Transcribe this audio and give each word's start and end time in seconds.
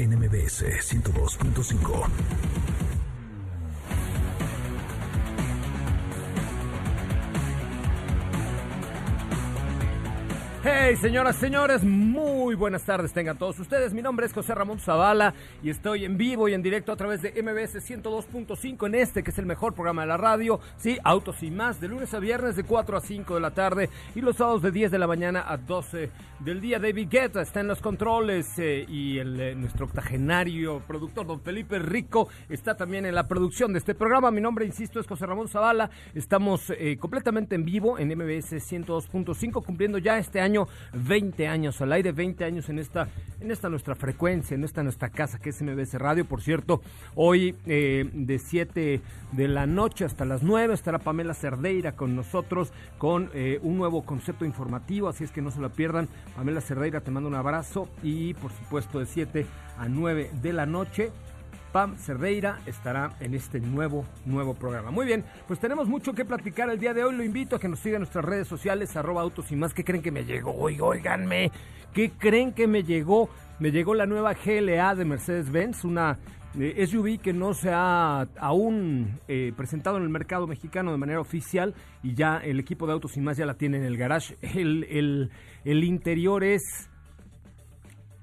NMBS 0.00 0.62
102.5. 0.62 2.59
Hey, 10.62 10.94
señoras, 10.96 11.36
señores, 11.36 11.82
muy 11.82 12.54
buenas 12.54 12.82
tardes 12.82 13.14
tengan 13.14 13.38
todos 13.38 13.58
ustedes. 13.58 13.94
Mi 13.94 14.02
nombre 14.02 14.26
es 14.26 14.34
José 14.34 14.54
Ramón 14.54 14.78
Zavala 14.78 15.32
y 15.62 15.70
estoy 15.70 16.04
en 16.04 16.18
vivo 16.18 16.50
y 16.50 16.52
en 16.52 16.62
directo 16.62 16.92
a 16.92 16.96
través 16.96 17.22
de 17.22 17.30
MBS 17.30 17.76
102.5 17.76 18.86
en 18.86 18.94
este 18.94 19.22
que 19.22 19.30
es 19.30 19.38
el 19.38 19.46
mejor 19.46 19.72
programa 19.72 20.02
de 20.02 20.08
la 20.08 20.18
radio. 20.18 20.60
Sí, 20.76 20.98
Autos 21.02 21.42
y 21.42 21.50
más, 21.50 21.80
de 21.80 21.88
lunes 21.88 22.12
a 22.12 22.18
viernes 22.18 22.56
de 22.56 22.64
4 22.64 22.94
a 22.94 23.00
5 23.00 23.36
de 23.36 23.40
la 23.40 23.52
tarde 23.52 23.88
y 24.14 24.20
los 24.20 24.36
sábados 24.36 24.60
de 24.60 24.70
10 24.70 24.90
de 24.90 24.98
la 24.98 25.06
mañana 25.06 25.46
a 25.48 25.56
12 25.56 26.10
del 26.40 26.60
día. 26.60 26.78
David 26.78 27.08
Guetta 27.10 27.40
está 27.40 27.60
en 27.60 27.68
los 27.68 27.80
controles 27.80 28.58
eh, 28.58 28.84
y 28.86 29.16
el, 29.16 29.40
eh, 29.40 29.54
nuestro 29.54 29.86
octogenario 29.86 30.80
productor, 30.86 31.26
don 31.26 31.40
Felipe 31.40 31.78
Rico, 31.78 32.28
está 32.50 32.76
también 32.76 33.06
en 33.06 33.14
la 33.14 33.26
producción 33.26 33.72
de 33.72 33.78
este 33.78 33.94
programa. 33.94 34.30
Mi 34.30 34.42
nombre, 34.42 34.66
insisto, 34.66 35.00
es 35.00 35.06
José 35.06 35.24
Ramón 35.24 35.48
Zavala. 35.48 35.88
Estamos 36.14 36.68
eh, 36.68 36.98
completamente 37.00 37.54
en 37.54 37.64
vivo 37.64 37.98
en 37.98 38.08
MBS 38.08 38.52
102.5 38.52 39.64
cumpliendo 39.64 39.96
ya 39.96 40.18
este 40.18 40.38
año 40.38 40.49
20 40.92 41.48
años 41.48 41.80
al 41.80 41.92
aire, 41.92 42.12
20 42.12 42.44
años 42.44 42.68
en 42.68 42.78
esta, 42.78 43.08
en 43.40 43.50
esta 43.50 43.68
nuestra 43.68 43.94
frecuencia, 43.94 44.54
en 44.54 44.64
esta 44.64 44.82
nuestra 44.82 45.10
casa 45.10 45.38
que 45.38 45.50
es 45.50 45.62
MBS 45.62 45.94
Radio. 45.94 46.24
Por 46.24 46.42
cierto, 46.42 46.82
hoy 47.14 47.54
eh, 47.66 48.08
de 48.12 48.38
7 48.38 49.00
de 49.32 49.48
la 49.48 49.66
noche 49.66 50.04
hasta 50.04 50.24
las 50.24 50.42
9 50.42 50.74
estará 50.74 50.98
Pamela 50.98 51.34
Cerdeira 51.34 51.92
con 51.92 52.16
nosotros 52.16 52.72
con 52.98 53.30
eh, 53.34 53.58
un 53.62 53.76
nuevo 53.76 54.02
concepto 54.04 54.44
informativo, 54.44 55.08
así 55.08 55.24
es 55.24 55.30
que 55.30 55.42
no 55.42 55.50
se 55.50 55.60
lo 55.60 55.70
pierdan. 55.70 56.08
Pamela 56.36 56.60
Cerdeira, 56.60 57.00
te 57.00 57.10
mando 57.10 57.28
un 57.28 57.34
abrazo 57.34 57.88
y 58.02 58.34
por 58.34 58.52
supuesto 58.52 58.98
de 58.98 59.06
7 59.06 59.46
a 59.78 59.88
9 59.88 60.30
de 60.42 60.52
la 60.52 60.66
noche 60.66 61.10
Pam 61.72 61.96
Cerdeira 61.96 62.60
estará 62.66 63.16
en 63.20 63.34
este 63.34 63.60
nuevo, 63.60 64.04
nuevo 64.26 64.54
programa. 64.54 64.90
Muy 64.90 65.06
bien, 65.06 65.24
pues 65.46 65.60
tenemos 65.60 65.88
mucho 65.88 66.12
que 66.12 66.24
platicar 66.24 66.68
el 66.70 66.78
día 66.78 66.94
de 66.94 67.04
hoy. 67.04 67.14
Lo 67.14 67.22
invito 67.22 67.56
a 67.56 67.60
que 67.60 67.68
nos 67.68 67.78
sigan 67.78 67.96
en 67.96 68.00
nuestras 68.02 68.24
redes 68.24 68.48
sociales, 68.48 68.96
arroba 68.96 69.22
autos 69.22 69.50
y 69.52 69.56
más. 69.56 69.72
¿Qué 69.72 69.84
creen 69.84 70.02
que 70.02 70.10
me 70.10 70.24
llegó? 70.24 70.52
Oiganme, 70.52 71.50
¿qué 71.92 72.10
creen 72.10 72.52
que 72.52 72.66
me 72.66 72.82
llegó? 72.82 73.28
Me 73.58 73.70
llegó 73.70 73.94
la 73.94 74.06
nueva 74.06 74.34
GLA 74.34 74.94
de 74.94 75.04
Mercedes-Benz, 75.04 75.84
una 75.84 76.18
eh, 76.58 76.84
SUV 76.86 77.20
que 77.20 77.32
no 77.32 77.54
se 77.54 77.70
ha 77.72 78.22
aún 78.38 79.20
eh, 79.28 79.52
presentado 79.56 79.98
en 79.98 80.02
el 80.02 80.08
mercado 80.08 80.48
mexicano 80.48 80.90
de 80.90 80.98
manera 80.98 81.20
oficial 81.20 81.74
y 82.02 82.14
ya 82.14 82.38
el 82.38 82.58
equipo 82.58 82.86
de 82.86 82.94
Autos 82.94 83.16
y 83.16 83.20
más 83.20 83.36
ya 83.36 83.46
la 83.46 83.54
tiene 83.54 83.76
en 83.76 83.84
el 83.84 83.96
garage. 83.96 84.36
El, 84.42 84.84
el, 84.90 85.30
el 85.64 85.84
interior 85.84 86.42
es 86.42 86.89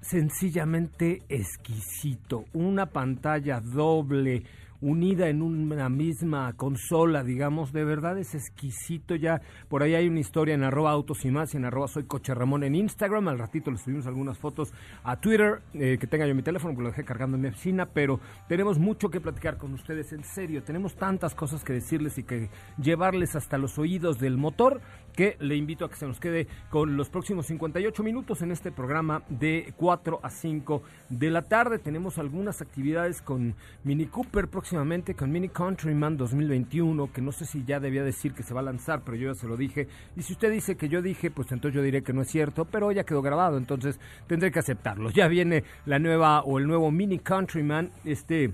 sencillamente 0.09 1.21
exquisito. 1.27 2.45
Una 2.53 2.87
pantalla 2.87 3.59
doble, 3.59 4.43
unida 4.79 5.27
en 5.27 5.41
una 5.41 5.89
misma 5.89 6.53
consola, 6.53 7.23
digamos, 7.23 7.73
de 7.73 7.83
verdad 7.83 8.17
es 8.17 8.35
exquisito 8.35 9.15
ya. 9.15 9.41
Por 9.69 9.83
ahí 9.83 9.95
hay 9.95 10.07
una 10.07 10.19
historia 10.19 10.55
en 10.55 10.63
arroba 10.63 10.91
autos 10.91 11.25
y 11.25 11.31
más 11.31 11.53
y 11.53 11.57
en 11.57 11.65
arroba 11.65 11.87
soy 11.87 12.03
coche 12.03 12.33
Ramón 12.33 12.63
en 12.63 12.75
Instagram. 12.75 13.27
Al 13.27 13.39
ratito 13.39 13.71
le 13.71 13.77
subimos 13.77 14.05
algunas 14.07 14.37
fotos 14.37 14.71
a 15.03 15.17
Twitter, 15.17 15.61
eh, 15.73 15.97
que 15.99 16.07
tenga 16.07 16.27
yo 16.27 16.35
mi 16.35 16.43
teléfono, 16.43 16.73
porque 16.73 16.83
lo 16.83 16.89
dejé 16.89 17.03
cargando 17.03 17.35
en 17.35 17.41
mi 17.41 17.49
oficina, 17.49 17.87
pero 17.87 18.19
tenemos 18.47 18.77
mucho 18.77 19.09
que 19.09 19.19
platicar 19.19 19.57
con 19.57 19.73
ustedes, 19.73 20.13
en 20.13 20.23
serio. 20.23 20.63
Tenemos 20.63 20.95
tantas 20.95 21.33
cosas 21.33 21.63
que 21.63 21.73
decirles 21.73 22.17
y 22.17 22.23
que 22.23 22.49
llevarles 22.81 23.35
hasta 23.35 23.57
los 23.57 23.77
oídos 23.77 24.19
del 24.19 24.37
motor 24.37 24.81
que 25.17 25.35
le 25.39 25.55
invito 25.55 25.83
a 25.83 25.89
que 25.89 25.95
se 25.95 26.05
nos 26.05 26.19
quede 26.19 26.47
con 26.69 26.95
los 26.95 27.09
próximos 27.09 27.47
58 27.47 28.03
minutos 28.03 28.43
en 28.43 28.51
este 28.51 28.71
programa 28.71 29.23
de 29.29 29.73
4 29.75 30.19
a 30.21 30.29
5 30.29 30.83
de 31.09 31.31
la 31.31 31.41
tarde. 31.41 31.79
Tenemos 31.79 32.19
algunas 32.19 32.61
actividades 32.61 33.23
con 33.23 33.55
Mini 33.83 34.05
Cooper 34.05 34.47
próximamente, 34.47 35.15
con 35.15 35.31
Mini 35.31 35.49
Countryman 35.49 36.17
2021, 36.17 37.11
que 37.11 37.21
no 37.23 37.31
sé 37.31 37.45
si 37.45 37.65
ya 37.65 37.79
debía 37.79 38.03
decir 38.03 38.33
que 38.33 38.43
se 38.43 38.53
va 38.53 38.59
a 38.59 38.63
lanzar, 38.63 39.01
pero 39.03 39.17
yo 39.17 39.33
ya 39.33 39.39
se 39.39 39.47
lo 39.47 39.57
dije. 39.57 39.87
Y 40.15 40.21
si 40.21 40.33
usted 40.33 40.51
dice 40.51 40.77
que 40.77 40.87
yo 40.87 41.01
dije, 41.01 41.31
pues 41.31 41.51
entonces 41.51 41.75
yo 41.75 41.81
diré 41.81 42.03
que 42.03 42.13
no 42.13 42.21
es 42.21 42.29
cierto, 42.29 42.65
pero 42.65 42.91
ya 42.91 43.03
quedó 43.03 43.23
grabado, 43.23 43.57
entonces 43.57 43.99
tendré 44.27 44.51
que 44.51 44.59
aceptarlo. 44.59 45.09
Ya 45.09 45.27
viene 45.27 45.63
la 45.87 45.97
nueva 45.97 46.41
o 46.41 46.59
el 46.59 46.67
nuevo 46.67 46.91
Mini 46.91 47.17
Countryman, 47.17 47.89
este 48.05 48.53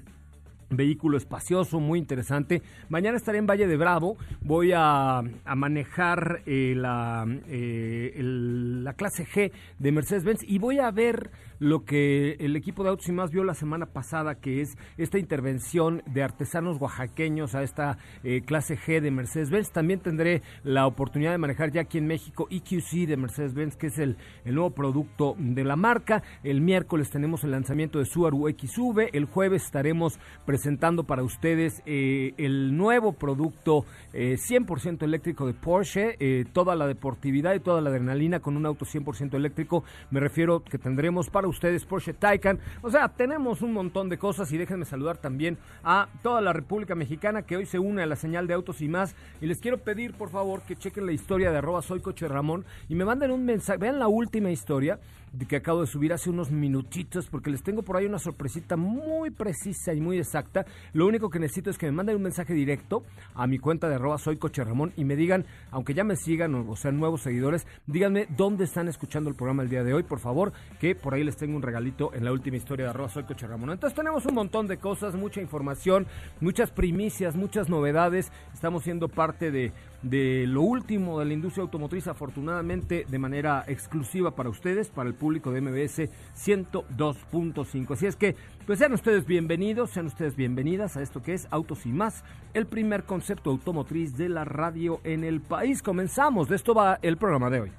vehículo 0.78 1.18
espacioso, 1.18 1.80
muy 1.80 2.00
interesante. 2.00 2.62
Mañana 2.90 3.18
estaré 3.18 3.38
en 3.38 3.48
Valle 3.48 3.68
de 3.68 3.78
Bravo, 3.78 4.18
voy 4.42 4.72
a, 4.76 5.22
manejar 5.56 6.42
eh, 6.46 6.74
la, 6.76 7.26
eh, 7.48 8.20
la 8.20 8.94
clase 8.94 9.26
G 9.26 9.52
de 9.80 9.92
Mercedes-Benz 9.92 10.42
y 10.48 10.60
voy 10.60 10.80
a 10.80 10.92
ver 10.92 11.32
lo 11.64 11.86
que 11.86 12.34
el 12.42 12.58
equipo 12.58 12.84
de 12.84 12.90
Autos 12.90 13.08
y 13.08 13.14
Más 13.14 13.32
vio 13.32 13.46
la 13.46 13.54
semana 13.54 13.86
pasada, 13.86 14.36
que 14.36 14.60
es 14.60 14.78
esta 14.98 15.18
intervención 15.18 16.04
de 16.06 16.22
artesanos 16.22 16.78
oaxaqueños 16.82 17.56
a 17.56 17.64
esta 17.64 17.98
eh, 18.26 18.42
clase 18.42 18.78
G 18.78 19.00
de 19.00 19.12
Mercedes-Benz. 19.12 19.72
También 19.72 20.02
tendré 20.02 20.42
la 20.66 20.86
oportunidad 20.86 21.32
de 21.32 21.38
manejar 21.38 21.72
ya 21.72 21.82
aquí 21.82 22.00
en 22.00 22.08
México 22.08 22.48
EQC 22.52 23.08
de 23.08 23.16
Mercedes-Benz, 23.16 23.78
que 23.78 23.88
es 23.88 23.98
el, 23.98 24.18
nuevo 24.44 24.72
producto 24.72 25.36
de 25.40 25.64
la 25.64 25.78
marca. 25.78 26.22
El 26.44 26.60
miércoles 26.60 27.10
tenemos 27.10 27.46
el 27.46 27.52
lanzamiento 27.52 27.98
de 27.98 28.06
Subaru 28.06 28.50
XV. 28.50 29.10
El 29.14 29.24
jueves 29.24 29.64
estaremos 29.64 30.20
presentando 30.46 31.06
para 31.06 31.24
ustedes 31.24 31.82
eh, 31.86 32.34
el 32.38 32.76
nuevo 32.76 33.14
producto 33.14 33.86
100% 34.12 35.02
eh, 35.02 35.06
eléctrico 35.06 35.48
de 35.48 35.54
Porsche, 35.54 36.46
toda 36.52 36.76
la 36.76 36.88
deportividad 36.88 37.56
y 37.56 37.62
toda 37.62 37.80
la 37.80 37.90
adrenalina 37.90 38.42
con 38.42 38.58
un 38.58 38.66
auto 38.66 38.86
100% 38.86 39.34
eléctrico. 39.36 39.86
Me 40.12 40.20
refiero 40.20 40.62
que 40.62 40.78
tendremos 40.78 41.30
para 41.30 41.48
ustedes 41.54 41.86
Porsche 41.86 42.14
Taycan. 42.14 42.60
O 42.82 42.92
sea, 42.92 43.08
tenemos 43.10 43.62
un 43.62 43.74
montón 43.74 44.10
de 44.10 44.18
cosas 44.18 44.52
y 44.52 44.58
déjenme 44.58 44.86
saludar 44.86 45.18
también 45.18 45.58
a 45.84 46.10
toda 46.22 46.42
la 46.42 46.52
República 46.52 46.96
Mexicana 46.96 47.44
que 47.44 47.56
hoy 47.56 47.66
se 47.66 47.80
une 47.80 48.04
a 48.04 48.06
la 48.06 48.16
señal 48.16 48.48
de 48.48 48.54
autos 48.54 48.82
y 48.82 48.88
más. 48.88 49.16
Y 49.42 49.48
les 49.48 49.60
quiero 49.60 49.78
pedir, 49.78 50.14
por 50.14 50.30
favor, 50.30 50.62
que 50.64 50.76
chequen 50.76 51.06
la 51.06 51.14
historia 51.14 51.52
de 51.52 51.58
arroba 51.58 51.82
soy 51.82 52.02
coche 52.02 52.28
Ramón 52.28 52.66
y 52.90 52.96
me 52.96 53.06
manden 53.06 53.32
un 53.32 53.46
mensaje. 53.46 53.80
Vean 53.80 54.00
la 54.00 54.08
última 54.08 54.52
historia 54.52 55.00
que 55.48 55.56
acabo 55.56 55.82
de 55.82 55.88
subir 55.88 56.14
hace 56.14 56.30
unos 56.30 56.52
minutitos 56.52 57.28
porque 57.28 57.50
les 57.50 57.64
tengo 57.64 57.82
por 57.82 57.98
ahí 57.98 58.06
una 58.06 58.20
sorpresita 58.20 58.78
muy 58.78 59.32
precisa 59.32 59.94
y 59.94 60.00
muy 60.00 60.20
exacta. 60.20 60.66
Lo 60.94 61.08
único 61.08 61.30
que 61.30 61.40
necesito 61.40 61.70
es 61.70 61.78
que 61.78 61.88
me 61.88 61.92
manden 61.92 62.18
un 62.18 62.22
mensaje 62.22 62.54
directo 62.54 63.04
a 63.34 63.48
mi 63.48 63.58
cuenta 63.58 63.90
de 63.90 63.96
arroba 63.96 64.18
soy 64.18 64.38
coche 64.38 64.64
Ramón 64.64 64.94
y 64.96 65.06
me 65.06 65.16
digan, 65.16 65.46
aunque 65.72 65.94
ya 65.94 66.04
me 66.04 66.16
sigan 66.16 66.54
o, 66.54 66.76
sean 66.76 67.00
nuevos 67.00 67.22
seguidores, 67.22 67.66
díganme 67.88 68.28
dónde 68.38 68.66
están 68.66 68.88
escuchando 68.88 69.30
el 69.30 69.36
programa 69.36 69.64
el 69.64 69.70
día 69.70 69.84
de 69.84 69.94
hoy, 69.94 70.04
por 70.04 70.20
favor, 70.20 70.54
que 70.80 70.96
por 70.96 71.16
ahí 71.16 71.24
les 71.24 71.36
tengo 71.44 71.58
un 71.58 71.62
regalito 71.62 72.14
en 72.14 72.24
la 72.24 72.32
última 72.32 72.56
historia 72.56 72.86
de 72.86 72.92
arroba 72.92 73.10
soy 73.10 73.24
coche 73.24 73.46
Ramón. 73.46 73.72
Entonces 73.72 73.94
tenemos 73.94 74.26
un 74.26 74.34
montón 74.34 74.66
de 74.66 74.78
cosas, 74.78 75.14
mucha 75.14 75.42
información, 75.42 76.08
muchas 76.40 76.72
primicias, 76.72 77.36
muchas 77.36 77.68
novedades. 77.68 78.32
Estamos 78.54 78.84
siendo 78.84 79.10
parte 79.10 79.52
de 79.52 79.74
de 80.04 80.46
lo 80.48 80.62
último 80.62 81.20
de 81.20 81.26
la 81.26 81.34
industria 81.34 81.64
automotriz, 81.64 82.08
afortunadamente 82.08 83.06
de 83.08 83.20
manera 83.20 83.64
exclusiva 83.68 84.32
para 84.32 84.50
ustedes, 84.50 84.90
para 84.90 85.10
el 85.10 85.16
público 85.16 85.52
de 85.52 85.62
MBS 85.62 86.10
102.5. 86.38 87.94
Así 87.94 88.06
es 88.06 88.16
que, 88.16 88.36
pues 88.68 88.80
sean 88.80 88.94
ustedes 88.94 89.26
bienvenidos, 89.26 89.92
sean 89.92 90.06
ustedes 90.06 90.36
bienvenidas 90.36 90.98
a 90.98 91.02
esto 91.02 91.24
que 91.24 91.34
es 91.34 91.48
Autos 91.50 91.86
y 91.86 91.90
más, 91.90 92.24
el 92.54 92.68
primer 92.68 93.06
concepto 93.06 93.50
automotriz 93.50 94.16
de 94.18 94.30
la 94.30 94.44
radio 94.46 95.00
en 95.04 95.24
el 95.24 95.42
país. 95.42 95.82
Comenzamos, 95.82 96.50
de 96.50 96.58
esto 96.58 96.74
va 96.76 97.00
el 97.02 97.18
programa 97.18 97.50
de 97.50 97.62
hoy. 97.62 97.72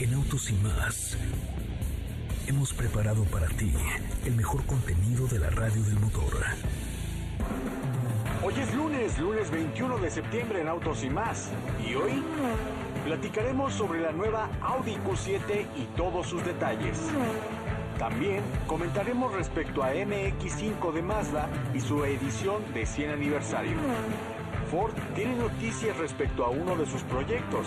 En 0.00 0.14
Autos 0.14 0.50
y 0.50 0.54
más 0.54 1.16
hemos 2.48 2.72
preparado 2.72 3.24
para 3.24 3.46
ti 3.46 3.70
el 4.24 4.34
mejor 4.34 4.64
contenido 4.64 5.26
de 5.26 5.38
la 5.38 5.50
radio 5.50 5.82
del 5.82 6.00
motor. 6.00 6.32
Hoy 8.42 8.54
es 8.58 8.74
lunes, 8.74 9.18
lunes 9.18 9.50
21 9.50 9.98
de 9.98 10.10
septiembre 10.10 10.62
en 10.62 10.68
Autos 10.68 11.04
y 11.04 11.10
más. 11.10 11.50
Y 11.86 11.94
hoy 11.94 12.22
platicaremos 13.04 13.74
sobre 13.74 14.00
la 14.00 14.12
nueva 14.12 14.48
Audi 14.62 14.96
Q7 14.96 15.66
y 15.76 15.84
todos 15.94 16.26
sus 16.26 16.42
detalles. 16.42 16.98
También 17.98 18.42
comentaremos 18.66 19.34
respecto 19.34 19.82
a 19.82 19.92
MX5 19.92 20.92
de 20.92 21.02
Mazda 21.02 21.48
y 21.74 21.80
su 21.80 22.02
edición 22.04 22.62
de 22.72 22.86
100 22.86 23.10
aniversario. 23.10 23.76
Ford 24.70 24.94
tiene 25.14 25.36
noticias 25.36 25.96
respecto 25.98 26.46
a 26.46 26.48
uno 26.48 26.76
de 26.76 26.86
sus 26.86 27.02
proyectos. 27.02 27.66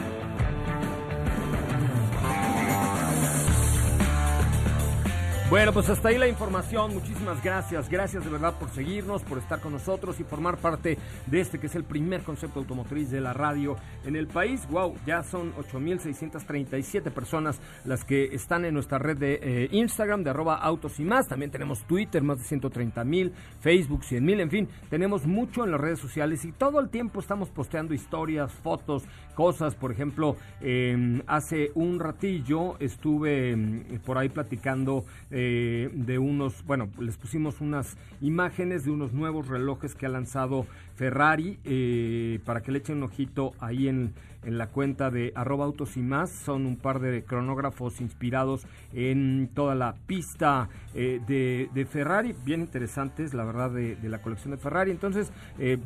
Bueno, 5.51 5.73
pues 5.73 5.89
hasta 5.89 6.07
ahí 6.07 6.17
la 6.17 6.29
información. 6.29 6.93
Muchísimas 6.93 7.43
gracias. 7.43 7.89
Gracias 7.89 8.23
de 8.23 8.29
verdad 8.29 8.57
por 8.57 8.69
seguirnos, 8.69 9.21
por 9.21 9.37
estar 9.37 9.59
con 9.59 9.73
nosotros 9.73 10.17
y 10.21 10.23
formar 10.23 10.55
parte 10.55 10.97
de 11.27 11.41
este 11.41 11.59
que 11.59 11.67
es 11.67 11.75
el 11.75 11.83
primer 11.83 12.23
concepto 12.23 12.59
automotriz 12.59 13.11
de 13.11 13.19
la 13.19 13.33
radio 13.33 13.75
en 14.05 14.15
el 14.15 14.27
país. 14.27 14.65
Wow, 14.69 14.95
ya 15.05 15.23
son 15.23 15.53
8.637 15.55 17.11
personas 17.11 17.59
las 17.83 18.05
que 18.05 18.33
están 18.33 18.63
en 18.63 18.73
nuestra 18.73 18.97
red 18.97 19.17
de 19.17 19.39
eh, 19.43 19.67
Instagram 19.73 20.23
de 20.23 20.29
arroba 20.29 20.55
autos 20.55 21.01
y 21.01 21.03
más. 21.03 21.27
También 21.27 21.51
tenemos 21.51 21.83
Twitter, 21.83 22.23
más 22.23 22.37
de 22.37 22.45
130 22.45 23.03
mil, 23.03 23.33
Facebook 23.59 24.05
100 24.05 24.23
mil, 24.23 24.39
en 24.39 24.49
fin, 24.49 24.69
tenemos 24.89 25.25
mucho 25.25 25.65
en 25.65 25.71
las 25.71 25.81
redes 25.81 25.99
sociales 25.99 26.45
y 26.45 26.53
todo 26.53 26.79
el 26.79 26.87
tiempo 26.87 27.19
estamos 27.19 27.49
posteando 27.49 27.93
historias, 27.93 28.53
fotos, 28.53 29.03
cosas. 29.31 29.75
Por 29.75 29.91
ejemplo, 29.91 30.35
em, 30.61 31.21
hace 31.27 31.71
un 31.75 31.99
ratillo 31.99 32.77
estuve 32.79 33.51
em, 33.51 33.83
por 34.05 34.17
ahí 34.17 34.29
platicando. 34.29 35.05
Eh, 35.33 35.89
de 35.93 36.17
unos, 36.17 36.65
bueno, 36.65 36.89
les 36.99 37.15
pusimos 37.15 37.61
unas 37.61 37.97
imágenes 38.19 38.83
de 38.83 38.91
unos 38.91 39.13
nuevos 39.13 39.47
relojes 39.47 39.95
que 39.95 40.05
ha 40.05 40.09
lanzado 40.09 40.65
Ferrari 40.95 41.57
eh, 41.63 42.39
para 42.43 42.61
que 42.61 42.71
le 42.71 42.79
echen 42.79 42.97
un 42.97 43.03
ojito 43.03 43.53
ahí 43.59 43.87
en, 43.87 44.13
en 44.43 44.57
la 44.57 44.67
cuenta 44.67 45.09
de 45.09 45.31
arroba 45.35 45.65
autos 45.65 45.95
y 45.95 46.01
más. 46.01 46.31
Son 46.31 46.65
un 46.65 46.75
par 46.75 46.99
de 46.99 47.23
cronógrafos 47.23 48.01
inspirados 48.01 48.67
en 48.93 49.49
toda 49.53 49.73
la 49.73 49.95
pista 50.05 50.67
eh, 50.93 51.21
de, 51.25 51.85
Ferrari, 51.85 52.35
bien 52.43 52.59
interesantes, 52.59 53.33
la 53.33 53.45
verdad, 53.45 53.71
de, 53.71 53.97
la 54.03 54.21
colección 54.21 54.51
de 54.51 54.57
Ferrari. 54.57 54.91
Entonces, 54.91 55.31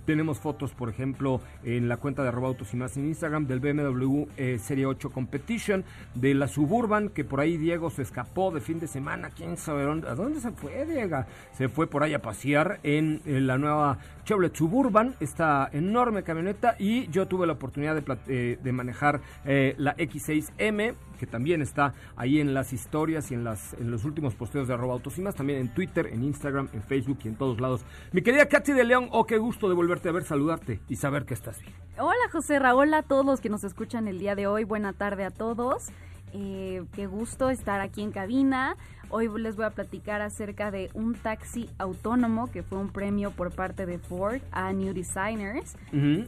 tenemos 0.06 0.40
fotos, 0.40 0.72
por 0.74 0.90
ejemplo, 0.90 1.40
en 1.64 1.88
la 1.88 1.98
cuenta 1.98 2.24
de 2.24 2.30
arroba 2.30 2.48
autos 2.48 2.74
y 2.74 2.78
más 2.78 2.98
en 2.98 3.06
Instagram 3.06 3.35
del 3.42 3.60
BMW 3.60 4.26
Serie 4.58 4.86
8 4.86 5.10
Competition, 5.10 5.84
de 6.14 6.34
la 6.34 6.48
Suburban, 6.48 7.10
que 7.10 7.24
por 7.24 7.40
ahí 7.40 7.58
Diego 7.58 7.90
se 7.90 8.02
escapó 8.02 8.52
de 8.52 8.62
fin 8.62 8.80
de 8.80 8.88
semana. 8.88 9.30
¿Quién 9.30 9.58
sabe 9.58 9.84
a 9.84 10.16
dónde 10.16 10.40
se 10.40 10.52
fue, 10.52 10.86
Diego? 10.86 11.26
Se 11.54 11.70
fue 11.70 11.88
por 11.88 12.04
ahí 12.04 12.14
a 12.14 12.22
pasear 12.22 12.80
en 12.84 13.22
la 13.26 13.58
nueva 13.58 14.00
Chevrolet 14.26 14.56
Suburban, 14.56 15.16
esta 15.20 15.70
enorme 15.72 16.24
camioneta 16.24 16.76
y 16.80 17.08
yo 17.10 17.28
tuve 17.28 17.46
la 17.46 17.54
oportunidad 17.54 17.96
de, 17.96 18.18
eh, 18.28 18.58
de 18.62 18.72
manejar 18.72 19.22
eh, 19.46 19.76
la 19.78 19.96
X6M 19.98 20.96
que 21.16 21.26
también 21.26 21.62
está 21.62 21.94
ahí 22.16 22.40
en 22.40 22.54
las 22.54 22.74
historias 22.74 23.32
y 23.32 23.36
en, 23.36 23.44
las, 23.44 23.74
en 23.74 23.90
los 23.90 24.04
últimos 24.04 24.36
posteos 24.36 24.68
de 24.68 24.74
arroba 24.74 24.94
autos 24.94 25.18
y 25.18 25.22
más, 25.22 25.36
también 25.36 25.60
en 25.60 25.74
Twitter, 25.74 26.08
en 26.08 26.24
Instagram, 26.24 26.68
en 26.74 26.84
Facebook 26.84 27.20
y 27.24 27.30
en 27.30 27.36
todos 27.36 27.62
lados. 27.62 27.86
Mi 28.12 28.22
querida 28.22 28.48
Katy 28.48 28.74
de 28.74 28.84
León, 28.84 29.08
oh, 29.12 29.26
qué 29.26 29.38
gusto 29.38 29.70
de 29.70 29.76
volverte 29.76 30.10
a 30.10 30.12
ver, 30.12 30.24
saludarte 30.24 30.82
y 30.90 30.98
saber 30.98 31.26
que 31.26 31.34
estás 31.34 31.60
bien. 31.62 31.74
Hola 31.98 32.30
José 32.32 32.60
Raúl, 32.60 32.94
a 32.94 33.04
todos 33.04 33.25
los 33.26 33.42
que 33.42 33.50
nos 33.50 33.64
escuchan 33.64 34.08
el 34.08 34.20
día 34.20 34.36
de 34.36 34.48
hoy, 34.48 34.64
buena 34.64 34.94
tarde 34.94 35.26
a 35.26 35.32
todos. 35.32 35.88
Eh, 36.34 36.84
qué 36.94 37.08
gusto 37.08 37.50
estar 37.50 37.80
aquí 37.82 38.02
en 38.02 38.12
cabina. 38.12 38.76
Hoy 39.10 39.30
les 39.40 39.56
voy 39.56 39.66
a 39.66 39.70
platicar 39.70 40.22
acerca 40.22 40.70
de 40.72 40.90
un 40.94 41.14
taxi 41.14 41.70
autónomo 41.78 42.52
que 42.52 42.64
fue 42.64 42.78
un 42.78 42.90
premio 42.90 43.32
por 43.32 43.52
parte 43.52 43.86
de 43.86 44.00
Ford 44.00 44.42
a 44.52 44.74
New 44.74 44.94
Designers. 44.94 45.78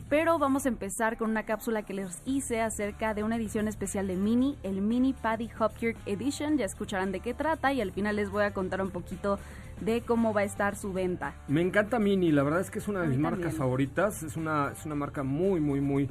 Pero 0.10 0.40
vamos 0.40 0.66
a 0.66 0.70
empezar 0.70 1.18
con 1.18 1.32
una 1.32 1.44
cápsula 1.44 1.84
que 1.84 1.94
les 1.94 2.22
hice 2.26 2.62
acerca 2.62 3.14
de 3.14 3.24
una 3.24 3.36
edición 3.36 3.68
especial 3.68 4.08
de 4.08 4.16
Mini, 4.16 4.58
el 4.64 4.82
Mini 4.82 5.14
Paddy 5.14 5.50
Hopkirk 5.60 5.98
Edition. 6.06 6.58
Ya 6.58 6.66
escucharán 6.66 7.12
de 7.12 7.20
qué 7.20 7.34
trata 7.34 7.74
y 7.74 7.82
al 7.82 7.92
final 7.92 8.16
les 8.16 8.30
voy 8.30 8.44
a 8.44 8.54
contar 8.54 8.82
un 8.82 8.92
poquito 8.92 9.40
de 9.82 10.02
cómo 10.02 10.34
va 10.34 10.42
a 10.42 10.46
estar 10.46 10.76
su 10.76 10.94
venta. 10.94 11.34
Me 11.48 11.62
encanta 11.62 12.00
Mini, 12.00 12.32
la 12.32 12.44
verdad 12.44 12.62
es 12.62 12.72
que 12.72 12.80
es 12.80 12.88
una 12.88 13.02
de 13.02 13.08
mis 13.08 13.20
marcas 13.20 13.56
favoritas. 13.56 14.24
Es 14.24 14.38
una, 14.38 14.72
es 14.72 14.86
una 14.86 14.96
marca 14.96 15.24
muy, 15.24 15.60
muy, 15.60 15.82
muy 15.82 16.10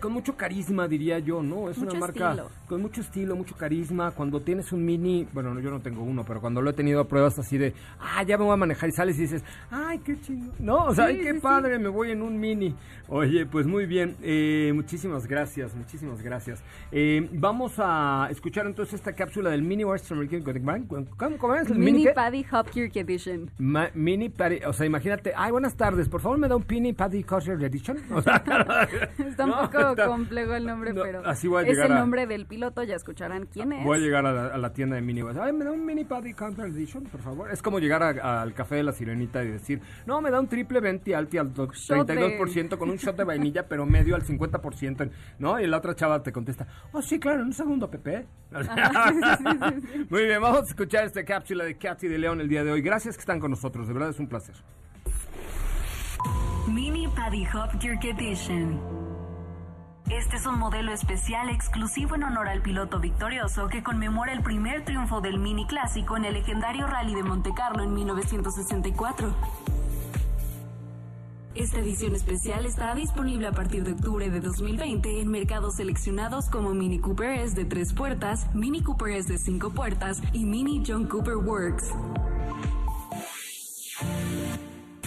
con 0.00 0.12
mucho 0.12 0.36
carisma, 0.36 0.88
diría 0.88 1.18
yo, 1.18 1.42
¿no? 1.42 1.68
Es 1.68 1.78
una 1.78 1.94
marca 1.94 2.36
con 2.66 2.82
mucho 2.82 3.00
estilo, 3.00 3.34
mucho 3.36 3.56
carisma. 3.56 4.10
Cuando 4.10 4.40
tienes 4.40 4.72
un 4.72 4.84
mini, 4.84 5.26
bueno, 5.32 5.58
yo 5.60 5.70
no 5.70 5.80
tengo 5.80 6.02
uno, 6.02 6.24
pero 6.24 6.40
cuando 6.40 6.62
lo 6.62 6.70
he 6.70 6.72
tenido 6.72 7.00
a 7.00 7.08
pruebas 7.08 7.38
así 7.38 7.58
de, 7.58 7.74
ah, 7.98 8.22
ya 8.22 8.36
me 8.38 8.44
voy 8.44 8.52
a 8.52 8.56
manejar 8.56 8.88
y 8.88 8.92
sales 8.92 9.18
y 9.18 9.22
dices, 9.22 9.44
ay, 9.70 9.98
qué 9.98 10.20
chingo. 10.20 10.52
No, 10.58 10.86
o 10.86 10.94
sea, 10.94 11.06
ay, 11.06 11.20
qué 11.20 11.34
padre, 11.34 11.78
me 11.78 11.88
voy 11.88 12.10
en 12.10 12.22
un 12.22 12.38
mini. 12.38 12.74
Oye, 13.08 13.46
pues 13.46 13.66
muy 13.66 13.86
bien, 13.86 14.16
eh, 14.22 14.70
muchísimas 14.74 15.26
gracias, 15.26 15.74
muchísimas 15.74 16.22
gracias. 16.22 16.62
Eh, 16.92 17.28
vamos 17.32 17.74
a 17.78 18.28
escuchar 18.30 18.66
entonces 18.66 18.94
esta 18.94 19.12
cápsula 19.14 19.50
del 19.50 19.62
Mini 19.62 19.84
Western 19.84 20.20
American 20.20 20.86
¿Cómo, 21.16 21.38
cómo 21.38 21.54
es? 21.56 21.68
Mini, 21.70 21.92
mini 21.92 22.06
Paddy 22.14 22.46
Hopkirk 22.50 22.94
Edition. 22.96 23.50
mini 23.94 24.28
Paddy, 24.28 24.60
o 24.64 24.72
sea, 24.72 24.86
imagínate, 24.86 25.32
ay, 25.36 25.50
buenas 25.50 25.74
tardes, 25.74 26.08
por 26.08 26.20
favor 26.20 26.38
me 26.38 26.48
da 26.48 26.56
un 26.56 26.64
Mini 26.68 26.92
Paddy 26.92 27.24
Hopkirk 27.28 27.62
Edition. 27.62 27.98
O 28.10 28.22
sea, 28.22 28.42
un 29.50 29.70
poco 29.70 29.96
complejo 30.06 30.54
el 30.54 30.66
nombre, 30.66 30.94
pero 30.94 31.26
así 31.26 31.48
voy 31.48 31.64
a 31.64 31.68
es 31.68 31.78
el 31.78 31.94
nombre 31.94 32.26
del 32.26 32.46
piloto, 32.46 32.82
ya 32.82 32.96
escucharán 32.96 33.46
quién 33.46 33.72
es. 33.72 33.84
Voy 33.84 33.98
a 33.98 34.00
llegar 34.00 34.26
a 34.26 34.56
la, 34.56 34.72
tienda 34.72 34.96
de 34.96 35.02
Mini. 35.02 35.22
Ay, 35.40 35.52
me 35.52 35.64
da 35.64 35.72
un 35.72 35.84
Mini 35.84 36.04
Paddy 36.04 36.34
Counter 36.34 36.66
Edition, 36.66 37.04
por 37.04 37.20
favor. 37.20 37.50
Es 37.50 37.62
como 37.62 37.78
llegar 37.78 38.02
al 38.02 38.54
café 38.54 38.76
de 38.76 38.82
la 38.84 38.92
sirenita 38.92 39.42
y 39.44 39.48
decir, 39.48 39.80
no, 40.06 40.20
me 40.20 40.30
da 40.30 40.40
un 40.40 40.48
triple 40.48 40.80
20 40.80 41.14
alti 41.14 41.38
al 41.38 41.52
32% 41.52 42.78
con 42.78 42.90
un 42.90 42.96
shot 42.96 43.16
de 43.16 43.24
vainilla, 43.24 43.66
pero 43.66 43.86
medio 43.86 44.14
al 44.14 44.22
50%, 44.22 45.10
¿no? 45.38 45.60
Y 45.60 45.66
la 45.66 45.78
otra 45.78 45.94
chava 45.94 46.22
te 46.22 46.32
contesta, 46.32 46.66
oh, 46.92 47.02
sí, 47.02 47.18
claro, 47.18 47.40
en 47.40 47.46
un 47.46 47.52
segundo, 47.52 47.90
Pepe. 47.90 48.26
Muy 50.10 50.24
bien, 50.24 50.40
vamos 50.40 50.62
a 50.62 50.64
escuchar 50.64 51.04
esta 51.04 51.24
cápsula 51.24 51.64
de 51.64 51.76
Katy 51.76 52.08
de 52.08 52.18
León 52.18 52.40
el 52.40 52.48
día 52.48 52.64
de 52.64 52.72
hoy. 52.72 52.82
Gracias 52.82 53.16
que 53.16 53.20
están 53.20 53.40
con 53.40 53.50
nosotros, 53.50 53.86
de 53.86 53.94
verdad 53.94 54.10
es 54.10 54.18
un 54.18 54.28
placer. 54.28 54.56
Mini 56.68 57.08
Paddy 57.08 57.46
Hop 57.54 57.80
Jerk 57.80 58.04
Edition. 58.04 59.09
Este 60.10 60.36
es 60.36 60.46
un 60.46 60.58
modelo 60.58 60.92
especial 60.92 61.50
exclusivo 61.50 62.16
en 62.16 62.24
honor 62.24 62.48
al 62.48 62.62
piloto 62.62 62.98
victorioso 62.98 63.68
que 63.68 63.84
conmemora 63.84 64.32
el 64.32 64.42
primer 64.42 64.84
triunfo 64.84 65.20
del 65.20 65.38
mini 65.38 65.68
clásico 65.68 66.16
en 66.16 66.24
el 66.24 66.34
legendario 66.34 66.88
Rally 66.88 67.14
de 67.14 67.22
Monte 67.22 67.52
Carlo 67.54 67.84
en 67.84 67.94
1964. 67.94 69.32
Esta 71.54 71.78
edición 71.78 72.16
especial 72.16 72.66
estará 72.66 72.96
disponible 72.96 73.46
a 73.46 73.52
partir 73.52 73.84
de 73.84 73.92
octubre 73.92 74.28
de 74.30 74.40
2020 74.40 75.20
en 75.20 75.28
mercados 75.28 75.76
seleccionados 75.76 76.50
como 76.50 76.74
Mini 76.74 76.98
Cooper 76.98 77.30
S 77.38 77.54
de 77.54 77.64
tres 77.64 77.92
puertas, 77.92 78.52
Mini 78.52 78.82
Cooper 78.82 79.10
S 79.12 79.32
de 79.32 79.38
cinco 79.38 79.70
puertas 79.70 80.20
y 80.32 80.44
Mini 80.44 80.82
John 80.84 81.06
Cooper 81.06 81.36
Works. 81.36 81.94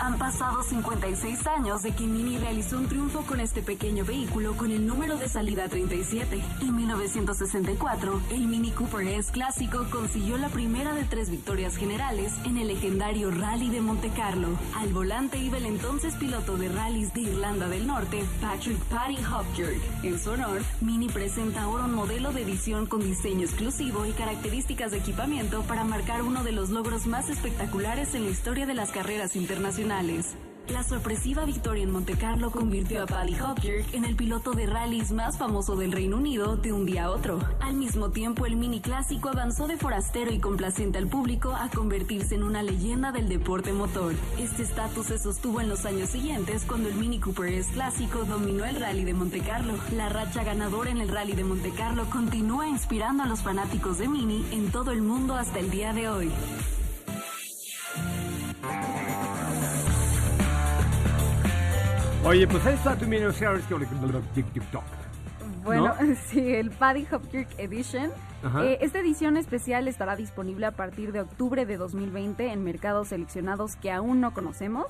Han 0.03 0.17
pasado 0.17 0.61
56 0.63 1.47
años 1.47 1.81
de 1.81 1.93
que 1.93 2.05
Mini 2.05 2.37
realizó 2.37 2.77
un 2.77 2.87
triunfo 2.87 3.21
con 3.21 3.39
este 3.39 3.61
pequeño 3.61 4.03
vehículo 4.03 4.57
con 4.57 4.69
el 4.69 4.85
número 4.85 5.15
de 5.15 5.29
salida 5.29 5.69
37. 5.69 6.41
En 6.59 6.75
1964, 6.75 8.21
el 8.31 8.47
Mini 8.47 8.71
Cooper 8.71 9.07
S 9.07 9.31
clásico 9.31 9.85
consiguió 9.89 10.37
la 10.37 10.49
primera 10.49 10.93
de 10.93 11.05
tres 11.05 11.29
victorias 11.29 11.77
generales 11.77 12.33
en 12.43 12.57
el 12.57 12.67
legendario 12.67 13.31
Rally 13.31 13.69
de 13.69 13.79
Monte 13.79 14.09
Carlo. 14.09 14.49
Al 14.75 14.91
volante 14.91 15.37
iba 15.37 15.57
el 15.57 15.67
entonces 15.67 16.15
piloto 16.15 16.57
de 16.57 16.67
rallies 16.67 17.13
de 17.13 17.21
Irlanda 17.21 17.69
del 17.69 17.87
Norte, 17.87 18.25
Patrick 18.41 18.79
Paddy 18.89 19.19
Hopkirk. 19.23 20.03
En 20.03 20.19
su 20.19 20.31
honor, 20.31 20.63
Mini 20.81 21.07
presenta 21.07 21.61
ahora 21.61 21.85
un 21.85 21.95
modelo 21.95 22.33
de 22.33 22.41
edición 22.41 22.87
con 22.87 22.99
diseño 22.99 23.45
exclusivo 23.45 24.05
y 24.05 24.11
características 24.11 24.91
de 24.91 24.97
equipamiento 24.97 25.61
para 25.61 25.85
marcar 25.85 26.23
uno 26.23 26.43
de 26.43 26.51
los 26.51 26.71
logros 26.71 27.07
más 27.07 27.29
espectaculares 27.29 28.13
en 28.15 28.25
la 28.25 28.31
historia 28.31 28.65
de 28.65 28.73
las 28.73 28.91
carreras 28.91 29.37
internacionales 29.37 29.92
la 30.69 30.83
sorpresiva 30.83 31.45
victoria 31.45 31.83
en 31.83 31.91
Monte 31.91 32.17
Carlo 32.17 32.49
convirtió 32.49 33.03
a 33.03 33.05
Paddy 33.05 33.39
Hopkirk 33.39 33.93
en 33.93 34.05
el 34.05 34.15
piloto 34.15 34.53
de 34.53 34.65
rallies 34.65 35.11
más 35.11 35.37
famoso 35.37 35.75
del 35.75 35.91
Reino 35.91 36.17
Unido 36.17 36.55
de 36.55 36.73
un 36.73 36.87
día 36.87 37.03
a 37.05 37.11
otro. 37.11 37.39
Al 37.59 37.75
mismo 37.75 38.09
tiempo, 38.09 38.47
el 38.47 38.55
mini 38.55 38.81
clásico 38.81 39.29
avanzó 39.29 39.67
de 39.67 39.77
forastero 39.77 40.31
y 40.31 40.39
complaciente 40.39 40.97
al 40.97 41.09
público 41.09 41.53
a 41.53 41.69
convertirse 41.69 42.33
en 42.33 42.41
una 42.41 42.63
leyenda 42.63 43.11
del 43.11 43.29
deporte 43.29 43.71
motor. 43.71 44.15
Este 44.39 44.63
estatus 44.63 45.05
se 45.05 45.19
sostuvo 45.19 45.61
en 45.61 45.69
los 45.69 45.85
años 45.85 46.09
siguientes 46.09 46.63
cuando 46.67 46.89
el 46.89 46.95
Mini 46.95 47.19
Cooper 47.19 47.53
S 47.53 47.71
clásico 47.71 48.25
dominó 48.25 48.65
el 48.65 48.79
rally 48.79 49.03
de 49.03 49.13
Monte 49.13 49.41
Carlo. 49.41 49.75
La 49.95 50.09
racha 50.09 50.43
ganadora 50.43 50.89
en 50.89 51.01
el 51.01 51.09
rally 51.09 51.33
de 51.33 51.43
Monte 51.43 51.69
Carlo 51.69 52.09
continúa 52.09 52.67
inspirando 52.67 53.21
a 53.21 53.27
los 53.27 53.43
fanáticos 53.43 53.99
de 53.99 54.07
Mini 54.07 54.43
en 54.49 54.71
todo 54.71 54.89
el 54.89 55.03
mundo 55.03 55.35
hasta 55.35 55.59
el 55.59 55.69
día 55.69 55.93
de 55.93 56.09
hoy. 56.09 56.31
Oye, 62.25 62.47
pues 62.47 62.65
ahí 62.65 62.75
está 62.75 62.95
tu 62.97 63.05
mini 63.05 63.25
TikTok. 64.33 64.83
Bueno, 65.63 65.93
sí, 66.27 66.53
el 66.55 66.71
Paddy 66.71 67.05
Hopkirk 67.11 67.49
Edition. 67.57 68.11
Eh, 68.61 68.77
esta 68.81 68.99
edición 68.99 69.35
especial 69.37 69.87
estará 69.87 70.15
disponible 70.15 70.65
a 70.65 70.71
partir 70.71 71.11
de 71.11 71.21
octubre 71.21 71.65
de 71.65 71.77
2020 71.77 72.47
en 72.51 72.63
mercados 72.63 73.09
seleccionados 73.09 73.75
que 73.75 73.91
aún 73.91 74.21
no 74.21 74.33
conocemos. 74.33 74.85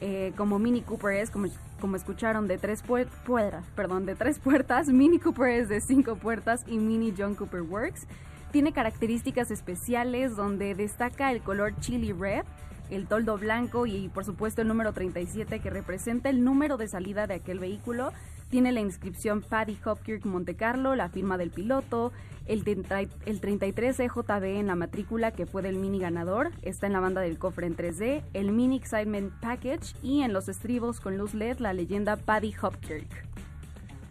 Eh, 0.00 0.32
como 0.36 0.60
Mini 0.60 0.82
Cooper 0.82 1.14
es, 1.16 1.30
como, 1.30 1.48
como 1.80 1.96
escucharon, 1.96 2.46
de 2.46 2.58
tres, 2.58 2.84
puer- 2.84 3.08
puertas, 3.26 3.64
perdón, 3.74 4.06
de 4.06 4.14
tres 4.14 4.38
puertas. 4.38 4.86
Mini 4.92 5.18
Cooper 5.18 5.48
es 5.48 5.68
de 5.68 5.80
cinco 5.80 6.14
puertas 6.14 6.64
y 6.68 6.78
Mini 6.78 7.12
John 7.16 7.34
Cooper 7.34 7.62
Works. 7.62 8.06
Tiene 8.52 8.72
características 8.72 9.50
especiales 9.50 10.36
donde 10.36 10.74
destaca 10.76 11.32
el 11.32 11.42
color 11.42 11.74
chili 11.80 12.12
red, 12.12 12.44
el 12.90 13.06
toldo 13.06 13.38
blanco 13.38 13.86
y 13.86 14.08
por 14.08 14.24
supuesto 14.24 14.62
el 14.62 14.68
número 14.68 14.92
37 14.92 15.60
que 15.60 15.70
representa 15.70 16.30
el 16.30 16.44
número 16.44 16.76
de 16.76 16.88
salida 16.88 17.26
de 17.26 17.34
aquel 17.34 17.58
vehículo. 17.58 18.12
Tiene 18.50 18.72
la 18.72 18.80
inscripción 18.80 19.42
Paddy 19.42 19.78
Hopkirk 19.84 20.24
Monte 20.24 20.54
Carlo, 20.54 20.96
la 20.96 21.10
firma 21.10 21.36
del 21.36 21.50
piloto, 21.50 22.12
el, 22.46 22.64
30 22.64 23.00
el 23.26 23.40
33 23.40 24.00
EJB 24.00 24.44
en 24.44 24.66
la 24.66 24.74
matrícula 24.74 25.32
que 25.32 25.46
fue 25.46 25.60
del 25.62 25.76
mini 25.76 25.98
ganador, 25.98 26.50
está 26.62 26.86
en 26.86 26.94
la 26.94 27.00
banda 27.00 27.20
del 27.20 27.38
cofre 27.38 27.66
en 27.66 27.76
3D, 27.76 28.22
el 28.32 28.52
mini 28.52 28.76
Excitement 28.76 29.32
Package 29.40 29.94
y 30.02 30.22
en 30.22 30.32
los 30.32 30.48
estribos 30.48 31.00
con 31.00 31.18
luz 31.18 31.34
LED 31.34 31.58
la 31.58 31.74
leyenda 31.74 32.16
Paddy 32.16 32.54
Hopkirk. 32.60 33.37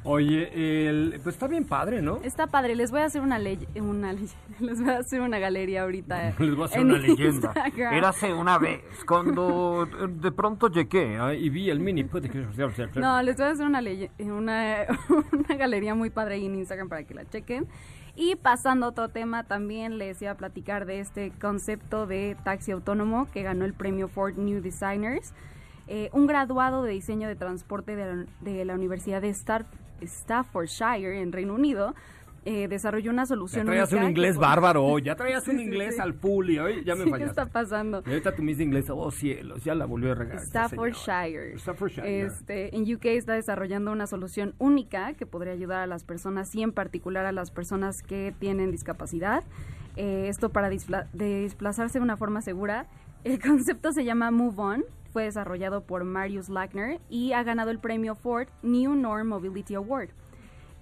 Oye, 0.07 0.87
el, 0.89 1.19
pues 1.21 1.35
está 1.35 1.47
bien 1.47 1.65
padre, 1.65 2.01
¿no? 2.01 2.19
Está 2.23 2.47
padre, 2.47 2.75
les 2.75 2.91
voy 2.91 3.01
a 3.01 3.05
hacer 3.05 3.21
una 3.21 3.37
ley, 3.39 3.67
una 3.75 4.13
ley- 4.13 4.29
les 4.59 4.79
voy 4.81 4.89
a 4.91 4.99
hacer 4.99 5.19
una 5.21 5.37
galería 5.37 5.83
ahorita. 5.83 6.33
Les 6.39 6.55
voy 6.55 6.63
a 6.63 6.65
hacer 6.65 6.81
una 6.81 6.97
leyenda. 6.97 7.51
Instagram. 7.55 7.93
Érase 7.93 8.33
una 8.33 8.57
vez 8.57 8.81
cuando 9.05 9.83
eh, 9.85 10.07
de 10.09 10.31
pronto 10.31 10.69
llegué 10.69 11.17
ah, 11.19 11.33
y 11.33 11.49
vi 11.49 11.69
el 11.69 11.79
mini. 11.81 12.03
No, 12.95 13.21
les 13.21 13.35
voy 13.37 13.45
a 13.45 13.49
hacer 13.49 13.65
una, 13.65 13.81
leye- 13.81 14.09
una, 14.19 14.85
una 15.31 15.55
galería 15.57 15.93
muy 15.93 16.09
padre 16.09 16.35
ahí 16.35 16.45
en 16.45 16.55
Instagram 16.55 16.89
para 16.89 17.03
que 17.03 17.13
la 17.13 17.25
chequen. 17.29 17.67
Y 18.15 18.35
pasando 18.35 18.87
a 18.87 18.89
otro 18.89 19.09
tema, 19.09 19.43
también 19.43 19.97
les 19.99 20.21
iba 20.21 20.31
a 20.31 20.37
platicar 20.37 20.85
de 20.85 20.99
este 21.01 21.31
concepto 21.39 22.07
de 22.07 22.35
taxi 22.43 22.71
autónomo 22.71 23.27
que 23.31 23.43
ganó 23.43 23.63
el 23.65 23.73
premio 23.73 24.07
Ford 24.07 24.37
New 24.37 24.61
Designers. 24.61 25.33
Eh, 25.87 26.09
un 26.13 26.27
graduado 26.27 26.83
de 26.83 26.91
diseño 26.93 27.27
de 27.27 27.35
transporte 27.35 27.95
de 27.95 28.05
la, 28.15 28.25
de 28.41 28.65
la 28.65 28.73
Universidad 28.73 29.21
de 29.21 29.29
Star- 29.29 29.65
Staffordshire 30.01 31.21
en 31.21 31.31
Reino 31.31 31.53
Unido 31.53 31.93
eh, 32.45 32.69
desarrolló 32.69 33.11
una 33.11 33.23
Ya 33.23 33.27
solución 33.27 33.65
traías 33.65 33.91
un 33.91 33.97
única 33.97 34.09
inglés 34.11 34.37
bárbaro, 34.37 34.99
ya 34.99 35.15
traías 35.17 35.45
un 35.49 35.55
Sí, 35.57 35.59
sí, 35.59 35.65
inglés 35.65 35.95
sí. 35.95 36.01
al 36.01 36.13
full 36.13 36.49
y 36.49 36.59
hoy 36.59 36.83
ya 36.85 36.95
me 36.95 36.99
Sí, 37.03 37.05
¿Qué 37.05 37.11
fallaste. 37.11 37.41
está 37.41 37.45
pasando? 37.51 38.03
Y 38.05 38.09
ahorita 38.09 38.35
tu 38.35 38.41
Miss 38.41 38.57
de 38.57 38.63
inglés, 38.63 38.89
oh 38.89 39.11
cielos, 39.11 39.63
ya 39.65 39.75
la 39.75 39.85
volvió 39.85 40.13
a 40.13 40.15
regar. 40.15 40.39
Staffordshire. 40.39 41.57
Staffordshire. 41.59 42.21
Este, 42.21 42.73
en 42.75 42.83
UK 42.93 43.05
está 43.07 43.33
desarrollando 43.33 43.91
una 43.91 44.07
solución 44.07 44.55
única 44.59 45.13
que 45.15 45.25
podría 45.25 45.51
ayudar 45.51 45.81
a 45.81 45.87
las 45.87 46.05
personas 46.05 46.55
y 46.55 46.63
en 46.63 46.71
particular 46.71 47.25
a 47.25 47.33
las 47.33 47.51
personas 47.51 48.01
que 48.01 48.33
tienen 48.39 48.71
discapacidad. 48.71 49.43
Eh, 49.97 50.27
esto 50.29 50.49
para 50.49 50.69
desplazarse 50.69 51.99
de 51.99 52.03
una 52.03 52.15
forma 52.15 52.41
segura. 52.41 52.85
El 53.25 53.39
concepto 53.41 53.91
se 53.91 54.05
llama 54.05 54.31
Move 54.31 54.55
On. 54.61 54.85
Fue 55.17 55.23
desarrollado 55.23 55.81
por 55.81 56.03
Marius 56.03 56.47
Lackner 56.47 57.01
y 57.09 57.31
ha 57.31 57.41
ganado 57.41 57.71
el 57.71 57.79
premio 57.79 58.13
Ford 58.13 58.49
New 58.61 58.93
Norm 58.93 59.29
Mobility 59.29 59.73
Award. 59.73 60.09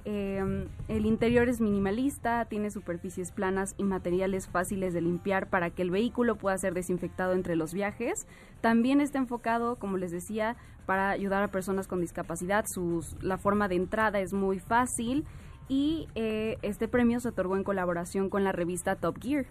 Eh, 0.04 0.68
el 0.90 1.06
interior 1.06 1.48
es 1.48 1.62
minimalista, 1.62 2.44
tiene 2.44 2.70
superficies 2.70 3.32
planas 3.32 3.76
y 3.78 3.86
materiales 3.86 4.50
fáciles 4.50 4.94
de 4.94 5.00
limpiar 5.00 5.50
para 5.50 5.70
que 5.70 5.84
el 5.84 5.90
vehículo 5.90 6.36
pueda 6.36 6.58
ser 6.58 6.74
desinfectado 6.74 7.32
entre 7.32 7.56
los 7.56 7.74
viajes. 7.74 8.28
También 8.60 9.00
está 9.00 9.20
enfocado, 9.20 9.78
como 9.78 9.96
les 9.96 10.12
decía, 10.12 10.58
para 10.86 11.12
ayudar 11.12 11.42
a 11.42 11.48
personas 11.48 11.88
con 11.88 12.02
discapacidad. 12.02 12.66
Sus, 12.68 13.16
la 13.24 13.38
forma 13.38 13.70
de 13.70 13.76
entrada 13.76 14.20
es 14.20 14.34
muy 14.34 14.60
fácil 14.60 15.24
y 15.70 16.10
eh, 16.16 16.58
este 16.62 16.90
premio 16.90 17.22
se 17.22 17.30
otorgó 17.30 17.56
en 17.56 17.64
colaboración 17.64 18.30
con 18.30 18.44
la 18.44 18.52
revista 18.52 18.98
Top 18.98 19.18
Gear. 19.22 19.46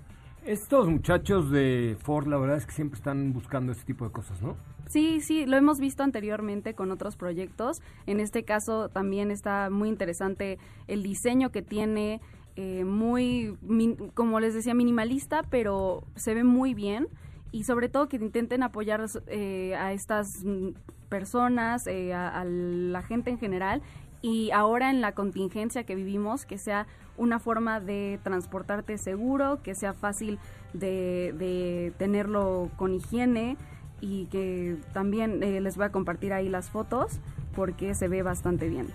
Estos 0.46 0.88
muchachos 0.88 1.50
de 1.50 1.96
Ford, 2.00 2.26
la 2.26 2.36
verdad 2.36 2.58
es 2.58 2.66
que 2.66 2.72
siempre 2.72 2.98
están 2.98 3.32
buscando 3.32 3.72
este 3.72 3.84
tipo 3.86 4.04
de 4.04 4.12
cosas, 4.12 4.42
¿no? 4.42 4.56
Sí, 4.88 5.20
sí, 5.22 5.46
lo 5.46 5.56
hemos 5.56 5.80
visto 5.80 6.02
anteriormente 6.02 6.74
con 6.74 6.90
otros 6.90 7.16
proyectos. 7.16 7.80
En 8.06 8.20
este 8.20 8.44
caso 8.44 8.90
también 8.90 9.30
está 9.30 9.70
muy 9.70 9.88
interesante 9.88 10.58
el 10.86 11.02
diseño 11.02 11.50
que 11.50 11.62
tiene, 11.62 12.20
eh, 12.56 12.84
muy, 12.84 13.56
min- 13.62 13.96
como 14.12 14.38
les 14.38 14.52
decía, 14.52 14.74
minimalista, 14.74 15.42
pero 15.48 16.04
se 16.14 16.34
ve 16.34 16.44
muy 16.44 16.74
bien. 16.74 17.08
Y 17.50 17.64
sobre 17.64 17.88
todo 17.88 18.08
que 18.08 18.16
intenten 18.16 18.62
apoyar 18.62 19.06
eh, 19.28 19.74
a 19.76 19.92
estas 19.94 20.44
mm, 20.44 20.70
personas, 21.08 21.86
eh, 21.86 22.12
a 22.12 22.44
la 22.44 23.00
gente 23.02 23.30
en 23.30 23.38
general. 23.38 23.80
Y 24.24 24.52
ahora 24.52 24.88
en 24.88 25.02
la 25.02 25.12
contingencia 25.12 25.84
que 25.84 25.94
vivimos, 25.94 26.46
que 26.46 26.56
sea 26.56 26.86
una 27.18 27.38
forma 27.38 27.78
de 27.78 28.18
transportarte 28.22 28.96
seguro, 28.96 29.60
que 29.62 29.74
sea 29.74 29.92
fácil 29.92 30.38
de, 30.72 31.92
tenerlo 31.98 32.70
con 32.76 32.94
higiene 32.94 33.58
y 34.00 34.24
que 34.28 34.78
también 34.94 35.42
eh, 35.42 35.60
les 35.60 35.76
voy 35.76 35.84
a 35.84 35.92
compartir 35.92 36.32
ahí 36.32 36.48
las 36.48 36.70
fotos 36.70 37.20
porque 37.54 37.94
se 37.94 38.08
ve 38.08 38.22
bastante 38.22 38.70
bien. 38.70 38.86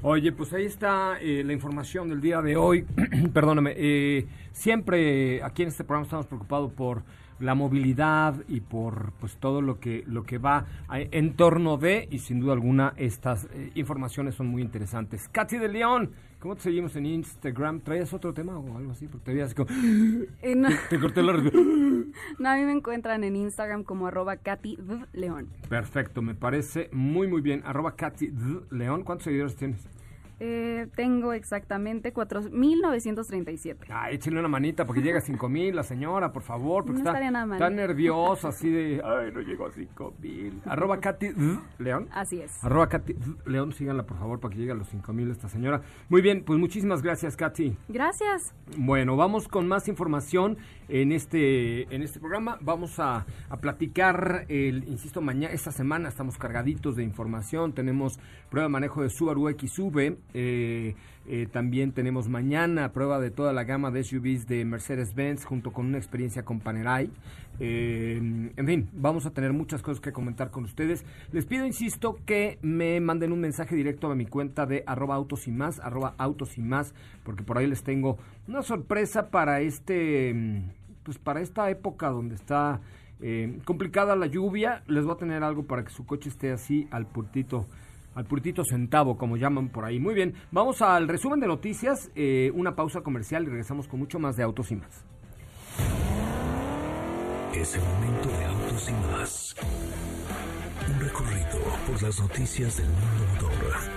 Oye, 0.00 0.32
pues 0.32 0.50
ahí 0.54 0.64
está 0.64 1.18
eh, 1.20 1.44
la 1.44 1.52
información 1.52 2.08
del 2.08 2.22
día 2.22 2.40
de 2.40 2.56
hoy. 2.56 2.86
Perdóname, 3.34 3.74
eh, 3.76 4.28
siempre 4.52 5.42
aquí 5.42 5.60
en 5.60 5.68
este 5.68 5.84
programa 5.84 6.04
estamos 6.04 6.26
preocupados 6.26 6.72
por 6.72 7.02
la 7.42 7.54
movilidad 7.54 8.36
y 8.48 8.60
por 8.60 9.12
pues 9.20 9.36
todo 9.36 9.60
lo 9.60 9.78
que 9.80 10.04
lo 10.06 10.22
que 10.24 10.38
va 10.38 10.66
a- 10.88 11.00
en 11.00 11.34
torno 11.34 11.76
de 11.76 12.08
y 12.10 12.18
sin 12.20 12.40
duda 12.40 12.52
alguna 12.54 12.94
estas 12.96 13.48
eh, 13.52 13.70
informaciones 13.74 14.34
son 14.34 14.46
muy 14.46 14.62
interesantes. 14.62 15.28
Katy 15.28 15.58
de 15.58 15.68
León, 15.68 16.10
¿cómo 16.38 16.54
te 16.54 16.62
seguimos 16.62 16.94
en 16.96 17.06
Instagram? 17.06 17.80
¿Traías 17.80 18.12
otro 18.12 18.32
tema 18.32 18.56
o 18.58 18.76
algo 18.78 18.92
así? 18.92 19.08
Porque 19.08 19.24
te 19.26 19.32
veías 19.34 19.54
como 19.54 19.68
Eh, 20.40 20.54
no, 20.54 20.68
te 20.88 20.98
corté 21.00 21.22
la 21.22 21.32
no, 22.38 22.48
a 22.48 22.56
mí 22.56 22.62
me 22.64 22.72
encuentran 22.72 23.24
en 23.24 23.36
Instagram 23.36 23.82
como 23.84 24.06
arroba 24.06 24.36
Katy. 24.36 24.78
León. 25.12 25.48
Perfecto, 25.68 26.22
me 26.22 26.34
parece 26.34 26.88
muy 26.92 27.26
muy 27.26 27.40
bien. 27.40 27.62
Arroba 27.64 27.96
Katy. 27.96 28.32
León, 28.70 29.02
¿cuántos 29.02 29.24
seguidores 29.24 29.56
tienes? 29.56 29.86
Eh, 30.40 30.88
tengo 30.96 31.32
exactamente 31.32 32.12
4.937. 32.12 33.76
Ah, 33.90 34.10
échenle 34.10 34.40
una 34.40 34.48
manita 34.48 34.84
porque 34.86 35.00
llega 35.02 35.18
a 35.18 35.22
5 35.22 35.48
mil 35.48 35.76
la 35.76 35.82
señora, 35.82 36.32
por 36.32 36.42
favor, 36.42 36.84
porque 36.84 36.94
No 36.94 36.98
está, 37.00 37.10
estaría 37.10 37.30
nada 37.30 37.46
mal. 37.46 37.56
está 37.58 37.70
nerviosa 37.70 38.48
así 38.48 38.68
de, 38.70 39.00
ay, 39.04 39.30
no 39.32 39.40
llegó 39.40 39.66
a 39.66 39.72
5 39.72 40.14
mil. 40.20 40.60
Arroba 40.66 40.98
Katy. 41.00 41.28
León. 41.78 42.08
Así 42.12 42.40
es. 42.40 42.62
Arroba 42.64 42.88
Katy. 42.88 43.14
León, 43.46 43.72
síganla 43.72 44.04
por 44.04 44.18
favor 44.18 44.40
para 44.40 44.52
que 44.52 44.58
llegue 44.60 44.72
a 44.72 44.76
los 44.76 44.88
5 44.88 45.12
mil 45.12 45.30
esta 45.30 45.48
señora. 45.48 45.82
Muy 46.08 46.22
bien, 46.22 46.42
pues 46.44 46.58
muchísimas 46.58 47.02
gracias 47.02 47.36
Katy. 47.36 47.76
Gracias. 47.88 48.54
Bueno, 48.76 49.16
vamos 49.16 49.48
con 49.48 49.68
más 49.68 49.86
información 49.88 50.56
en 50.92 51.10
este, 51.10 51.92
en 51.94 52.02
este 52.02 52.20
programa. 52.20 52.58
Vamos 52.60 53.00
a, 53.00 53.24
a 53.48 53.56
platicar, 53.56 54.44
el, 54.48 54.86
insisto, 54.88 55.22
mañana, 55.22 55.54
esta 55.54 55.72
semana 55.72 56.10
estamos 56.10 56.36
cargaditos 56.36 56.96
de 56.96 57.02
información. 57.02 57.72
Tenemos 57.72 58.20
prueba 58.50 58.68
de 58.68 58.72
manejo 58.72 59.02
de 59.02 59.08
Subaru 59.08 59.48
XV. 59.48 60.16
eh, 60.34 60.94
eh, 61.26 61.46
también 61.52 61.92
tenemos 61.92 62.28
mañana 62.28 62.92
prueba 62.92 63.20
de 63.20 63.30
toda 63.30 63.52
la 63.52 63.62
gama 63.62 63.92
de 63.92 64.02
SUVs 64.02 64.48
de 64.48 64.64
Mercedes-Benz 64.64 65.44
junto 65.44 65.72
con 65.72 65.86
una 65.86 65.98
experiencia 65.98 66.44
con 66.44 66.58
Panerai. 66.58 67.10
Eh, 67.60 68.16
en 68.56 68.66
fin, 68.66 68.88
vamos 68.92 69.24
a 69.24 69.30
tener 69.30 69.52
muchas 69.52 69.82
cosas 69.82 70.00
que 70.00 70.12
comentar 70.12 70.50
con 70.50 70.64
ustedes. 70.64 71.04
Les 71.30 71.46
pido, 71.46 71.64
insisto, 71.64 72.18
que 72.26 72.58
me 72.62 73.00
manden 73.00 73.32
un 73.32 73.40
mensaje 73.40 73.76
directo 73.76 74.10
a 74.10 74.16
mi 74.16 74.26
cuenta 74.26 74.66
de 74.66 74.82
arroba 74.84 75.14
autos 75.14 75.46
y 75.46 75.52
más, 75.52 75.78
arroba 75.78 76.14
autos 76.18 76.58
y 76.58 76.62
más, 76.62 76.92
porque 77.22 77.44
por 77.44 77.56
ahí 77.56 77.68
les 77.68 77.84
tengo 77.84 78.18
una 78.48 78.62
sorpresa 78.62 79.30
para 79.30 79.60
este, 79.60 80.62
pues 81.02 81.18
para 81.18 81.40
esta 81.40 81.68
época 81.70 82.08
donde 82.08 82.34
está 82.34 82.80
eh, 83.20 83.58
complicada 83.64 84.16
la 84.16 84.26
lluvia. 84.26 84.82
Les 84.86 85.04
voy 85.04 85.14
a 85.14 85.18
tener 85.18 85.42
algo 85.42 85.64
para 85.64 85.84
que 85.84 85.90
su 85.90 86.04
coche 86.04 86.28
esté 86.28 86.52
así 86.52 86.88
al 86.90 87.06
puntito 87.06 87.66
al 88.14 88.26
centavo, 88.64 89.16
como 89.16 89.36
llaman 89.36 89.68
por 89.68 89.84
ahí. 89.84 89.98
Muy 89.98 90.14
bien, 90.14 90.34
vamos 90.50 90.82
al 90.82 91.08
resumen 91.08 91.40
de 91.40 91.46
noticias, 91.46 92.10
eh, 92.14 92.50
una 92.54 92.74
pausa 92.74 93.00
comercial 93.00 93.44
y 93.44 93.46
regresamos 93.46 93.88
con 93.88 94.00
mucho 94.00 94.18
más 94.18 94.36
de 94.36 94.42
autos 94.42 94.70
y 94.70 94.76
más. 94.76 95.04
Es 97.54 97.74
el 97.74 97.82
momento 97.82 98.28
de 98.28 98.44
autos 98.44 98.88
y 98.88 98.92
más. 99.12 99.56
Un 100.88 101.00
recorrido 101.00 101.58
por 101.86 102.02
las 102.02 102.20
noticias 102.20 102.76
del 102.76 102.88
mundo 102.88 103.48
motor. 103.48 103.91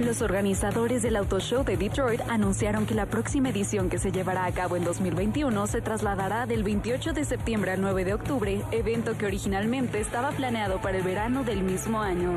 Los 0.00 0.22
organizadores 0.22 1.02
del 1.02 1.16
Auto 1.16 1.40
Show 1.40 1.64
de 1.64 1.76
Detroit 1.76 2.20
anunciaron 2.28 2.86
que 2.86 2.94
la 2.94 3.06
próxima 3.06 3.50
edición 3.50 3.90
que 3.90 3.98
se 3.98 4.12
llevará 4.12 4.44
a 4.44 4.52
cabo 4.52 4.76
en 4.76 4.84
2021 4.84 5.66
se 5.66 5.80
trasladará 5.80 6.46
del 6.46 6.62
28 6.62 7.12
de 7.12 7.24
septiembre 7.24 7.72
al 7.72 7.80
9 7.80 8.04
de 8.04 8.14
octubre, 8.14 8.62
evento 8.70 9.18
que 9.18 9.26
originalmente 9.26 10.00
estaba 10.00 10.30
planeado 10.30 10.80
para 10.80 10.98
el 10.98 11.02
verano 11.02 11.42
del 11.42 11.62
mismo 11.62 12.00
año. 12.00 12.32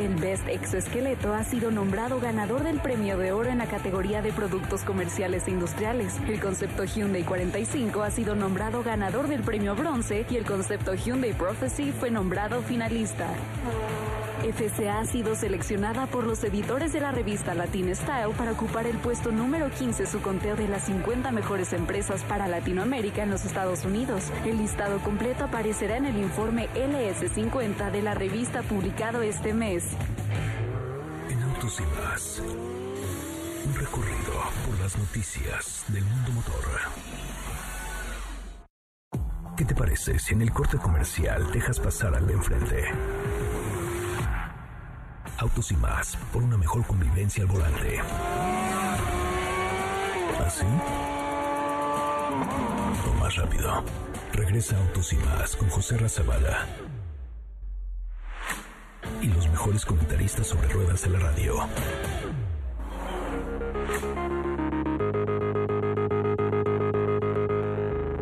El 0.00 0.16
Best 0.16 0.48
Exoesqueleto 0.48 1.32
ha 1.32 1.44
sido 1.44 1.70
nombrado 1.70 2.18
ganador 2.18 2.64
del 2.64 2.80
premio 2.80 3.18
de 3.18 3.30
oro 3.30 3.48
en 3.48 3.58
la 3.58 3.66
categoría 3.66 4.20
de 4.20 4.32
productos 4.32 4.82
comerciales 4.82 5.46
e 5.46 5.52
industriales. 5.52 6.16
El 6.26 6.40
concepto 6.40 6.84
Hyundai 6.84 7.22
45 7.22 8.02
ha 8.02 8.10
sido 8.10 8.34
nombrado 8.34 8.82
ganador 8.82 9.28
del 9.28 9.42
premio 9.42 9.76
bronce 9.76 10.26
y 10.28 10.36
el 10.36 10.44
concepto 10.44 10.94
Hyundai 10.94 11.34
Prophecy 11.34 11.92
fue 11.92 12.10
nombrado 12.10 12.62
finalista. 12.62 13.28
FCA 14.42 14.98
ha 14.98 15.06
sido 15.06 15.36
seleccionada 15.36 16.06
por 16.06 16.24
los 16.24 16.42
editores 16.42 16.92
de 16.92 17.00
la 17.00 17.12
revista 17.12 17.54
Latin 17.54 17.94
Style 17.94 18.34
para 18.36 18.52
ocupar 18.52 18.86
el 18.86 18.98
puesto 18.98 19.30
número 19.30 19.70
15 19.70 20.06
su 20.06 20.20
conteo 20.20 20.56
de 20.56 20.66
las 20.66 20.86
50 20.86 21.30
mejores 21.30 21.72
empresas 21.72 22.24
para 22.24 22.48
Latinoamérica 22.48 23.22
en 23.22 23.30
los 23.30 23.44
Estados 23.44 23.84
Unidos. 23.84 24.24
El 24.44 24.58
listado 24.58 24.98
completo 24.98 25.44
aparecerá 25.44 25.96
en 25.96 26.06
el 26.06 26.16
informe 26.16 26.68
LS50 26.74 27.92
de 27.92 28.02
la 28.02 28.14
revista 28.14 28.62
publicado 28.62 29.22
este 29.22 29.54
mes. 29.54 29.84
En 31.30 31.42
Autos 31.42 31.80
y 31.80 31.82
Más, 32.02 32.42
un 33.66 33.74
recorrido 33.74 34.32
por 34.66 34.80
las 34.80 34.98
noticias 34.98 35.84
del 35.88 36.04
mundo 36.04 36.32
motor. 36.32 36.64
¿Qué 39.56 39.64
te 39.64 39.74
parece 39.74 40.18
si 40.18 40.34
en 40.34 40.42
el 40.42 40.50
corte 40.50 40.78
comercial 40.78 41.52
dejas 41.52 41.78
pasar 41.78 42.14
al 42.16 42.26
de 42.26 42.32
enfrente? 42.32 42.84
Autos 45.38 45.72
y 45.72 45.76
más, 45.76 46.16
por 46.32 46.42
una 46.42 46.56
mejor 46.56 46.86
convivencia 46.86 47.42
al 47.42 47.48
volante. 47.48 48.00
¿Así? 50.46 50.64
O 53.08 53.14
más 53.20 53.34
rápido. 53.36 53.84
Regresa 54.32 54.76
Autos 54.76 55.12
y 55.12 55.16
más 55.16 55.56
con 55.56 55.68
José 55.68 55.98
Razabala. 55.98 56.66
Y 59.20 59.26
los 59.28 59.48
mejores 59.48 59.84
comentaristas 59.84 60.46
sobre 60.46 60.68
ruedas 60.68 61.02
de 61.02 61.10
la 61.10 61.18
radio. 61.18 61.56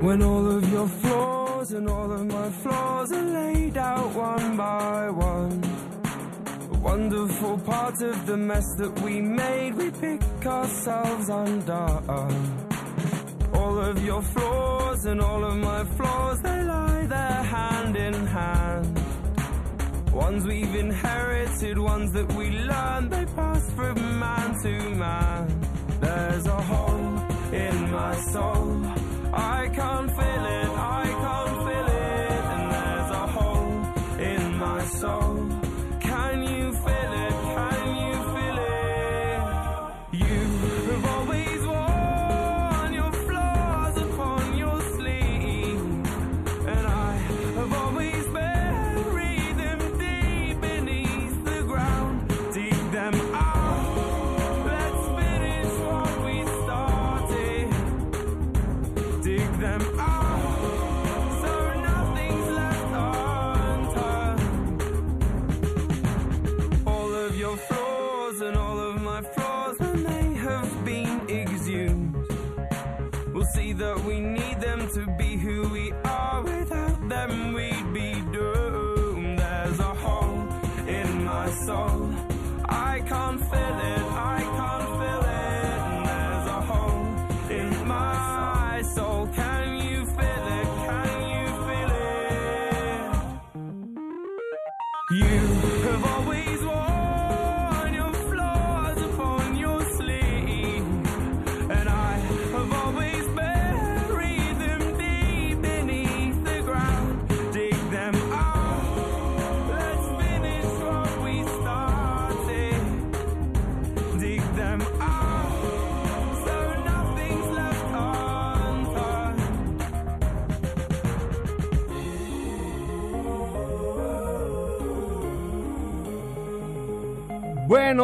When 0.00 0.22
all 0.22 0.56
of 0.56 0.72
your 0.72 0.88
flaws 0.88 1.72
and 1.72 1.88
all 1.88 2.10
of 2.10 2.24
my 2.24 2.50
flaws 2.62 3.12
are 3.12 3.22
laid 3.22 3.76
out. 3.76 4.00
Wonderful 6.82 7.58
part 7.58 8.00
of 8.00 8.26
the 8.26 8.36
mess 8.36 8.74
that 8.76 9.00
we 9.00 9.20
made, 9.20 9.74
we 9.74 9.90
pick 9.90 10.22
ourselves 10.46 11.28
undone. 11.28 12.68
All 13.52 13.78
of 13.78 14.02
your 14.02 14.22
flaws 14.22 15.04
and 15.04 15.20
all 15.20 15.44
of 15.44 15.56
my 15.58 15.84
flaws, 15.84 16.40
they 16.40 16.62
lie 16.62 17.06
there 17.06 17.42
hand 17.42 17.96
in 17.96 18.14
hand. 18.26 19.00
Ones 20.12 20.46
we've 20.46 20.74
inherited, 20.74 21.78
ones 21.78 22.12
that 22.12 22.32
we 22.32 22.50
learned, 22.50 23.10
they 23.10 23.26
pass 23.26 23.70
from 23.72 24.18
man 24.18 24.62
to 24.62 24.90
man. 24.94 25.60
There's 26.00 26.46
a 26.46 26.60
hole 26.62 27.26
in 27.52 27.90
my 27.90 28.14
soul. 28.32 28.86
I 29.34 29.68
can't 29.68 30.10
feel 30.10 30.44
it, 30.46 30.68
am 59.70 60.00
I? 60.00 60.09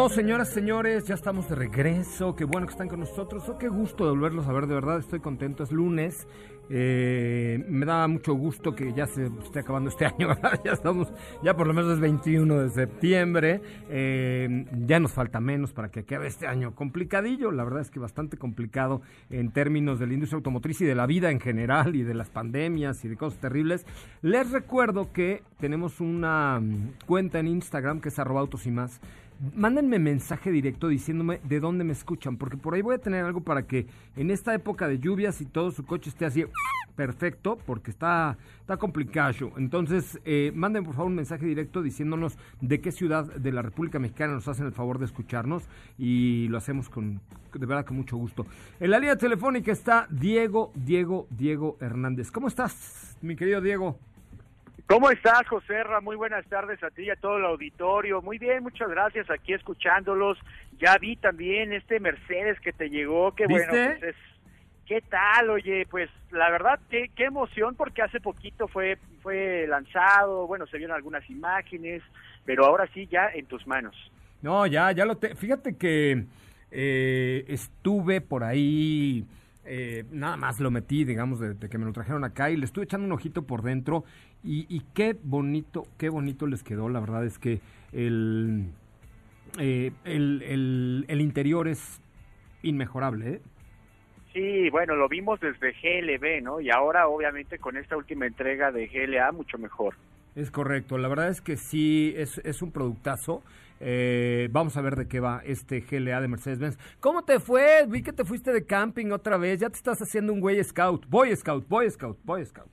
Bueno, 0.07 0.15
señoras, 0.15 0.51
señores, 0.51 1.05
ya 1.09 1.17
estamos 1.17 1.49
de 1.49 1.57
regreso. 1.57 2.37
Qué 2.37 2.45
bueno 2.45 2.69
que 2.69 2.71
están 2.71 2.87
con 2.87 3.01
nosotros. 3.01 3.43
Oh, 3.49 3.59
qué 3.59 3.67
gusto 3.67 4.05
de 4.05 4.11
volverlos 4.11 4.47
a 4.47 4.53
ver, 4.53 4.69
de 4.69 4.75
verdad 4.75 5.01
estoy 5.01 5.19
contento. 5.19 5.65
Es 5.65 5.73
lunes. 5.73 6.29
Eh, 6.71 7.65
me 7.69 7.87
da 7.87 8.07
mucho 8.07 8.35
gusto 8.35 8.75
que 8.75 8.93
ya 8.93 9.07
se 9.07 9.27
esté 9.43 9.61
acabando 9.61 9.91
este 9.91 10.07
año. 10.07 10.29
Ya 10.65 10.73
estamos, 10.73 11.13
ya 11.43 11.57
por 11.57 11.67
lo 11.67 11.75
menos 11.75 11.95
es 11.95 11.99
21 11.99 12.55
de 12.55 12.71
septiembre. 12.71 13.61
Eh, 13.89 14.67
ya 14.87 15.01
nos 15.01 15.13
falta 15.13 15.41
menos 15.41 15.73
para 15.73 15.91
que 15.91 16.01
acabe 16.01 16.29
este 16.29 16.47
año 16.47 16.77
complicadillo. 16.77 17.51
La 17.51 17.65
verdad 17.65 17.81
es 17.81 17.91
que 17.91 17.99
bastante 17.99 18.37
complicado 18.37 19.03
en 19.29 19.51
términos 19.51 19.99
de 19.99 20.07
la 20.07 20.15
industria 20.15 20.37
automotriz 20.37 20.81
y 20.83 20.85
de 20.85 20.95
la 20.95 21.07
vida 21.07 21.33
en 21.33 21.41
general 21.41 21.97
y 21.97 22.05
de 22.05 22.15
las 22.15 22.31
pandemias 22.31 23.05
y 23.05 23.09
de 23.09 23.17
cosas 23.17 23.41
terribles. 23.41 23.85
Les 24.23 24.53
recuerdo 24.53 25.13
que 25.13 25.43
tenemos 25.59 26.01
una 26.01 26.61
mm, 26.61 27.07
cuenta 27.07 27.41
en 27.41 27.49
Instagram 27.49 28.01
que 28.01 28.11
es 28.11 28.19
arroba 28.21 28.39
autos 28.39 28.67
y 28.67 28.71
más. 28.71 29.01
Mándenme 29.55 29.99
mensaje 29.99 30.51
directo 30.51 30.89
diciéndome 30.89 31.41
de 31.45 31.61
dónde 31.61 31.85
me 31.85 31.93
escuchan, 31.93 32.39
porque 32.39 32.57
por 32.57 32.75
ahí 32.75 32.81
voy 32.81 32.95
a 32.95 32.99
tener 32.99 33.25
algo 33.25 33.43
para 33.43 33.67
que 33.67 33.87
en 34.17 34.31
esta 34.31 34.55
época 34.55 34.89
de 34.89 34.99
lluvias 34.99 35.43
y 35.43 35.45
todo 35.45 35.71
su 35.71 35.85
coche 35.85 36.09
esté 36.09 36.25
así 36.25 36.45
perfecto, 36.95 37.59
porque 37.67 37.91
está, 37.91 38.39
está 38.61 38.79
complicado. 38.79 39.53
Entonces, 39.59 40.19
eh, 40.25 40.53
manden 40.55 40.85
por 40.85 40.95
favor 40.95 41.11
un 41.11 41.17
mensaje 41.17 41.45
directo 41.45 41.83
diciéndonos 41.83 42.39
de 42.63 42.81
qué 42.81 42.91
ciudad 42.91 43.27
de 43.27 43.53
la 43.53 43.61
República 43.61 43.99
Mexicana 43.99 44.33
nos 44.33 44.49
hacen 44.49 44.67
el 44.67 44.73
favor 44.73 44.99
de 44.99 45.05
escucharnos 45.05 45.65
y 45.99 46.49
lo 46.49 46.57
hacemos 46.57 46.89
con, 46.89 47.21
de 47.53 47.67
verdad, 47.67 47.85
con 47.85 47.99
mucho 47.99 48.17
gusto. 48.17 48.47
En 48.81 48.91
la 48.91 48.99
línea 48.99 49.17
telefónica 49.17 49.71
está 49.71 50.07
Diego, 50.11 50.73
Diego, 50.75 51.27
Diego 51.29 51.77
Hernández. 51.81 52.31
¿Cómo 52.31 52.49
estás, 52.49 53.19
mi 53.21 53.37
querido 53.37 53.61
Diego? 53.61 53.99
¿Cómo 54.89 55.11
estás, 55.11 55.47
José 55.49 55.83
Ra? 55.83 56.01
Muy 56.01 56.15
buenas 56.15 56.47
tardes 56.47 56.81
a 56.85 56.91
ti 56.91 57.03
y 57.03 57.11
a 57.11 57.17
todo 57.17 57.39
el 57.39 57.45
auditorio. 57.45 58.23
Muy 58.23 58.39
bien, 58.39 58.63
muchas 58.63 58.89
gracias. 58.89 59.29
Aquí 59.31 59.53
escuchándolos. 59.53 60.39
Ya 60.79 60.97
vi 60.99 61.17
también 61.17 61.73
este 61.73 61.99
Mercedes 61.99 62.61
que 62.61 62.73
te 62.73 62.89
llegó. 62.89 63.35
Qué 63.35 63.47
bueno, 63.47 63.67
pues 63.73 64.03
es- 64.03 64.17
¿Qué 64.87 65.01
tal? 65.01 65.51
Oye, 65.51 65.85
pues 65.91 66.09
la 66.31 66.49
verdad, 66.49 66.79
qué, 66.89 67.11
qué 67.17 67.25
emoción 67.25 67.75
porque 67.75 68.03
hace 68.03 68.21
poquito 68.21 68.69
fue, 68.69 68.99
fue 69.21 69.67
lanzado. 69.67 70.47
Bueno, 70.47 70.65
se 70.69 70.77
vieron 70.79 70.95
algunas 70.95 71.29
imágenes, 71.29 72.05
pero 72.45 72.65
ahora 72.65 72.89
sí 72.95 73.09
ya 73.09 73.27
en 73.35 73.47
tus 73.47 73.67
manos. 73.67 73.97
No, 74.43 74.65
ya, 74.69 74.93
ya 74.93 75.05
lo 75.05 75.17
te. 75.17 75.35
Fíjate 75.35 75.77
que 75.77 76.27
eh, 76.71 77.45
estuve 77.49 78.21
por 78.21 78.45
ahí, 78.45 79.27
eh, 79.65 80.05
nada 80.13 80.37
más 80.37 80.61
lo 80.61 80.71
metí, 80.71 81.05
digamos, 81.05 81.41
de, 81.41 81.55
de 81.55 81.69
que 81.69 81.79
me 81.79 81.85
lo 81.85 81.93
trajeron 81.93 82.23
acá 82.23 82.51
y 82.51 82.57
le 82.57 82.65
estuve 82.67 82.85
echando 82.85 83.07
un 83.07 83.13
ojito 83.13 83.43
por 83.43 83.63
dentro 83.63 84.05
y, 84.45 84.67
y 84.69 84.83
qué 84.95 85.17
bonito, 85.23 85.87
qué 85.99 86.09
bonito 86.09 86.47
les 86.47 86.63
quedó. 86.63 86.89
La 86.89 87.01
verdad 87.01 87.25
es 87.25 87.39
que 87.39 87.61
el, 87.93 88.67
eh, 89.59 89.93
el, 90.05 90.43
el, 90.43 91.05
el 91.09 91.21
interior 91.21 91.69
es 91.69 92.01
inmejorable, 92.63 93.35
¿eh? 93.35 93.41
Sí, 94.33 94.69
bueno, 94.69 94.97
lo 94.97 95.09
vimos 95.09 95.41
desde 95.41 95.73
GLB, 95.73 96.43
¿no? 96.43 96.61
Y 96.61 96.71
ahora, 96.71 97.09
obviamente, 97.09 97.59
con 97.59 97.79
esta 97.79 97.97
última 97.97 98.27
entrega 98.27 98.71
de 98.71 98.87
GLA, 98.87 99.33
mucho 99.33 99.57
mejor. 99.57 99.95
Es 100.35 100.51
correcto, 100.51 100.99
la 100.99 101.09
verdad 101.09 101.31
es 101.31 101.41
que 101.41 101.57
sí, 101.57 102.13
es, 102.15 102.37
es 102.45 102.61
un 102.61 102.71
productazo. 102.71 103.43
Eh, 103.81 104.49
vamos 104.53 104.77
a 104.77 104.83
ver 104.83 104.97
de 104.97 105.09
qué 105.09 105.21
va 105.21 105.41
este 105.45 105.81
GLA 105.81 106.21
de 106.21 106.29
Mercedes-Benz. 106.29 106.79
¿Cómo 107.01 107.25
te 107.25 107.41
fue? 107.41 107.87
Vi 107.89 108.03
que 108.03 108.13
te 108.13 108.27
fuiste 108.27 108.53
de 108.53 108.67
camping 108.67 109.11
otra 109.11 109.39
vez, 109.39 109.61
ya 109.61 109.71
te 109.71 109.77
estás 109.77 110.03
haciendo 110.03 110.35
un 110.35 110.41
güey 110.41 110.63
scout, 110.63 111.07
boy 111.09 111.35
scout, 111.35 111.67
boy 111.67 111.91
scout, 111.91 112.19
boy 112.23 112.45
scout. 112.45 112.69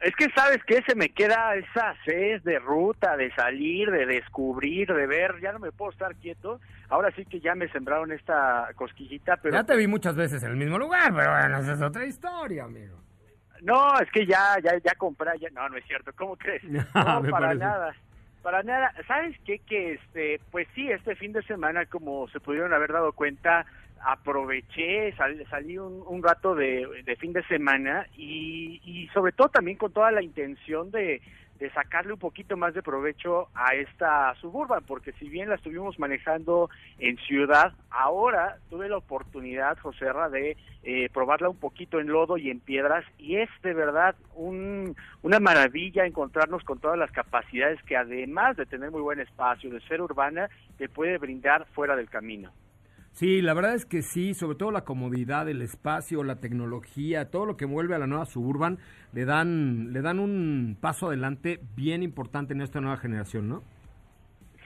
Es 0.00 0.14
que 0.14 0.28
sabes 0.30 0.62
que 0.64 0.82
se 0.82 0.94
me 0.94 1.08
queda 1.08 1.54
esa 1.56 1.94
sed 2.04 2.42
de 2.42 2.58
ruta, 2.58 3.16
de 3.16 3.32
salir, 3.34 3.90
de 3.90 4.04
descubrir, 4.04 4.92
de 4.92 5.06
ver, 5.06 5.40
ya 5.40 5.52
no 5.52 5.58
me 5.58 5.72
puedo 5.72 5.90
estar 5.90 6.14
quieto. 6.16 6.60
Ahora 6.90 7.10
sí 7.16 7.24
que 7.24 7.40
ya 7.40 7.54
me 7.54 7.68
sembraron 7.68 8.12
esta 8.12 8.68
cosquillita, 8.76 9.38
pero... 9.38 9.54
Ya 9.54 9.64
te 9.64 9.74
vi 9.74 9.86
muchas 9.86 10.14
veces 10.14 10.42
en 10.42 10.50
el 10.50 10.56
mismo 10.56 10.78
lugar, 10.78 11.14
pero 11.14 11.30
bueno, 11.32 11.58
esa 11.58 11.72
es 11.72 11.82
otra 11.82 12.04
historia, 12.04 12.64
amigo. 12.64 12.96
No, 13.62 13.98
es 13.98 14.10
que 14.12 14.26
ya, 14.26 14.56
ya, 14.62 14.78
ya 14.84 14.94
compré, 14.96 15.30
ya... 15.40 15.48
no, 15.50 15.66
no 15.68 15.78
es 15.78 15.84
cierto, 15.86 16.12
¿cómo 16.14 16.36
crees? 16.36 16.62
No, 16.64 16.84
para 16.92 17.30
parece. 17.30 17.56
nada, 17.56 17.94
para 18.42 18.62
nada. 18.62 18.92
¿Sabes 19.08 19.34
qué? 19.46 19.58
Que 19.60 19.94
este, 19.94 20.40
pues 20.50 20.68
sí, 20.74 20.90
este 20.90 21.16
fin 21.16 21.32
de 21.32 21.42
semana, 21.44 21.86
como 21.86 22.28
se 22.28 22.38
pudieron 22.38 22.74
haber 22.74 22.92
dado 22.92 23.12
cuenta, 23.12 23.64
aproveché, 24.08 25.12
sal- 25.16 25.44
salí 25.50 25.78
un, 25.78 26.02
un 26.06 26.22
rato 26.22 26.54
de, 26.54 26.86
de 27.04 27.16
fin 27.16 27.32
de 27.32 27.42
semana 27.44 28.06
y, 28.16 28.80
y 28.84 29.08
sobre 29.08 29.32
todo 29.32 29.48
también 29.48 29.76
con 29.76 29.92
toda 29.92 30.12
la 30.12 30.22
intención 30.22 30.92
de, 30.92 31.20
de 31.58 31.70
sacarle 31.70 32.12
un 32.12 32.18
poquito 32.20 32.56
más 32.56 32.72
de 32.72 32.84
provecho 32.84 33.48
a 33.54 33.74
esta 33.74 34.32
suburban, 34.40 34.84
porque 34.84 35.10
si 35.18 35.28
bien 35.28 35.48
la 35.48 35.56
estuvimos 35.56 35.98
manejando 35.98 36.70
en 36.98 37.16
ciudad, 37.18 37.72
ahora 37.90 38.58
tuve 38.70 38.88
la 38.88 38.98
oportunidad, 38.98 39.76
José 39.78 40.12
Ra, 40.12 40.28
de 40.28 40.56
eh, 40.84 41.08
probarla 41.12 41.48
un 41.48 41.58
poquito 41.58 41.98
en 41.98 42.06
lodo 42.06 42.36
y 42.36 42.48
en 42.50 42.60
piedras, 42.60 43.04
y 43.18 43.38
es 43.38 43.50
de 43.64 43.74
verdad 43.74 44.14
un, 44.34 44.94
una 45.22 45.40
maravilla 45.40 46.06
encontrarnos 46.06 46.62
con 46.62 46.78
todas 46.78 46.96
las 46.96 47.10
capacidades 47.10 47.82
que 47.82 47.96
además 47.96 48.56
de 48.56 48.66
tener 48.66 48.92
muy 48.92 49.00
buen 49.02 49.18
espacio, 49.18 49.68
de 49.68 49.80
ser 49.80 50.00
urbana, 50.00 50.48
te 50.78 50.88
puede 50.88 51.18
brindar 51.18 51.66
fuera 51.74 51.96
del 51.96 52.08
camino. 52.08 52.52
Sí, 53.16 53.40
la 53.40 53.54
verdad 53.54 53.74
es 53.74 53.86
que 53.86 54.02
sí, 54.02 54.34
sobre 54.34 54.58
todo 54.58 54.70
la 54.70 54.84
comodidad, 54.84 55.48
el 55.48 55.62
espacio, 55.62 56.22
la 56.22 56.36
tecnología, 56.36 57.30
todo 57.30 57.46
lo 57.46 57.56
que 57.56 57.64
envuelve 57.64 57.94
a 57.94 57.98
la 57.98 58.06
nueva 58.06 58.26
Suburban, 58.26 58.78
le 59.14 59.24
dan, 59.24 59.94
le 59.94 60.02
dan 60.02 60.18
un 60.18 60.76
paso 60.78 61.06
adelante 61.06 61.58
bien 61.74 62.02
importante 62.02 62.52
en 62.52 62.60
esta 62.60 62.82
nueva 62.82 62.98
generación, 62.98 63.48
¿no? 63.48 63.62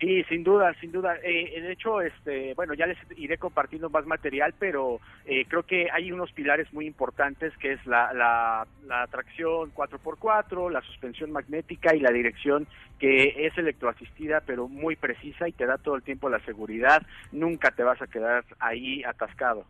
Sí, 0.00 0.24
sin 0.30 0.42
duda, 0.42 0.72
sin 0.80 0.92
duda. 0.92 1.16
Eh, 1.22 1.60
de 1.60 1.72
hecho, 1.72 2.00
este, 2.00 2.54
bueno, 2.54 2.72
ya 2.72 2.86
les 2.86 2.96
iré 3.18 3.36
compartiendo 3.36 3.90
más 3.90 4.06
material, 4.06 4.54
pero 4.58 4.98
eh, 5.26 5.44
creo 5.46 5.64
que 5.64 5.90
hay 5.92 6.10
unos 6.10 6.32
pilares 6.32 6.72
muy 6.72 6.86
importantes 6.86 7.54
que 7.58 7.72
es 7.72 7.86
la, 7.86 8.14
la, 8.14 8.66
la 8.86 9.06
tracción 9.08 9.74
4x4, 9.74 10.70
la 10.70 10.80
suspensión 10.80 11.30
magnética 11.32 11.94
y 11.94 12.00
la 12.00 12.12
dirección 12.12 12.66
que 12.98 13.46
es 13.46 13.58
electroasistida, 13.58 14.40
pero 14.40 14.68
muy 14.68 14.96
precisa 14.96 15.46
y 15.46 15.52
te 15.52 15.66
da 15.66 15.76
todo 15.76 15.96
el 15.96 16.02
tiempo 16.02 16.30
la 16.30 16.40
seguridad. 16.46 17.02
Nunca 17.30 17.70
te 17.70 17.82
vas 17.82 18.00
a 18.00 18.06
quedar 18.06 18.46
ahí 18.58 19.04
atascado. 19.04 19.66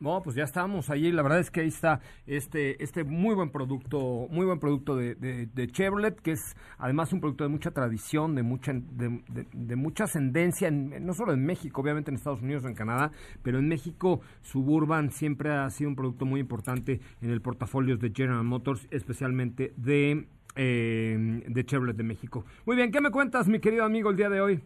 No, 0.00 0.22
pues 0.22 0.36
ya 0.36 0.44
estamos 0.44 0.90
allí. 0.90 1.10
La 1.12 1.22
verdad 1.22 1.38
es 1.40 1.50
que 1.50 1.60
ahí 1.60 1.68
está 1.68 2.00
este, 2.26 2.82
este 2.82 3.04
muy 3.04 3.34
buen 3.34 3.50
producto, 3.50 4.26
muy 4.30 4.44
buen 4.44 4.58
producto 4.58 4.96
de, 4.96 5.14
de- 5.14 5.46
de 5.46 5.66
Chevrolet, 5.68 6.20
que 6.20 6.32
es 6.32 6.56
además 6.78 7.12
un 7.12 7.20
producto 7.20 7.44
de 7.44 7.48
mucha 7.50 7.70
tradición, 7.70 8.34
de 8.34 8.42
mucha, 8.42 8.72
de, 8.74 9.76
mucha 9.76 10.04
ascendencia, 10.04 10.68
en- 10.68 11.06
no 11.06 11.14
solo 11.14 11.32
en 11.32 11.44
México, 11.46 11.80
obviamente 11.80 12.10
en 12.10 12.16
Estados 12.16 12.42
Unidos 12.42 12.64
en 12.64 12.74
Canadá, 12.74 13.12
pero 13.42 13.58
en 13.58 13.68
México 13.68 14.20
Suburban 14.42 15.10
siempre 15.10 15.50
ha 15.52 15.70
sido 15.70 15.90
un 15.90 15.96
producto 15.96 16.26
muy 16.26 16.40
importante 16.40 17.00
en 17.22 17.30
el 17.30 17.40
portafolio 17.40 17.96
de 17.96 18.10
General 18.14 18.44
Motors, 18.44 18.86
especialmente 18.90 19.72
de, 19.76 20.28
eh, 20.56 21.44
de 21.48 21.64
Chevrolet 21.64 21.96
de 21.96 22.02
México. 22.04 22.44
Muy 22.66 22.76
bien, 22.76 22.90
¿qué 22.90 23.00
me 23.00 23.10
cuentas, 23.10 23.48
mi 23.48 23.58
querido 23.60 23.84
amigo, 23.84 24.10
el 24.10 24.16
día 24.16 24.28
de 24.28 24.40
hoy? 24.40 24.64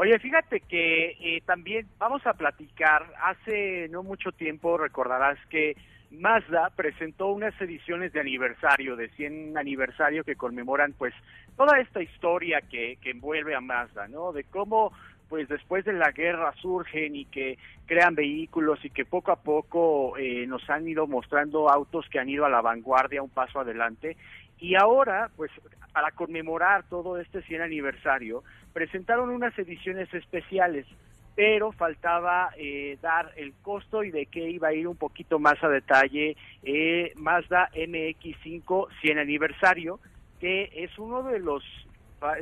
Oye, 0.00 0.16
fíjate 0.20 0.60
que 0.60 1.16
eh, 1.18 1.42
también 1.44 1.88
vamos 1.98 2.24
a 2.24 2.34
platicar, 2.34 3.04
hace 3.20 3.88
no 3.88 4.04
mucho 4.04 4.30
tiempo 4.30 4.78
recordarás 4.78 5.36
que 5.50 5.76
Mazda 6.12 6.70
presentó 6.76 7.26
unas 7.32 7.60
ediciones 7.60 8.12
de 8.12 8.20
aniversario, 8.20 8.94
de 8.94 9.08
100 9.08 9.58
aniversario 9.58 10.22
que 10.22 10.36
conmemoran 10.36 10.92
pues 10.92 11.12
toda 11.56 11.80
esta 11.80 12.00
historia 12.00 12.60
que, 12.60 12.98
que 13.02 13.10
envuelve 13.10 13.56
a 13.56 13.60
Mazda, 13.60 14.06
¿no? 14.06 14.30
De 14.30 14.44
cómo 14.44 14.92
pues 15.28 15.48
después 15.48 15.84
de 15.84 15.94
la 15.94 16.12
guerra 16.12 16.54
surgen 16.62 17.16
y 17.16 17.24
que 17.24 17.58
crean 17.86 18.14
vehículos 18.14 18.78
y 18.84 18.90
que 18.90 19.04
poco 19.04 19.32
a 19.32 19.42
poco 19.42 20.16
eh, 20.16 20.46
nos 20.46 20.70
han 20.70 20.86
ido 20.86 21.08
mostrando 21.08 21.68
autos 21.68 22.06
que 22.08 22.20
han 22.20 22.28
ido 22.28 22.44
a 22.44 22.50
la 22.50 22.60
vanguardia, 22.60 23.20
un 23.20 23.30
paso 23.30 23.58
adelante. 23.58 24.16
Y 24.60 24.76
ahora, 24.76 25.28
pues 25.36 25.50
para 25.92 26.12
conmemorar 26.12 26.84
todo 26.88 27.18
este 27.18 27.42
100 27.42 27.62
aniversario, 27.62 28.44
presentaron 28.78 29.30
unas 29.30 29.58
ediciones 29.58 30.12
especiales, 30.14 30.86
pero 31.34 31.72
faltaba 31.72 32.50
eh, 32.56 32.96
dar 33.02 33.32
el 33.34 33.52
costo 33.60 34.04
y 34.04 34.12
de 34.12 34.26
qué 34.26 34.48
iba 34.50 34.68
a 34.68 34.72
ir 34.72 34.86
un 34.86 34.96
poquito 34.96 35.40
más 35.40 35.60
a 35.64 35.68
detalle 35.68 36.36
eh, 36.62 37.12
Mazda 37.16 37.70
MX5 37.74 38.86
100 39.00 39.18
aniversario, 39.18 39.98
que 40.38 40.70
es 40.76 40.96
uno 40.96 41.24
de 41.24 41.40
los 41.40 41.64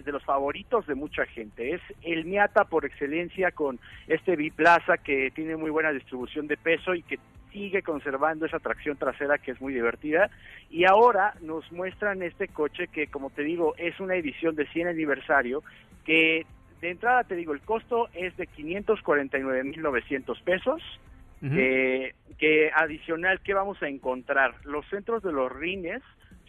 de 0.05 0.13
los 0.13 0.25
favoritos 0.25 0.87
de 0.87 0.95
mucha 0.95 1.25
gente. 1.27 1.75
Es 1.75 1.83
el 2.03 2.27
Miata 2.27 2.65
por 2.65 2.85
excelencia 2.85 3.51
con 3.51 3.79
este 4.09 4.37
biplaza 4.37 4.99
que 4.99 5.31
tiene 5.35 5.57
muy 5.57 5.71
buena 5.71 5.93
distribución 5.93 6.47
de 6.47 6.57
peso 6.59 6.95
y 6.95 7.03
que 7.03 7.19
sigue 7.57 7.81
conservando 7.81 8.45
esa 8.45 8.59
tracción 8.59 8.99
trasera 8.99 9.39
que 9.39 9.53
es 9.53 9.61
muy 9.63 9.73
divertida. 9.73 10.29
Y 10.69 10.85
ahora 10.85 11.33
nos 11.41 11.73
muestran 11.73 12.23
este 12.23 12.49
coche 12.49 12.89
que, 12.89 13.07
como 13.07 13.31
te 13.31 13.43
digo, 13.43 13.75
es 13.79 13.99
una 13.99 14.15
edición 14.15 14.55
de 14.57 14.67
100 14.67 14.89
aniversario 14.89 15.63
que 16.05 16.45
de 16.83 16.91
entrada 16.91 17.25
te 17.25 17.35
digo, 17.35 17.55
el 17.55 17.63
costo 17.63 18.09
es 18.13 18.37
de 18.37 18.47
549.900 18.47 20.43
pesos. 20.43 20.83
Eh, 21.43 22.15
que 22.39 22.71
adicional, 22.75 23.41
¿qué 23.41 23.55
vamos 23.55 23.81
a 23.83 23.89
encontrar? 23.89 24.55
Los 24.65 24.87
centros 24.89 25.23
de 25.23 25.33
los 25.33 25.51
rines 25.53 26.03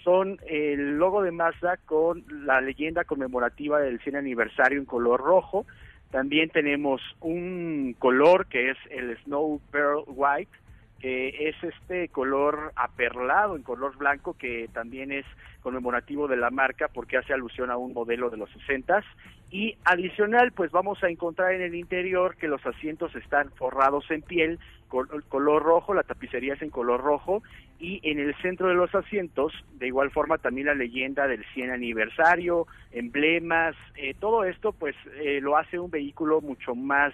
son 0.04 0.40
el 0.48 0.98
logo 0.98 1.22
de 1.22 1.32
Mazda 1.32 1.78
con 1.86 2.26
la 2.46 2.62
leyenda 2.62 3.04
conmemorativa 3.04 3.80
del 3.80 4.00
100 4.00 4.16
aniversario 4.16 4.80
en 4.80 4.86
color 4.86 5.22
rojo. 5.22 5.66
También 6.12 6.50
tenemos 6.50 7.02
un 7.22 7.96
color 8.00 8.48
que 8.48 8.72
es 8.72 8.78
el 8.90 9.18
Snow 9.24 9.62
Pearl 9.72 10.04
White, 10.08 10.52
que 11.00 11.50
es 11.50 11.56
este 11.64 12.10
color 12.10 12.74
aperlado 12.76 13.56
en 13.56 13.64
color 13.64 13.98
blanco 13.98 14.34
que 14.34 14.70
también 14.74 15.12
es 15.12 15.26
conmemorativo 15.62 16.28
de 16.28 16.38
la 16.38 16.50
marca 16.50 16.88
porque 16.88 17.18
hace 17.18 17.34
alusión 17.34 17.70
a 17.72 17.78
un 17.78 17.94
modelo 17.94 18.30
de 18.30 18.38
los 18.38 18.50
60 18.52 19.04
y 19.52 19.78
adicional 19.86 20.52
pues 20.54 20.72
vamos 20.72 21.04
a 21.04 21.10
encontrar 21.10 21.54
en 21.54 21.62
el 21.62 21.76
interior 21.76 22.36
que 22.38 22.48
los 22.48 22.66
asientos 22.66 23.16
están 23.16 23.52
forrados 23.52 24.10
en 24.10 24.22
piel 24.22 24.60
col- 24.88 25.24
color 25.30 25.64
rojo, 25.64 25.94
la 25.94 26.04
tapicería 26.04 26.54
es 26.56 26.62
en 26.62 26.70
color 26.70 27.02
rojo 27.02 27.44
y 27.80 28.00
en 28.10 28.20
el 28.20 28.36
centro 28.42 28.68
de 28.68 28.74
los 28.74 28.94
asientos 28.96 29.54
de 29.74 29.88
igual 29.88 30.12
forma 30.12 30.38
también 30.38 30.68
la 30.68 30.74
leyenda 30.74 31.28
del 31.28 31.46
100 31.54 31.72
aniversario, 31.72 32.66
emblemas, 32.92 33.76
eh, 33.96 34.16
todo 34.20 34.44
esto 34.44 34.72
pues 34.74 34.96
eh, 35.22 35.40
lo 35.42 35.58
hace 35.58 35.80
un 35.80 35.92
vehículo 35.92 36.42
mucho 36.42 36.76
más 36.76 37.14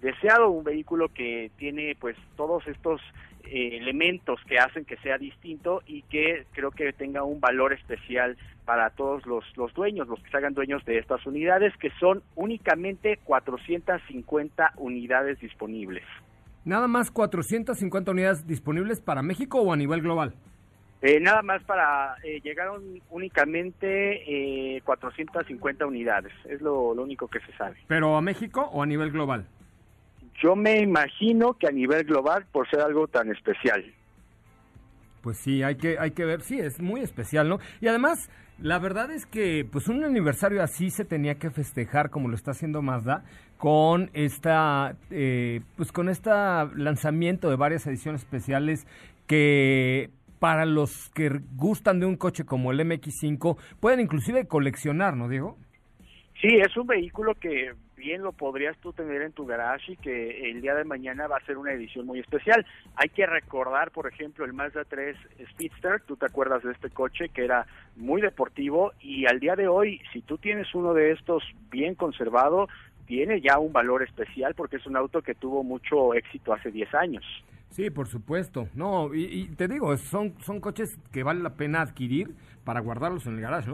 deseado, 0.00 0.50
un 0.50 0.64
vehículo 0.64 1.08
que 1.08 1.50
tiene 1.56 1.96
pues 2.00 2.16
todos 2.36 2.66
estos 2.66 3.00
eh, 3.44 3.76
elementos 3.76 4.40
que 4.46 4.58
hacen 4.58 4.84
que 4.84 4.96
sea 4.98 5.18
distinto 5.18 5.82
y 5.86 6.02
que 6.02 6.46
creo 6.52 6.70
que 6.70 6.92
tenga 6.92 7.22
un 7.24 7.40
valor 7.40 7.72
especial 7.72 8.36
para 8.64 8.90
todos 8.90 9.26
los, 9.26 9.44
los 9.56 9.74
dueños, 9.74 10.08
los 10.08 10.22
que 10.22 10.30
se 10.30 10.36
hagan 10.36 10.54
dueños 10.54 10.84
de 10.84 10.98
estas 10.98 11.26
unidades, 11.26 11.76
que 11.78 11.90
son 11.98 12.22
únicamente 12.36 13.18
450 13.24 14.72
unidades 14.76 15.40
disponibles. 15.40 16.04
Nada 16.64 16.86
más 16.86 17.10
450 17.10 18.10
unidades 18.12 18.46
disponibles 18.46 19.00
para 19.00 19.22
México 19.22 19.60
o 19.60 19.72
a 19.72 19.76
nivel 19.76 20.00
global. 20.00 20.34
Eh, 21.02 21.18
nada 21.18 21.42
más 21.42 21.64
para, 21.64 22.14
eh, 22.22 22.40
llegaron 22.44 23.00
únicamente 23.10 24.76
eh, 24.76 24.80
450 24.82 25.84
unidades, 25.84 26.32
es 26.44 26.60
lo, 26.60 26.94
lo 26.94 27.02
único 27.02 27.26
que 27.26 27.40
se 27.40 27.52
sabe. 27.56 27.76
¿Pero 27.88 28.16
a 28.16 28.22
México 28.22 28.70
o 28.72 28.84
a 28.84 28.86
nivel 28.86 29.10
global? 29.10 29.44
Yo 30.40 30.56
me 30.56 30.80
imagino 30.80 31.54
que 31.54 31.66
a 31.66 31.70
nivel 31.70 32.04
global, 32.04 32.46
por 32.50 32.68
ser 32.68 32.80
algo 32.80 33.06
tan 33.08 33.30
especial. 33.30 33.84
Pues 35.22 35.38
sí, 35.38 35.62
hay 35.62 35.76
que, 35.76 35.98
hay 35.98 36.10
que 36.10 36.24
ver, 36.24 36.40
sí, 36.40 36.58
es 36.58 36.80
muy 36.80 37.00
especial, 37.00 37.48
¿no? 37.48 37.58
Y 37.80 37.86
además, 37.86 38.28
la 38.58 38.78
verdad 38.78 39.10
es 39.10 39.24
que 39.26 39.66
pues 39.70 39.88
un 39.88 40.04
aniversario 40.04 40.62
así 40.62 40.90
se 40.90 41.04
tenía 41.04 41.36
que 41.36 41.50
festejar 41.50 42.10
como 42.10 42.28
lo 42.28 42.34
está 42.34 42.50
haciendo 42.52 42.82
Mazda 42.82 43.24
con 43.56 44.10
esta, 44.14 44.96
eh, 45.10 45.60
pues 45.76 45.92
con 45.92 46.08
este 46.08 46.30
lanzamiento 46.74 47.48
de 47.50 47.56
varias 47.56 47.86
ediciones 47.86 48.22
especiales 48.22 48.86
que 49.26 50.10
para 50.40 50.66
los 50.66 51.08
que 51.10 51.40
gustan 51.54 52.00
de 52.00 52.06
un 52.06 52.16
coche 52.16 52.44
como 52.44 52.72
el 52.72 52.80
MX5 52.80 53.56
pueden 53.78 54.00
inclusive 54.00 54.48
coleccionar, 54.48 55.16
¿no, 55.16 55.28
Diego? 55.28 55.56
Sí, 56.42 56.48
es 56.56 56.76
un 56.76 56.88
vehículo 56.88 57.36
que 57.36 57.72
bien 57.94 58.22
lo 58.22 58.32
podrías 58.32 58.76
tú 58.78 58.92
tener 58.92 59.22
en 59.22 59.30
tu 59.30 59.46
garage 59.46 59.92
y 59.92 59.96
que 59.96 60.50
el 60.50 60.60
día 60.60 60.74
de 60.74 60.82
mañana 60.82 61.28
va 61.28 61.36
a 61.36 61.46
ser 61.46 61.56
una 61.56 61.72
edición 61.72 62.04
muy 62.04 62.18
especial. 62.18 62.66
Hay 62.96 63.10
que 63.10 63.24
recordar, 63.26 63.92
por 63.92 64.08
ejemplo, 64.08 64.44
el 64.44 64.52
Mazda 64.52 64.84
3 64.84 65.16
Speedster, 65.52 66.00
tú 66.00 66.16
te 66.16 66.26
acuerdas 66.26 66.64
de 66.64 66.72
este 66.72 66.90
coche 66.90 67.28
que 67.28 67.44
era 67.44 67.64
muy 67.94 68.20
deportivo 68.20 68.92
y 69.00 69.26
al 69.26 69.38
día 69.38 69.54
de 69.54 69.68
hoy, 69.68 70.00
si 70.12 70.20
tú 70.20 70.36
tienes 70.36 70.74
uno 70.74 70.94
de 70.94 71.12
estos 71.12 71.44
bien 71.70 71.94
conservado, 71.94 72.68
tiene 73.06 73.40
ya 73.40 73.60
un 73.60 73.72
valor 73.72 74.02
especial 74.02 74.56
porque 74.56 74.78
es 74.78 74.86
un 74.86 74.96
auto 74.96 75.22
que 75.22 75.36
tuvo 75.36 75.62
mucho 75.62 76.12
éxito 76.12 76.52
hace 76.52 76.72
10 76.72 76.92
años. 76.96 77.24
Sí, 77.70 77.88
por 77.88 78.08
supuesto. 78.08 78.68
No, 78.74 79.14
y, 79.14 79.46
te 79.56 79.68
digo, 79.68 79.96
son, 79.96 80.34
son 80.40 80.60
coches 80.60 80.98
que 81.12 81.22
vale 81.22 81.40
la 81.40 81.54
pena 81.54 81.82
adquirir 81.82 82.34
para 82.64 82.80
guardarlos 82.80 83.26
en 83.26 83.34
el 83.34 83.40
garage. 83.40 83.70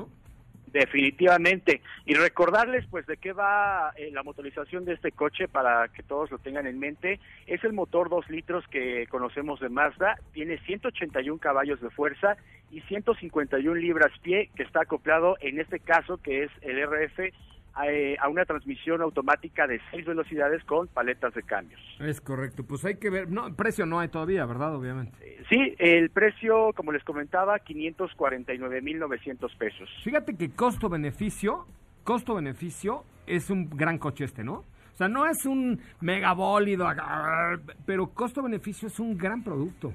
Definitivamente. 0.73 1.81
Y 2.05 2.15
recordarles 2.15 2.85
pues 2.91 3.07
de 3.07 3.17
qué 3.17 3.33
va 3.33 3.93
eh, 3.97 4.11
la 4.13 4.23
motorización 4.23 4.85
de 4.85 4.95
este 4.95 5.13
coche 5.13 5.49
para 5.49 5.89
que 5.89 6.03
todos 6.03 6.31
lo 6.31 6.39
tengan 6.39 6.67
en 6.67 6.79
mente. 6.79 7.21
Es 7.47 7.65
el 7.65 7.73
motor 7.73 8.09
2 8.09 8.29
litros 8.31 8.67
que 8.69 9.07
conocemos 9.09 9.61
de 9.61 9.69
Mazda. 9.69 10.17
Tiene 10.33 10.59
181 10.59 11.39
caballos 11.39 11.81
de 11.81 11.91
fuerza 11.91 12.37
y 12.71 12.81
151 12.83 13.75
libras 13.75 14.13
pie 14.23 14.51
que 14.55 14.63
está 14.63 14.83
acoplado 14.83 15.37
en 15.41 15.59
este 15.59 15.81
caso 15.81 16.19
que 16.19 16.45
es 16.45 16.51
el 16.63 16.83
RF 16.83 17.33
a 17.79 18.29
una 18.29 18.45
transmisión 18.45 19.01
automática 19.03 19.67
de 19.67 19.81
seis 19.91 20.05
velocidades 20.05 20.65
con 20.65 20.89
paletas 20.89 21.33
de 21.35 21.43
cambios. 21.45 21.81
Es 22.01 22.21
correcto, 22.21 22.65
pues 22.65 22.85
hay 22.85 22.97
que 22.97 23.09
ver, 23.11 23.31
no, 23.31 23.55
precio 23.55 23.87
no 23.87 24.01
hay 24.01 24.09
todavía, 24.09 24.45
¿verdad? 24.47 24.75
Obviamente. 24.75 25.17
Sí, 25.49 25.75
el 25.79 26.11
precio, 26.11 26.73
como 26.75 26.93
les 26.93 27.05
comentaba, 27.05 27.59
549.900 27.61 29.57
pesos. 29.57 29.89
Fíjate 30.03 30.37
que 30.37 30.51
costo-beneficio, 30.51 31.67
costo-beneficio 32.05 33.05
es 33.27 33.51
un 33.51 33.71
gran 33.71 33.99
coche 33.99 34.25
este, 34.25 34.43
¿no? 34.43 34.55
O 34.55 34.97
sea, 34.99 35.09
no 35.09 35.27
es 35.27 35.47
un 35.47 35.81
megabólido, 36.01 36.89
pero 37.87 38.09
costo-beneficio 38.09 38.89
es 38.89 38.99
un 38.99 39.17
gran 39.17 39.45
producto. 39.45 39.93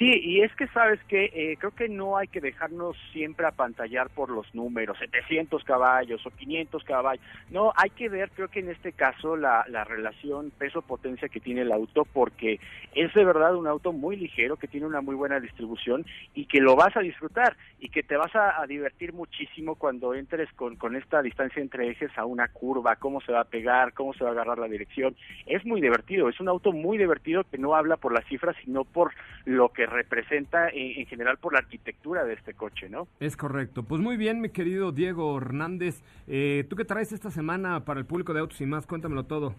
Sí, 0.00 0.18
y 0.24 0.40
es 0.40 0.50
que 0.56 0.66
sabes 0.68 0.98
que 1.08 1.26
eh, 1.26 1.58
creo 1.58 1.72
que 1.72 1.86
no 1.86 2.16
hay 2.16 2.26
que 2.26 2.40
dejarnos 2.40 2.96
siempre 3.12 3.46
apantallar 3.46 4.08
por 4.08 4.30
los 4.30 4.46
números, 4.54 4.96
700 4.96 5.62
caballos 5.62 6.24
o 6.24 6.30
500 6.30 6.82
caballos. 6.84 7.22
No, 7.50 7.74
hay 7.76 7.90
que 7.90 8.08
ver, 8.08 8.30
creo 8.30 8.48
que 8.48 8.60
en 8.60 8.70
este 8.70 8.94
caso, 8.94 9.36
la, 9.36 9.66
la 9.68 9.84
relación 9.84 10.52
peso-potencia 10.56 11.28
que 11.28 11.38
tiene 11.38 11.60
el 11.60 11.70
auto, 11.70 12.06
porque 12.06 12.60
es 12.94 13.12
de 13.12 13.24
verdad 13.26 13.54
un 13.54 13.66
auto 13.66 13.92
muy 13.92 14.16
ligero, 14.16 14.56
que 14.56 14.68
tiene 14.68 14.86
una 14.86 15.02
muy 15.02 15.14
buena 15.14 15.38
distribución 15.38 16.06
y 16.34 16.46
que 16.46 16.60
lo 16.60 16.76
vas 16.76 16.96
a 16.96 17.00
disfrutar 17.00 17.54
y 17.78 17.90
que 17.90 18.02
te 18.02 18.16
vas 18.16 18.34
a, 18.34 18.64
divertir 18.66 19.12
muchísimo 19.12 19.74
cuando 19.74 20.14
entres 20.14 20.50
con, 20.54 20.76
con 20.76 20.96
esta 20.96 21.20
distancia 21.20 21.60
entre 21.60 21.90
ejes 21.90 22.16
a 22.16 22.24
una 22.24 22.48
curva, 22.48 22.96
cómo 22.96 23.20
se 23.20 23.32
va 23.32 23.40
a 23.40 23.44
pegar, 23.44 23.92
cómo 23.92 24.14
se 24.14 24.24
va 24.24 24.30
a 24.30 24.32
agarrar 24.32 24.58
la 24.58 24.68
dirección. 24.68 25.14
Es 25.44 25.66
muy 25.66 25.82
divertido, 25.82 26.30
es 26.30 26.40
un 26.40 26.48
auto 26.48 26.72
muy 26.72 26.96
divertido 26.96 27.44
que 27.44 27.58
no 27.58 27.74
habla 27.74 27.98
por 27.98 28.14
las 28.14 28.24
cifras, 28.26 28.56
sino 28.64 28.84
por 28.84 29.12
lo 29.44 29.68
que 29.70 29.89
representa 29.90 30.68
en, 30.68 31.00
en, 31.00 31.06
general 31.06 31.38
por 31.38 31.52
la 31.52 31.58
arquitectura 31.60 32.24
de 32.24 32.34
este 32.34 32.54
coche, 32.54 32.88
¿no? 32.88 33.08
Es 33.20 33.36
correcto. 33.36 33.82
Pues 33.82 34.00
muy 34.00 34.16
bien, 34.16 34.40
mi 34.40 34.48
querido 34.50 34.92
Diego 34.92 35.36
Hernández. 35.36 36.02
Eh, 36.26 36.64
¿Tú 36.68 36.76
qué 36.76 36.84
traes 36.84 37.12
esta 37.12 37.30
semana 37.30 37.84
para 37.84 38.00
el 38.00 38.06
público 38.06 38.32
de 38.32 38.40
Autos 38.40 38.60
y 38.60 38.66
más? 38.66 38.86
Cuéntamelo 38.86 39.24
todo. 39.24 39.54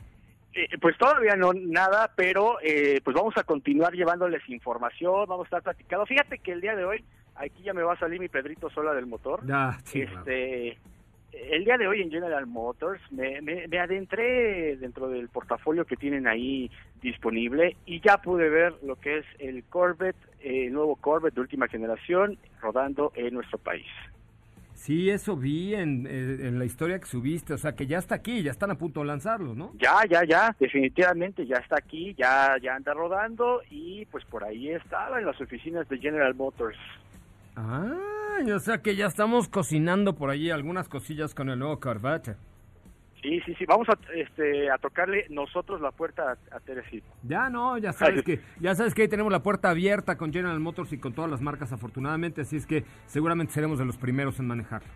Eh, 0.53 0.67
pues 0.81 0.97
todavía 0.97 1.35
no 1.35 1.53
nada, 1.53 2.11
pero 2.15 2.57
eh, 2.61 2.99
pues 3.03 3.15
vamos 3.15 3.37
a 3.37 3.43
continuar 3.43 3.93
llevándoles 3.93 4.41
información, 4.49 5.25
vamos 5.27 5.45
a 5.45 5.47
estar 5.47 5.63
platicando. 5.63 6.05
Fíjate 6.05 6.39
que 6.39 6.51
el 6.51 6.59
día 6.59 6.75
de 6.75 6.83
hoy, 6.83 7.05
aquí 7.35 7.63
ya 7.63 7.73
me 7.73 7.83
va 7.83 7.93
a 7.93 7.99
salir 7.99 8.19
mi 8.19 8.27
Pedrito 8.27 8.69
Sola 8.69 8.93
del 8.93 9.05
motor. 9.05 9.45
Ya, 9.45 9.77
sí, 9.85 10.01
este, 10.01 10.77
el 11.33 11.63
día 11.63 11.77
de 11.77 11.87
hoy 11.87 12.01
en 12.01 12.11
General 12.11 12.45
Motors 12.45 13.01
me, 13.11 13.41
me, 13.41 13.67
me, 13.67 13.79
adentré 13.79 14.75
dentro 14.77 15.09
del 15.09 15.29
portafolio 15.29 15.85
que 15.85 15.95
tienen 15.95 16.27
ahí 16.27 16.69
disponible 17.01 17.77
y 17.85 18.01
ya 18.01 18.17
pude 18.17 18.49
ver 18.49 18.73
lo 18.83 18.97
que 18.97 19.19
es 19.19 19.25
el 19.39 19.63
Corvette, 19.65 20.17
eh, 20.41 20.67
el 20.67 20.73
nuevo 20.73 20.95
Corvette 20.95 21.35
de 21.35 21.41
última 21.41 21.67
generación 21.67 22.37
rodando 22.61 23.11
en 23.15 23.33
nuestro 23.33 23.57
país. 23.57 23.87
Sí, 24.73 25.11
eso 25.11 25.37
vi 25.37 25.75
en, 25.75 26.07
en, 26.07 26.57
la 26.57 26.65
historia 26.65 26.97
que 26.97 27.05
subiste, 27.05 27.53
o 27.53 27.57
sea 27.57 27.75
que 27.75 27.85
ya 27.85 27.99
está 27.99 28.15
aquí, 28.15 28.41
ya 28.41 28.49
están 28.49 28.71
a 28.71 28.75
punto 28.79 29.01
de 29.01 29.05
lanzarlo, 29.05 29.53
¿no? 29.53 29.73
Ya, 29.77 30.03
ya, 30.09 30.23
ya, 30.23 30.55
definitivamente 30.59 31.45
ya 31.45 31.57
está 31.57 31.75
aquí, 31.77 32.15
ya, 32.17 32.57
ya 32.59 32.77
anda 32.77 32.91
rodando 32.91 33.61
y 33.69 34.05
pues 34.05 34.25
por 34.25 34.43
ahí 34.43 34.69
estaba 34.69 35.19
en 35.19 35.27
las 35.27 35.39
oficinas 35.39 35.87
de 35.87 35.99
General 35.99 36.33
Motors. 36.33 36.79
Ah, 37.55 38.39
o 38.53 38.59
sea 38.59 38.81
que 38.81 38.95
ya 38.95 39.05
estamos 39.05 39.49
cocinando 39.49 40.15
por 40.15 40.29
allí 40.29 40.49
algunas 40.49 40.89
cosillas 40.89 41.35
con 41.35 41.49
el 41.49 41.59
nuevo 41.59 41.79
Corvette. 41.79 42.35
Sí, 43.21 43.39
sí, 43.45 43.53
sí, 43.53 43.65
vamos 43.65 43.87
a, 43.87 43.97
este, 44.15 44.71
a 44.71 44.79
tocarle 44.79 45.27
nosotros 45.29 45.79
la 45.79 45.91
puerta 45.91 46.31
a, 46.31 46.55
a 46.55 46.59
Teresito. 46.59 47.05
Ya 47.21 47.49
no, 47.49 47.77
ya 47.77 47.93
sabes 47.93 48.23
que 48.23 48.39
ya 48.59 48.73
sabes 48.73 48.95
que 48.95 49.03
ahí 49.03 49.07
tenemos 49.07 49.31
la 49.31 49.43
puerta 49.43 49.69
abierta 49.69 50.17
con 50.17 50.33
General 50.33 50.59
Motors 50.59 50.91
y 50.91 50.97
con 50.97 51.13
todas 51.13 51.29
las 51.29 51.39
marcas 51.39 51.71
afortunadamente, 51.71 52.41
así 52.41 52.55
es 52.57 52.65
que 52.65 52.83
seguramente 53.05 53.53
seremos 53.53 53.77
de 53.77 53.85
los 53.85 53.97
primeros 53.97 54.39
en 54.39 54.47
manejarlo. 54.47 54.89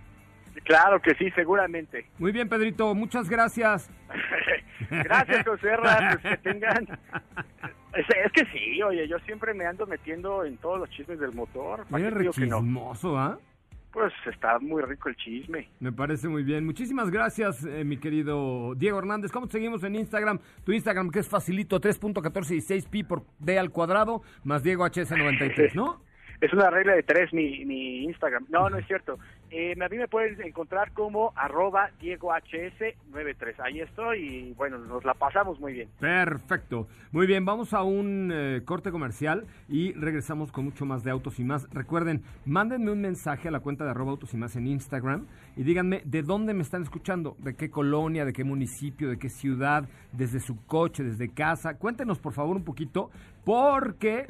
Claro 0.64 1.02
que 1.02 1.14
sí, 1.16 1.30
seguramente. 1.32 2.08
Muy 2.18 2.32
bien, 2.32 2.50
Pedrito, 2.50 2.96
muchas 2.96 3.30
gracias. 3.30 3.90
gracias, 4.90 5.46
José 5.46 5.76
Ras, 5.78 6.18
pues 6.22 6.38
que 6.38 6.50
tengan... 6.50 6.88
Es, 7.96 8.06
es, 8.26 8.32
que 8.32 8.46
sí, 8.52 8.82
oye, 8.84 9.08
yo 9.08 9.18
siempre 9.20 9.54
me 9.54 9.66
ando 9.66 9.86
metiendo 9.88 10.44
en 10.44 10.58
todos 10.58 10.80
los 10.80 10.90
chismes 10.90 11.20
del 11.20 11.34
motor. 11.34 11.86
Muy 11.90 12.10
rechismoso, 12.10 13.18
¿ah? 13.18 13.38
¿eh? 13.40 13.44
Pues 13.92 14.12
está 14.26 14.60
muy 14.60 14.84
rico 14.84 15.08
el 15.08 15.16
chisme. 15.16 15.70
Me 15.80 15.94
parece 15.94 16.28
muy 16.28 16.44
bien. 16.44 16.66
Muchísimas 16.66 17.10
gracias, 17.10 17.64
eh, 17.64 17.86
mi 17.86 17.96
querido 17.96 18.76
Diego 18.76 19.00
Hernández. 19.00 19.32
¿Cómo 19.32 19.48
te 19.48 19.54
seguimos 19.54 19.82
en 19.86 19.96
Instagram? 19.96 20.40
Tu 20.66 20.74
Instagram 20.74 21.10
que 21.10 21.20
es 21.20 21.30
facilito, 21.30 21.80
3.146 21.80 22.90
pi 22.90 23.04
por 23.04 23.24
D 23.40 23.58
al 23.58 23.72
cuadrado, 23.72 24.22
más 24.44 24.64
Diego 24.64 24.86
HS93, 24.86 25.74
¿no? 25.74 26.02
es 26.42 26.54
una 26.54 26.70
regla 26.70 26.94
de 26.94 27.04
tres 27.04 27.34
mi, 27.34 27.66
mi 27.66 28.04
Instagram. 28.04 28.46
No, 28.50 28.70
no 28.70 28.78
es 28.78 28.86
cierto. 28.88 29.18
Eh, 29.58 29.74
a 29.82 29.88
mí 29.88 29.98
me 29.98 30.10
pueden 30.10 30.42
encontrar 30.42 30.92
como 30.92 31.32
arroba 31.34 31.90
DiegoHS93. 32.02 33.56
Ahí 33.64 33.80
estoy 33.80 34.20
y 34.20 34.54
bueno, 34.58 34.78
nos 34.80 35.06
la 35.06 35.14
pasamos 35.14 35.62
muy 35.62 35.72
bien. 35.72 35.88
Perfecto. 35.98 36.90
Muy 37.14 37.26
bien, 37.26 37.46
vamos 37.46 37.74
a 37.74 37.82
un 37.82 38.32
eh, 38.34 38.64
corte 38.66 38.92
comercial 38.92 39.46
y 39.70 39.94
regresamos 39.94 40.52
con 40.52 40.66
mucho 40.66 40.86
más 40.86 41.06
de 41.06 41.12
Autos 41.12 41.40
y 41.40 41.46
Más. 41.46 41.70
Recuerden, 41.72 42.22
mándenme 42.44 42.92
un 42.92 43.00
mensaje 43.00 43.48
a 43.48 43.52
la 43.52 43.62
cuenta 43.62 43.86
de 43.86 43.92
arroba 43.92 44.12
Autos 44.12 44.34
y 44.34 44.38
Más 44.38 44.58
en 44.58 44.68
Instagram 44.68 45.26
y 45.56 45.64
díganme 45.64 46.02
de 46.04 46.22
dónde 46.22 46.54
me 46.54 46.62
están 46.62 46.84
escuchando, 46.84 47.38
de 47.40 47.56
qué 47.56 47.70
colonia, 47.70 48.26
de 48.26 48.34
qué 48.34 48.44
municipio, 48.44 49.10
de 49.10 49.18
qué 49.18 49.30
ciudad, 49.30 49.88
desde 50.12 50.42
su 50.42 50.66
coche, 50.66 51.02
desde 51.02 51.30
casa. 51.30 51.78
Cuéntenos 51.78 52.20
por 52.20 52.34
favor 52.34 52.58
un 52.58 52.66
poquito 52.66 53.10
porque 53.46 54.26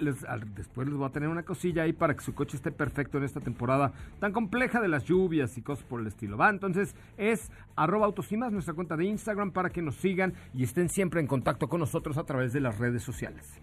después 0.56 0.88
les 0.88 0.97
voy 0.97 1.08
a 1.08 1.12
tener 1.12 1.30
una 1.30 1.43
cosilla 1.43 1.84
ahí 1.84 1.93
para 1.93 2.13
que 2.13 2.23
su 2.23 2.36
coche 2.36 2.58
esté 2.58 2.71
perfecto 2.71 3.17
en 3.17 3.23
esta 3.23 3.39
temporada 3.39 3.93
tan 4.19 4.34
compleja 4.34 4.82
de 4.82 4.89
las 4.89 5.06
lluvias 5.06 5.58
y 5.58 5.62
cosas 5.62 5.86
por 5.86 6.01
el 6.01 6.08
estilo. 6.08 6.38
Va, 6.38 6.49
entonces 6.49 6.95
es 7.17 7.49
arroba 7.78 8.06
autosimas, 8.06 8.51
nuestra 8.51 8.73
cuenta 8.73 8.97
de 8.97 9.06
Instagram 9.06 9.51
para 9.51 9.69
que 9.69 9.82
nos 9.82 9.95
sigan 9.95 10.34
y 10.54 10.63
estén 10.63 10.89
siempre 10.89 11.21
en 11.21 11.28
contacto 11.28 11.69
con 11.69 11.80
nosotros 11.80 12.17
a 12.17 12.25
través 12.25 12.51
de 12.51 12.60
las 12.60 12.78
redes 12.78 13.04
sociales. 13.04 13.62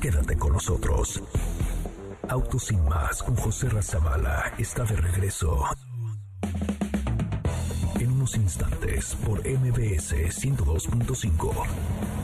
Quédate 0.00 0.36
con 0.36 0.52
nosotros. 0.52 1.22
Autos 2.28 2.70
con 3.24 3.36
José 3.36 3.70
Razabala 3.70 4.52
está 4.58 4.84
de 4.84 4.96
regreso. 4.96 5.64
En 7.98 8.12
unos 8.12 8.36
instantes 8.36 9.14
por 9.16 9.40
MBS 9.40 10.12
102.5. 10.12 12.23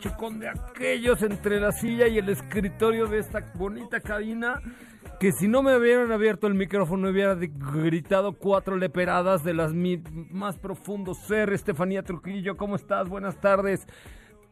Machucón 0.00 0.38
de 0.38 0.48
aquellos 0.48 1.22
entre 1.22 1.58
la 1.58 1.72
silla 1.72 2.06
y 2.06 2.18
el 2.18 2.28
escritorio 2.28 3.06
de 3.06 3.18
esta 3.18 3.40
bonita 3.54 4.00
cabina. 4.00 4.60
Que 5.18 5.32
si 5.32 5.48
no 5.48 5.62
me 5.62 5.74
hubieran 5.74 6.12
abierto 6.12 6.46
el 6.46 6.52
micrófono 6.54 7.08
hubiera 7.08 7.34
gritado 7.34 8.34
cuatro 8.34 8.76
leperadas 8.76 9.42
de 9.42 9.54
las 9.54 9.72
mi 9.72 10.02
más 10.30 10.58
profundos 10.58 11.16
ser. 11.20 11.50
Estefanía 11.54 12.02
Trujillo, 12.02 12.58
¿cómo 12.58 12.76
estás? 12.76 13.08
Buenas 13.08 13.40
tardes. 13.40 13.86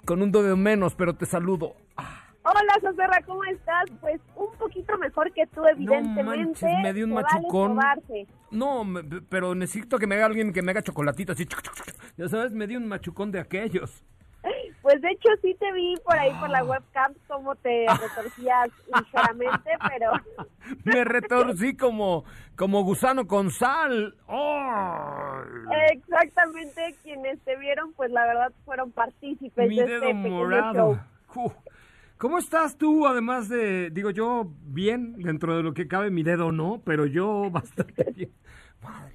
Con 0.07 0.23
un 0.23 0.33
dedo 0.33 0.57
menos, 0.57 0.95
pero 0.95 1.15
te 1.15 1.27
saludo. 1.27 1.75
Hola, 2.47 2.75
Joserra, 2.81 3.21
¿cómo 3.27 3.45
estás? 3.45 3.85
Pues 4.01 4.21
un 4.37 4.53
poquito 4.59 4.97
mejor 4.99 5.31
que 5.33 5.47
tú, 5.49 5.67
evidentemente. 5.67 6.25
manches, 6.65 6.83
me 6.83 6.93
dio 6.95 7.05
un 7.07 7.15
vale 7.15 7.27
machucón. 7.31 7.73
probarse. 7.75 8.27
No, 8.51 8.85
me- 8.85 9.03
pero 9.29 9.55
necesito 9.55 9.99
que 9.99 10.07
me 10.07 10.15
haga 10.15 10.27
alguien 10.27 10.53
que 10.53 10.63
me 10.63 10.71
haga 10.73 10.83
chocolatito 10.83 11.33
así. 11.33 11.47
Ya 12.17 12.29
sabes, 12.29 12.53
me 12.53 12.67
dio 12.67 12.79
un 12.79 12.87
machucón 12.87 13.31
de 13.33 13.41
aquellos. 13.41 14.03
Pues 14.85 15.01
de 15.01 15.13
hecho 15.13 15.31
sí 15.41 15.57
te 15.59 15.73
vi 15.73 15.95
por 16.05 16.15
ahí 16.15 16.31
por 16.39 16.51
la 16.51 16.63
webcam 16.63 17.15
cómo 17.27 17.55
te 17.57 17.87
retorcías 18.03 18.69
ligeramente, 18.95 19.71
pero 19.89 20.13
Me 20.85 21.05
retorcí 21.05 21.75
como, 21.75 22.25
como 22.55 22.83
gusano 22.85 23.27
con 23.27 23.51
sal. 23.51 24.15
Exactamente 25.91 26.95
quienes 27.03 27.41
te 27.41 27.57
vieron, 27.57 27.95
pues 27.95 28.11
la 28.11 28.27
verdad 28.27 28.53
fueron 28.67 28.93
partícipes 28.93 29.71
Mi 29.71 29.77
de 29.77 29.87
dedo 29.87 30.03
este 30.03 30.15
pequeño 30.17 30.37
morado. 30.37 31.01
show. 31.33 31.53
¿Cómo 32.19 32.37
estás 32.37 32.77
tú? 32.77 33.07
Además 33.07 33.49
de, 33.49 33.89
digo 33.89 34.11
yo, 34.11 34.53
bien, 34.67 35.17
dentro 35.17 35.57
de 35.57 35.63
lo 35.63 35.73
que 35.73 35.89
cabe, 35.89 36.11
mi 36.11 36.23
dedo 36.23 36.53
no, 36.53 36.83
pero 36.85 37.07
yo 37.07 37.51
bastante 37.51 38.13
bien. 38.15 38.33
Madres. 38.83 39.14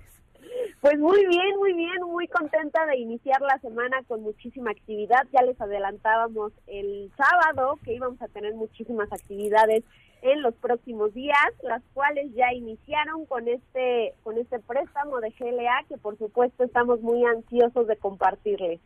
Pues 0.82 0.98
muy 0.98 1.26
bien, 1.26 1.58
muy 1.58 1.74
bien, 1.74 2.02
muy 2.08 2.28
contenta 2.30 2.86
de 2.86 2.98
iniciar 2.98 3.42
la 3.42 3.60
semana 3.60 3.98
con 4.08 4.22
muchísima 4.22 4.72
actividad. 4.72 5.28
Ya 5.34 5.42
les 5.42 5.60
adelantábamos 5.60 6.54
el 6.68 7.12
sábado 7.18 7.78
que 7.84 7.96
íbamos 7.96 8.22
a 8.22 8.30
tener 8.30 8.54
muchísimas 8.54 9.12
actividades 9.12 9.84
en 10.22 10.42
los 10.42 10.56
próximos 10.56 11.14
días, 11.14 11.36
las 11.64 11.84
cuales 11.94 12.34
ya 12.34 12.54
iniciaron 12.54 13.26
con 13.26 13.48
este 13.48 14.14
con 14.24 14.38
este 14.38 14.60
préstamo 14.60 15.20
de 15.20 15.32
GLA 15.32 15.86
que 15.88 15.98
por 15.98 16.18
supuesto 16.18 16.64
estamos 16.64 17.02
muy 17.02 17.26
ansiosos 17.26 17.88
de 17.88 17.98
compartirles. 17.98 18.80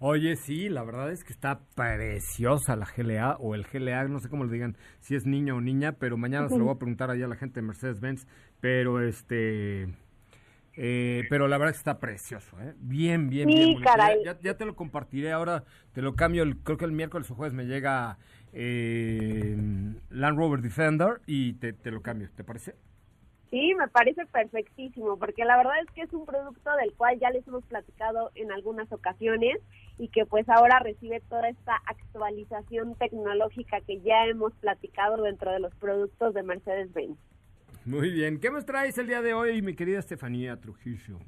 Oye, 0.00 0.36
sí, 0.36 0.68
la 0.68 0.84
verdad 0.84 1.10
es 1.10 1.24
que 1.24 1.32
está 1.32 1.58
preciosa 1.74 2.76
la 2.76 2.86
GLA 2.96 3.36
o 3.40 3.56
el 3.56 3.64
GLA, 3.64 4.04
no 4.04 4.20
sé 4.20 4.28
cómo 4.28 4.44
le 4.44 4.52
digan, 4.52 4.76
si 5.00 5.16
es 5.16 5.26
niño 5.26 5.56
o 5.56 5.60
niña, 5.60 5.96
pero 5.98 6.16
mañana 6.16 6.48
se 6.48 6.56
lo 6.56 6.66
voy 6.66 6.74
a 6.74 6.78
preguntar 6.78 7.10
allá 7.10 7.24
a 7.24 7.28
la 7.28 7.34
gente 7.34 7.60
de 7.60 7.66
Mercedes-Benz, 7.66 8.24
pero 8.60 9.00
este... 9.00 9.88
eh, 10.80 11.24
pero 11.28 11.48
la 11.48 11.58
verdad 11.58 11.74
está 11.74 11.98
precioso, 11.98 12.58
¿eh? 12.60 12.74
Bien, 12.78 13.28
bien, 13.28 13.48
Sí, 13.48 13.54
bien. 13.54 13.80
caray. 13.82 14.22
Ya- 14.24 14.38
ya 14.40 14.56
te 14.56 14.64
lo 14.64 14.76
compartiré, 14.76 15.32
ahora 15.32 15.64
te 15.92 16.02
lo 16.02 16.14
cambio, 16.14 16.42
el- 16.44 16.56
creo 16.58 16.78
que 16.78 16.84
el 16.84 16.92
miércoles 16.92 17.30
o 17.30 17.34
jueves 17.34 17.52
me 17.54 17.64
llega 17.66 18.18
eh, 18.52 19.56
Land 20.10 20.38
Rover 20.38 20.60
Defender 20.62 21.20
y 21.26 21.54
te, 21.54 21.72
te 21.72 21.90
lo 21.90 22.00
cambio, 22.00 22.28
¿te 22.34 22.44
parece? 22.44 22.74
Sí, 23.50 23.74
me 23.78 23.88
parece 23.88 24.26
perfectísimo, 24.26 25.18
porque 25.18 25.44
la 25.46 25.56
verdad 25.56 25.80
es 25.82 25.90
que 25.94 26.02
es 26.02 26.12
un 26.12 26.26
producto 26.26 26.70
del 26.76 26.92
cual 26.94 27.18
ya 27.18 27.30
les 27.30 27.46
hemos 27.48 27.64
platicado 27.64 28.30
en 28.34 28.52
algunas 28.52 28.92
ocasiones 28.92 29.56
y 29.98 30.08
que 30.08 30.26
pues 30.26 30.46
ahora 30.50 30.80
recibe 30.80 31.20
toda 31.28 31.48
esta 31.48 31.74
actualización 31.86 32.94
tecnológica 32.96 33.80
que 33.80 34.00
ya 34.02 34.26
hemos 34.26 34.52
platicado 34.56 35.22
dentro 35.22 35.50
de 35.50 35.60
los 35.60 35.74
productos 35.76 36.34
de 36.34 36.42
Mercedes-Benz. 36.42 37.16
Muy 37.84 38.10
bien, 38.10 38.40
¿qué 38.40 38.50
me 38.50 38.62
traes 38.62 38.98
el 38.98 39.06
día 39.06 39.22
de 39.22 39.34
hoy, 39.34 39.62
mi 39.62 39.74
querida 39.74 39.98
Estefanía 39.98 40.56
Trujillo? 40.60 41.18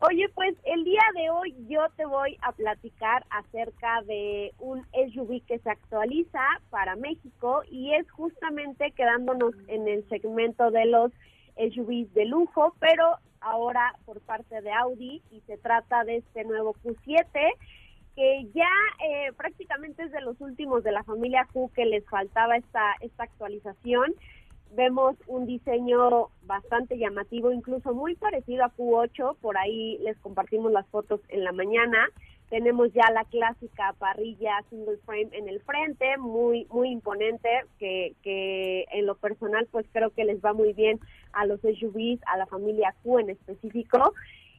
Oye, 0.00 0.28
pues 0.34 0.56
el 0.64 0.84
día 0.84 1.02
de 1.14 1.28
hoy 1.30 1.54
yo 1.68 1.86
te 1.96 2.06
voy 2.06 2.38
a 2.40 2.52
platicar 2.52 3.24
acerca 3.28 4.00
de 4.06 4.52
un 4.58 4.82
SUV 4.92 5.42
que 5.46 5.58
se 5.58 5.70
actualiza 5.70 6.40
para 6.70 6.96
México 6.96 7.62
y 7.70 7.94
es 7.94 8.10
justamente 8.10 8.92
quedándonos 8.92 9.54
en 9.68 9.86
el 9.88 10.08
segmento 10.08 10.70
de 10.70 10.86
los 10.86 11.12
SUVs 11.56 12.12
de 12.14 12.24
lujo, 12.24 12.74
pero 12.80 13.18
ahora 13.40 13.94
por 14.06 14.20
parte 14.20 14.62
de 14.62 14.72
Audi 14.72 15.22
y 15.30 15.40
se 15.42 15.58
trata 15.58 16.04
de 16.04 16.16
este 16.16 16.44
nuevo 16.44 16.74
Q7 16.82 17.26
que 18.16 18.46
ya 18.54 18.70
eh, 19.06 19.32
prácticamente 19.36 20.04
es 20.04 20.12
de 20.12 20.20
los 20.20 20.40
últimos 20.40 20.82
de 20.82 20.92
la 20.92 21.04
familia 21.04 21.46
Q 21.52 21.70
que 21.74 21.84
les 21.84 22.04
faltaba 22.06 22.56
esta, 22.56 22.94
esta 23.00 23.24
actualización 23.24 24.14
vemos 24.74 25.16
un 25.26 25.46
diseño 25.46 26.28
bastante 26.42 26.96
llamativo, 26.98 27.52
incluso 27.52 27.94
muy 27.94 28.14
parecido 28.14 28.64
a 28.64 28.72
Q8, 28.76 29.36
por 29.40 29.56
ahí 29.58 29.98
les 29.98 30.16
compartimos 30.18 30.72
las 30.72 30.86
fotos 30.88 31.20
en 31.28 31.44
la 31.44 31.52
mañana. 31.52 32.08
Tenemos 32.48 32.92
ya 32.92 33.08
la 33.12 33.24
clásica 33.24 33.94
parrilla 33.98 34.64
single 34.70 34.98
frame 35.06 35.28
en 35.32 35.48
el 35.48 35.60
frente, 35.60 36.16
muy 36.18 36.66
muy 36.70 36.90
imponente, 36.90 37.48
que, 37.78 38.14
que 38.22 38.86
en 38.90 39.06
lo 39.06 39.14
personal 39.14 39.68
pues 39.70 39.86
creo 39.92 40.10
que 40.10 40.24
les 40.24 40.44
va 40.44 40.52
muy 40.52 40.72
bien 40.72 40.98
a 41.32 41.46
los 41.46 41.60
SUVs, 41.60 42.20
a 42.26 42.36
la 42.36 42.46
familia 42.46 42.94
Q 43.02 43.20
en 43.20 43.30
específico. 43.30 44.14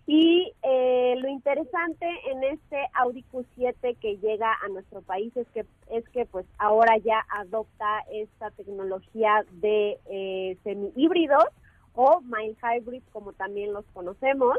Y 0.08 0.52
eh, 0.64 1.16
lo 1.20 1.28
interesante 1.30 2.06
en 2.30 2.44
este 2.44 2.78
Audi 2.94 3.24
Q7 3.32 3.96
que 3.98 4.18
llega 4.18 4.52
a 4.62 4.68
nuestro 4.68 5.02
país 5.02 5.36
es 5.38 5.48
que 5.50 5.66
es 5.92 6.08
que 6.10 6.26
pues 6.26 6.46
ahora 6.58 6.98
ya 6.98 7.24
adopta 7.30 8.04
esta 8.12 8.50
tecnología 8.52 9.46
de 9.62 10.00
eh, 10.10 10.58
semi 10.64 10.92
híbridos 10.96 11.46
o 11.94 12.22
mild 12.22 12.58
hybrid 12.64 13.04
como 13.14 13.34
también 13.34 13.74
los 13.74 13.86
conocemos 13.94 14.58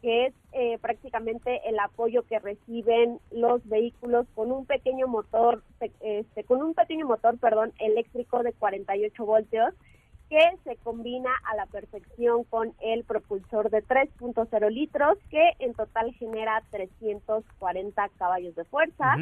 que 0.00 0.26
es 0.26 0.34
eh, 0.52 0.78
prácticamente 0.78 1.60
el 1.68 1.78
apoyo 1.80 2.22
que 2.22 2.38
reciben 2.38 3.18
los 3.32 3.66
vehículos 3.68 4.26
con 4.34 4.52
un 4.52 4.64
pequeño 4.64 5.06
motor 5.08 5.62
pe- 5.80 5.90
este, 6.00 6.44
con 6.44 6.62
un 6.62 6.74
pequeño 6.74 7.04
motor 7.06 7.36
perdón 7.38 7.72
eléctrico 7.78 8.42
de 8.42 8.52
48 8.52 9.26
voltios 9.26 9.74
que 10.28 10.40
se 10.64 10.76
combina 10.76 11.30
a 11.44 11.56
la 11.56 11.66
perfección 11.66 12.44
con 12.44 12.74
el 12.80 13.04
propulsor 13.04 13.70
de 13.70 13.82
3.0 13.82 14.70
litros 14.70 15.18
que 15.30 15.52
en 15.58 15.74
total 15.74 16.12
genera 16.14 16.62
340 16.70 18.08
caballos 18.18 18.54
de 18.54 18.64
fuerza. 18.64 19.16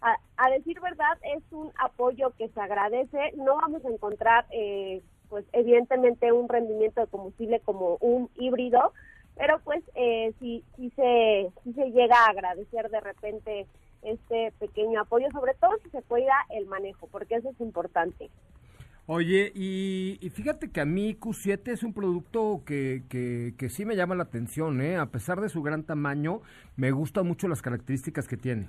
A, 0.00 0.16
a 0.36 0.50
decir 0.50 0.80
verdad, 0.80 1.18
es 1.36 1.42
un 1.52 1.70
apoyo 1.78 2.30
que 2.36 2.48
se 2.48 2.60
agradece. 2.60 3.32
No 3.36 3.56
vamos 3.56 3.84
a 3.84 3.88
encontrar, 3.88 4.46
eh, 4.50 5.00
pues 5.28 5.44
evidentemente, 5.52 6.32
un 6.32 6.48
rendimiento 6.48 7.00
de 7.00 7.06
combustible 7.06 7.60
como 7.60 7.98
un 8.00 8.28
híbrido, 8.36 8.92
pero 9.36 9.60
pues 9.60 9.82
eh, 9.94 10.32
sí, 10.40 10.64
sí, 10.76 10.90
se, 10.96 11.50
sí 11.64 11.72
se 11.72 11.90
llega 11.90 12.16
a 12.16 12.30
agradecer 12.30 12.90
de 12.90 13.00
repente 13.00 13.66
este 14.02 14.52
pequeño 14.58 15.00
apoyo, 15.00 15.28
sobre 15.30 15.54
todo 15.54 15.72
si 15.82 15.90
se 15.90 16.02
cuida 16.02 16.34
el 16.50 16.66
manejo, 16.66 17.06
porque 17.06 17.36
eso 17.36 17.50
es 17.50 17.60
importante. 17.60 18.28
Oye, 19.14 19.52
y, 19.54 20.16
fíjate 20.30 20.70
que 20.70 20.80
a 20.80 20.86
mí 20.86 21.14
Q7 21.20 21.70
es 21.70 21.82
un 21.82 21.92
producto 21.92 22.62
que, 22.64 23.02
que, 23.10 23.52
que 23.58 23.68
sí 23.68 23.84
me 23.84 23.94
llama 23.94 24.14
la 24.14 24.22
atención, 24.22 24.80
¿eh? 24.80 24.96
A 24.96 25.10
pesar 25.10 25.42
de 25.42 25.50
su 25.50 25.62
gran 25.62 25.84
tamaño, 25.84 26.40
me 26.76 26.92
gustan 26.92 27.26
mucho 27.26 27.46
las 27.46 27.60
características 27.60 28.26
que 28.26 28.38
tiene. 28.38 28.68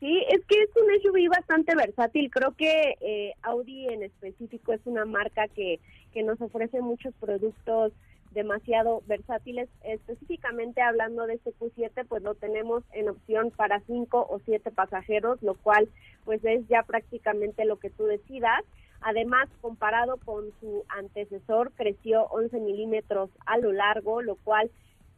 Sí, 0.00 0.22
es 0.28 0.44
que 0.44 0.62
es 0.62 0.68
un 0.76 1.00
SUV 1.00 1.30
bastante 1.30 1.74
versátil. 1.74 2.30
Creo 2.30 2.52
que 2.56 2.96
eh, 3.00 3.32
Audi 3.40 3.88
en 3.88 4.02
específico 4.02 4.74
es 4.74 4.82
una 4.84 5.06
marca 5.06 5.48
que, 5.48 5.80
que 6.12 6.22
nos 6.22 6.38
ofrece 6.42 6.82
muchos 6.82 7.14
productos 7.14 7.94
demasiado 8.32 9.02
versátiles. 9.06 9.70
Específicamente 9.82 10.82
hablando 10.82 11.26
de 11.26 11.36
este 11.36 11.54
Q7, 11.54 12.04
pues 12.06 12.22
lo 12.22 12.34
tenemos 12.34 12.84
en 12.92 13.08
opción 13.08 13.50
para 13.50 13.80
cinco 13.86 14.26
o 14.28 14.40
siete 14.44 14.70
pasajeros, 14.70 15.42
lo 15.42 15.54
cual 15.54 15.88
pues 16.26 16.44
es 16.44 16.68
ya 16.68 16.82
prácticamente 16.82 17.64
lo 17.64 17.78
que 17.78 17.88
tú 17.88 18.04
decidas. 18.04 18.62
Además, 19.00 19.48
comparado 19.60 20.16
con 20.24 20.44
su 20.60 20.84
antecesor, 20.88 21.72
creció 21.76 22.24
11 22.26 22.58
milímetros 22.60 23.30
a 23.46 23.58
lo 23.58 23.72
largo, 23.72 24.22
lo 24.22 24.36
cual 24.36 24.70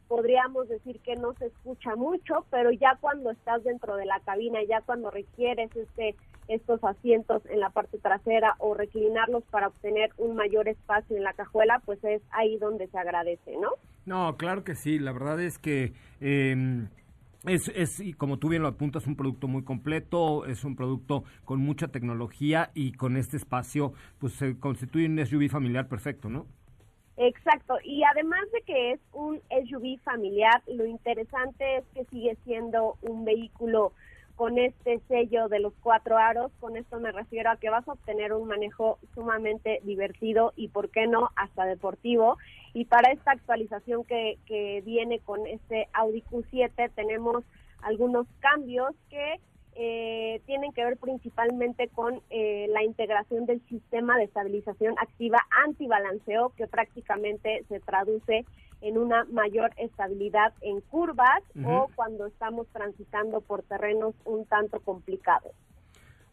podríamos 0.07 0.67
decir 0.67 0.99
que 0.99 1.15
no 1.15 1.33
se 1.35 1.47
escucha 1.47 1.95
mucho, 1.95 2.45
pero 2.49 2.71
ya 2.71 2.97
cuando 2.99 3.31
estás 3.31 3.63
dentro 3.63 3.95
de 3.95 4.05
la 4.05 4.19
cabina, 4.19 4.59
ya 4.67 4.81
cuando 4.81 5.09
requieres 5.09 5.75
este 5.75 6.15
estos 6.47 6.83
asientos 6.83 7.43
en 7.45 7.61
la 7.61 7.69
parte 7.69 7.97
trasera 7.97 8.55
o 8.59 8.73
reclinarlos 8.73 9.43
para 9.51 9.67
obtener 9.67 10.11
un 10.17 10.35
mayor 10.35 10.67
espacio 10.67 11.15
en 11.15 11.23
la 11.23 11.31
cajuela, 11.31 11.81
pues 11.85 12.03
es 12.03 12.21
ahí 12.31 12.57
donde 12.57 12.87
se 12.87 12.97
agradece, 12.97 13.55
¿no? 13.57 13.69
No, 14.05 14.35
claro 14.35 14.65
que 14.65 14.75
sí, 14.75 14.99
la 14.99 15.13
verdad 15.13 15.39
es 15.39 15.57
que... 15.57 15.93
Eh, 16.19 16.87
es, 17.45 17.69
es, 17.69 17.99
y 17.99 18.13
como 18.13 18.37
tú 18.37 18.49
bien 18.49 18.61
lo 18.61 18.67
apuntas, 18.67 19.07
un 19.07 19.15
producto 19.15 19.47
muy 19.47 19.63
completo, 19.63 20.45
es 20.45 20.63
un 20.63 20.75
producto 20.75 21.23
con 21.45 21.59
mucha 21.59 21.87
tecnología 21.87 22.71
y 22.73 22.91
con 22.93 23.17
este 23.17 23.37
espacio, 23.37 23.93
pues 24.19 24.33
se 24.33 24.59
constituye 24.59 25.07
un 25.07 25.25
SUV 25.25 25.49
familiar 25.49 25.87
perfecto, 25.87 26.29
¿no? 26.29 26.45
Exacto, 27.17 27.75
y 27.83 28.03
además 28.03 28.41
de 28.51 28.61
que 28.61 28.91
es 28.93 28.99
un 29.13 29.39
SUV 29.69 29.99
familiar, 30.03 30.61
lo 30.67 30.85
interesante 30.85 31.77
es 31.77 31.83
que 31.93 32.05
sigue 32.05 32.35
siendo 32.45 32.97
un 33.01 33.25
vehículo 33.25 33.93
con 34.35 34.57
este 34.57 34.99
sello 35.07 35.49
de 35.49 35.59
los 35.59 35.73
cuatro 35.81 36.17
aros. 36.17 36.51
Con 36.59 36.75
esto 36.75 36.99
me 36.99 37.11
refiero 37.11 37.51
a 37.51 37.57
que 37.57 37.69
vas 37.69 37.87
a 37.87 37.91
obtener 37.91 38.33
un 38.33 38.47
manejo 38.47 38.97
sumamente 39.13 39.81
divertido 39.83 40.53
y, 40.55 40.69
¿por 40.69 40.89
qué 40.89 41.05
no?, 41.05 41.29
hasta 41.35 41.65
deportivo. 41.65 42.39
Y 42.73 42.85
para 42.85 43.11
esta 43.11 43.31
actualización 43.31 44.03
que, 44.05 44.37
que 44.45 44.81
viene 44.85 45.19
con 45.19 45.45
este 45.47 45.87
Audi 45.93 46.23
Q7 46.23 46.91
tenemos 46.95 47.43
algunos 47.81 48.27
cambios 48.39 48.93
que 49.09 49.39
eh, 49.75 50.41
tienen 50.45 50.73
que 50.73 50.83
ver 50.83 50.97
principalmente 50.97 51.87
con 51.87 52.21
eh, 52.29 52.67
la 52.69 52.83
integración 52.83 53.45
del 53.45 53.61
sistema 53.67 54.17
de 54.17 54.25
estabilización 54.25 54.95
activa 54.99 55.39
antibalanceo 55.65 56.51
que 56.57 56.67
prácticamente 56.67 57.63
se 57.69 57.79
traduce 57.79 58.45
en 58.81 58.97
una 58.97 59.23
mayor 59.25 59.71
estabilidad 59.77 60.53
en 60.61 60.81
curvas 60.81 61.41
o 61.63 61.87
cuando 61.95 62.25
estamos 62.25 62.67
transitando 62.73 63.39
por 63.39 63.63
terrenos 63.63 64.15
un 64.25 64.45
tanto 64.45 64.79
complicados. 64.79 65.53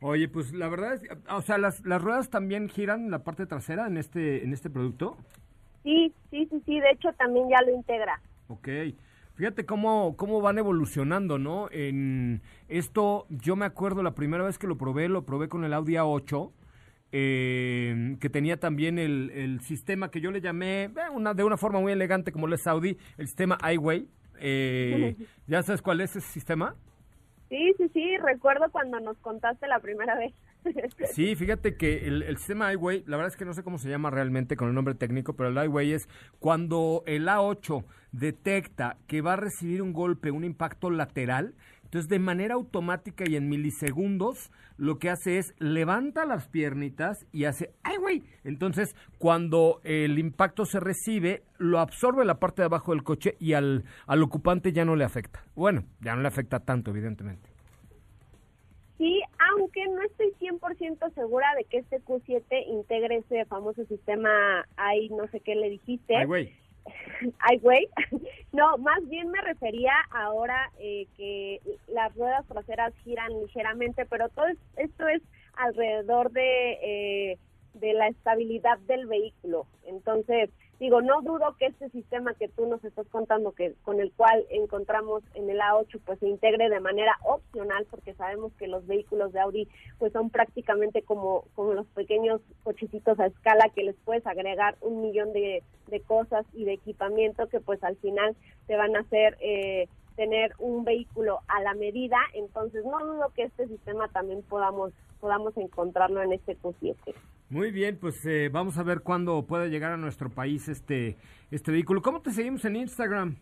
Oye, 0.01 0.29
pues 0.29 0.53
la 0.53 0.69
verdad 0.69 0.95
es, 0.95 1.03
o 1.31 1.43
sea, 1.43 1.59
las, 1.59 1.85
las 1.85 2.01
ruedas 2.01 2.31
también 2.31 2.69
giran 2.69 3.05
en 3.05 3.11
la 3.11 3.23
parte 3.23 3.47
trasera 3.47 3.87
en 3.87 3.99
este 3.99 4.45
en 4.45 4.53
este 4.53 4.71
producto. 4.71 5.17
Sí, 5.89 6.13
sí, 6.31 6.47
sí, 6.51 6.63
sí, 6.67 6.81
de 6.81 6.91
hecho 6.91 7.15
también 7.15 7.49
ya 7.49 7.63
lo 7.65 7.75
integra. 7.75 8.21
Ok. 8.49 8.69
Fíjate 9.37 9.65
cómo, 9.65 10.17
cómo 10.19 10.43
van 10.43 10.59
evolucionando, 10.59 11.39
¿no? 11.39 11.71
En 11.71 12.43
esto, 12.69 13.25
yo 13.31 13.57
me 13.57 13.65
acuerdo 13.65 14.03
la 14.03 14.15
primera 14.15 14.45
vez 14.45 14.59
que 14.59 14.67
lo 14.67 14.77
probé, 14.77 15.09
lo 15.09 15.25
probé 15.25 15.49
con 15.49 15.65
el 15.65 15.73
Audi 15.73 15.95
A8, 15.95 16.53
eh, 17.13 18.17
que 18.21 18.29
tenía 18.29 18.61
también 18.61 18.99
el, 18.99 19.31
el, 19.31 19.61
sistema 19.61 20.11
que 20.11 20.21
yo 20.21 20.31
le 20.31 20.43
llamé, 20.43 20.85
eh, 20.85 20.93
una, 21.11 21.33
de 21.33 21.45
una 21.45 21.57
forma 21.57 21.81
muy 21.81 21.93
elegante 21.93 22.33
como 22.33 22.49
el 22.49 22.57
Audi, 22.67 22.99
el 23.17 23.27
sistema 23.27 23.57
iWay. 23.73 24.07
Eh, 24.41 25.17
¿Ya 25.47 25.63
sabes 25.63 25.81
cuál 25.81 26.03
es 26.03 26.17
ese 26.17 26.29
sistema? 26.29 26.75
Sí, 27.49 27.73
sí, 27.79 27.89
sí, 27.95 28.19
recuerdo 28.19 28.71
cuando 28.71 29.01
nos 29.01 29.17
contaste 29.19 29.67
la 29.67 29.79
primera 29.79 30.19
vez. 30.19 30.35
Sí, 31.13 31.35
fíjate 31.35 31.77
que 31.77 32.07
el, 32.07 32.37
sistema 32.37 32.73
iWay, 32.73 33.05
la 33.07 33.17
verdad 33.17 33.33
es 33.33 33.37
que 33.37 33.45
no 33.45 33.55
sé 33.55 33.63
cómo 33.63 33.79
se 33.79 33.89
llama 33.89 34.11
realmente 34.11 34.57
con 34.57 34.69
el 34.69 34.75
nombre 34.75 34.95
técnico, 34.95 35.35
pero 35.35 35.49
el 35.49 35.65
iWay 35.67 35.93
es 35.93 36.09
cuando 36.39 37.03
el 37.07 37.29
A8 37.29 37.85
detecta 38.13 38.97
que 39.07 39.21
va 39.21 39.35
a 39.35 39.37
recibir 39.37 39.83
un 39.83 39.93
golpe, 39.93 40.31
un 40.31 40.45
impacto 40.45 40.91
lateral, 40.91 41.55
entonces 41.85 42.09
de 42.09 42.19
manera 42.19 42.55
automática 42.55 43.25
y 43.27 43.37
en 43.37 43.49
milisegundos 43.49 44.51
lo 44.77 44.99
que 44.99 45.11
hace 45.11 45.39
es 45.39 45.55
levanta 45.59 46.27
las 46.27 46.47
piernitas 46.47 47.27
y 47.33 47.45
hace 47.45 47.73
¡ay, 47.83 48.23
Entonces 48.45 48.95
cuando 49.19 49.81
el 49.85 50.19
impacto 50.19 50.65
se 50.65 50.81
recibe, 50.81 51.45
lo 51.59 51.81
absorbe 51.81 52.25
la 52.25 52.39
parte 52.39 52.63
de 52.63 52.67
abajo 52.67 52.93
del 52.93 53.03
coche 53.03 53.37
y 53.41 53.55
al, 53.55 53.85
al 54.07 54.23
ocupante 54.23 54.73
ya 54.73 54.85
no 54.85 54.97
le 54.97 55.05
afecta. 55.05 55.45
Bueno, 55.55 55.85
ya 56.01 56.15
no 56.15 56.23
le 56.23 56.29
afecta 56.29 56.61
tanto, 56.61 56.91
evidentemente. 56.91 57.48
Aunque 59.69 59.87
no 59.87 60.03
estoy 60.03 60.33
100% 60.41 61.15
segura 61.15 61.47
de 61.55 61.65
que 61.65 61.79
este 61.79 62.01
Q7 62.01 62.43
integre 62.69 63.17
ese 63.17 63.45
famoso 63.45 63.85
sistema 63.85 64.67
ahí, 64.79 65.11
no 65.11 65.29
sé 65.29 65.41
qué 65.41 65.55
le 65.57 65.69
dijiste. 65.69 66.17
Ay, 66.17 66.25
güey. 66.25 66.53
Ay, 67.41 67.59
güey. 67.59 67.89
No, 68.51 68.79
más 68.79 69.07
bien 69.09 69.31
me 69.31 69.43
refería 69.43 69.93
ahora 70.11 70.73
eh, 70.81 71.07
que 71.19 71.61
las 71.89 72.15
ruedas 72.17 72.47
traseras 72.49 72.95
giran 73.05 73.29
ligeramente, 73.43 74.07
pero 74.07 74.31
todo 74.31 74.47
esto 74.77 75.07
es 75.07 75.23
alrededor 75.53 76.33
de, 76.33 76.73
eh, 76.83 77.39
de 77.75 77.93
la 77.93 78.09
estabilidad 78.09 78.79
del 78.87 79.07
vehículo. 79.07 79.67
Entonces, 79.85 80.49
Digo, 80.81 81.03
no 81.03 81.23
dudo 81.23 81.57
que 81.59 81.67
este 81.67 81.89
sistema 81.91 82.35
que 82.35 82.49
tú 82.49 82.67
nos 82.67 82.85
estás 82.85 83.07
contando, 83.09 83.51
que 83.51 83.75
con 83.83 84.01
el 84.01 84.13
cual 84.13 84.47
encontramos 84.51 85.25
en 85.35 85.51
el 85.51 85.59
A8, 85.59 86.01
pues 86.05 86.21
se 86.21 86.29
integre 86.29 86.69
de 86.69 86.79
manera 86.79 87.17
opcional, 87.25 87.85
porque 87.91 88.15
sabemos 88.15 88.53
que 88.55 88.69
los 88.69 88.87
vehículos 88.87 89.33
de 89.33 89.41
Audi, 89.41 89.69
pues 89.99 90.13
son 90.13 90.31
prácticamente 90.31 91.03
como, 91.03 91.45
como 91.57 91.75
los 91.75 91.87
pequeños 91.89 92.41
cochecitos 92.63 93.19
a 93.19 93.27
escala 93.27 93.71
que 93.75 93.83
les 93.83 93.97
puedes 94.05 94.25
agregar 94.27 94.77
un 94.81 95.03
millón 95.03 95.33
de, 95.33 95.65
de 95.89 96.01
cosas 96.01 96.47
y 96.53 96.65
de 96.65 96.75
equipamiento 96.75 97.49
que 97.49 97.61
pues 97.61 97.83
al 97.83 97.97
final 97.97 98.37
te 98.69 98.77
van 98.77 98.95
a 98.95 99.01
hacer 99.01 99.37
eh, 99.41 99.89
tener 100.19 100.53
un 100.59 100.85
vehículo 100.85 101.43
a 101.47 101.63
la 101.63 101.75
medida. 101.75 102.19
Entonces, 102.35 102.85
no 102.85 102.99
dudo 103.07 103.33
que 103.37 103.45
este 103.45 103.69
sistema 103.69 104.09
también 104.09 104.43
podamos 104.43 104.93
podamos 105.21 105.57
encontrarlo 105.57 106.23
en 106.23 106.33
este 106.33 106.57
Q7. 106.59 106.97
Muy 107.51 107.71
bien, 107.71 107.99
pues 107.99 108.25
eh, 108.27 108.51
vamos 108.53 108.79
a 108.79 108.83
ver 108.83 109.01
cuándo 109.01 109.47
puede 109.47 109.71
llegar 109.71 109.93
a 109.93 109.97
nuestro 109.97 110.29
país 110.29 110.69
este, 110.69 111.17
este 111.51 111.73
vehículo. 111.73 112.03
¿Cómo 112.03 112.21
te 112.21 112.31
seguimos 112.31 112.65
en 112.65 112.77
Instagram? 112.77 113.37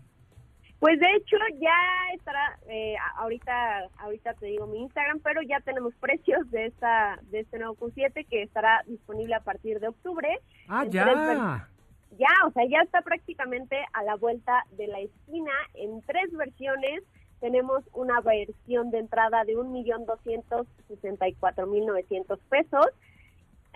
Pues 0.78 1.00
de 1.00 1.06
hecho 1.16 1.36
ya 1.58 2.14
estará, 2.14 2.58
eh, 2.68 2.94
ahorita 3.16 3.88
ahorita 3.98 4.34
te 4.34 4.46
digo 4.46 4.66
mi 4.66 4.82
Instagram, 4.82 5.20
pero 5.20 5.40
ya 5.42 5.60
tenemos 5.60 5.94
precios 6.00 6.50
de 6.50 6.66
esta 6.66 7.18
de 7.30 7.40
este 7.40 7.58
nuevo 7.58 7.74
Q7 7.76 8.26
que 8.28 8.42
estará 8.42 8.82
disponible 8.86 9.34
a 9.34 9.40
partir 9.40 9.80
de 9.80 9.88
octubre. 9.88 10.28
Ah, 10.68 10.84
ya. 10.84 11.68
Ya, 12.18 12.28
o 12.46 12.50
sea, 12.52 12.64
ya 12.66 12.80
está 12.80 13.02
prácticamente 13.02 13.76
a 13.92 14.02
la 14.04 14.16
vuelta 14.16 14.64
de 14.72 14.86
la 14.86 15.00
esquina 15.00 15.52
en 15.74 16.00
tres 16.02 16.32
versiones 16.32 17.02
tenemos 17.40 17.82
una 17.92 18.20
versión 18.20 18.90
de 18.90 18.98
entrada 18.98 19.44
de 19.44 19.56
1.264.900 19.56 22.38
pesos 22.48 22.86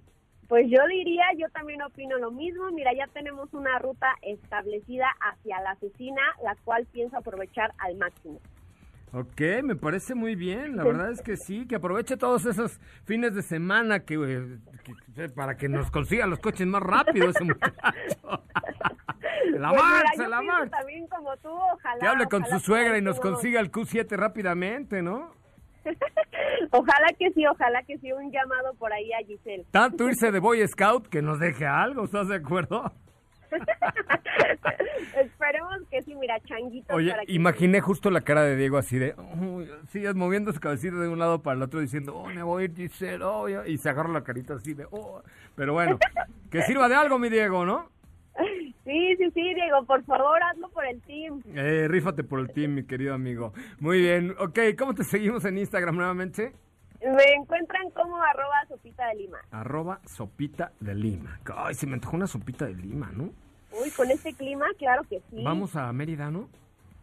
Pues 0.48 0.68
yo 0.70 0.80
diría, 0.88 1.26
yo 1.38 1.50
también 1.50 1.82
opino 1.82 2.18
lo 2.18 2.32
mismo. 2.32 2.70
Mira, 2.72 2.94
ya 2.94 3.08
tenemos 3.08 3.54
una 3.54 3.80
ruta 3.80 4.08
establecida 4.22 5.08
hacia 5.20 5.60
la 5.62 5.74
oficina, 5.74 6.22
la 6.44 6.56
cual 6.64 6.86
pienso 6.92 7.18
aprovechar 7.18 7.74
al 7.80 7.96
máximo. 7.96 8.40
Ok, 9.12 9.42
me 9.64 9.76
parece 9.78 10.14
muy 10.14 10.36
bien, 10.36 10.76
la 10.76 10.84
verdad 10.84 11.10
es 11.10 11.22
que 11.22 11.38
sí, 11.38 11.66
que 11.68 11.76
aproveche 11.76 12.18
todos 12.18 12.46
esos 12.46 12.82
fines 13.06 13.34
de 13.34 13.44
semana 13.44 14.02
que, 14.02 14.16
eh, 15.16 15.30
para 15.30 15.56
que 15.56 15.70
nos 15.70 15.90
consiga 15.90 16.28
los 16.28 16.40
coches 16.40 16.68
más 16.68 16.84
rápido 16.84 17.30
ese 17.30 17.46
muchacho. 17.46 17.72
la 19.54 19.70
pues 19.70 19.82
marcha, 19.82 20.28
la 20.28 20.42
marcha. 20.42 20.78
También 20.78 21.08
como 21.08 21.38
tú, 21.38 21.50
ojalá. 21.50 22.00
Que 22.02 22.08
hable 22.08 22.26
con 22.26 22.46
su 22.46 22.60
suegra 22.60 22.98
y 22.98 23.02
nos 23.02 23.22
consiga 23.22 23.62
el 23.62 23.72
Q7 23.72 24.18
rápidamente, 24.18 25.02
¿no? 25.02 25.32
ojalá 26.72 27.08
que 27.18 27.32
sí, 27.32 27.46
ojalá 27.46 27.84
que 27.84 27.98
sí, 27.98 28.12
un 28.12 28.32
llamado 28.32 28.74
por 28.76 28.92
ahí 28.94 29.12
a 29.14 29.26
Giselle. 29.26 29.66
Tanto 29.72 30.08
irse 30.08 30.32
de 30.32 30.40
Boy 30.40 30.68
Scout 30.68 31.08
que 31.08 31.22
nos 31.22 31.40
deje 31.40 31.66
algo, 31.66 32.06
¿estás 32.06 32.28
de 32.28 32.36
acuerdo? 32.36 32.92
Esperemos 35.16 35.78
que 35.90 36.02
sí, 36.02 36.16
mira, 36.16 36.40
changuito. 36.42 36.94
Oye, 36.94 37.14
imaginé 37.28 37.80
justo 37.80 38.10
la 38.10 38.22
cara 38.22 38.44
de 38.44 38.56
Diego 38.56 38.78
así 38.78 38.98
de, 38.98 39.16
sigue 39.90 40.14
moviendo 40.14 40.52
su 40.52 40.60
cabecita 40.60 40.98
de 40.98 41.08
un 41.08 41.20
lado 41.20 41.42
para 41.42 41.56
el 41.56 41.64
otro 41.64 41.80
diciendo, 41.80 42.16
oh, 42.16 42.28
me 42.28 42.44
voy 42.44 42.64
a 42.64 42.66
ir, 42.66 42.76
Giselle, 42.76 43.24
oh, 43.24 43.48
y 43.66 43.78
se 43.78 43.90
agarra 43.90 44.10
la 44.10 44.24
carita 44.24 44.56
así 44.56 44.74
de, 44.74 44.86
oh. 44.92 45.22
Pero 45.56 45.74
bueno, 45.74 45.98
que 46.52 46.64
sirva 46.64 46.90
de 46.90 46.96
algo, 46.96 47.18
mi 47.18 47.30
Diego, 47.30 47.66
¿no? 47.66 47.90
Sí, 48.86 49.16
sí, 49.18 49.32
sí, 49.34 49.42
Diego, 49.56 49.84
por 49.86 50.04
favor, 50.04 50.40
hazlo 50.44 50.70
por 50.70 50.86
el 50.86 51.02
team. 51.02 51.42
Eh, 51.56 51.88
rífate 51.88 52.24
por 52.24 52.40
el 52.40 52.52
team, 52.52 52.76
mi 52.76 52.84
querido 52.86 53.16
amigo. 53.16 53.52
Muy 53.80 54.00
bien, 54.00 54.36
ok, 54.38 54.60
¿cómo 54.78 54.94
te 54.94 55.04
seguimos 55.04 55.44
en 55.46 55.58
Instagram 55.58 55.96
nuevamente? 55.96 56.54
Me 57.02 57.34
encuentran 57.34 57.90
como 57.92 58.16
arroba 58.22 58.66
sopita 58.68 59.08
de 59.08 59.16
lima. 59.16 59.40
Arroba 59.50 60.00
sopita 60.06 60.72
de 60.80 60.94
lima. 60.94 61.40
Ay, 61.56 61.74
se 61.74 61.88
me 61.88 61.94
antojó 61.94 62.16
una 62.16 62.28
sopita 62.28 62.66
de 62.66 62.76
lima, 62.76 63.12
¿no? 63.12 63.32
Uy, 63.72 63.90
con 63.92 64.10
este 64.12 64.34
clima, 64.34 64.66
claro 64.78 65.04
que 65.10 65.20
sí. 65.32 65.44
Vamos 65.44 65.76
a 65.76 65.92
Mérida, 65.92 66.30
¿no? 66.30 66.48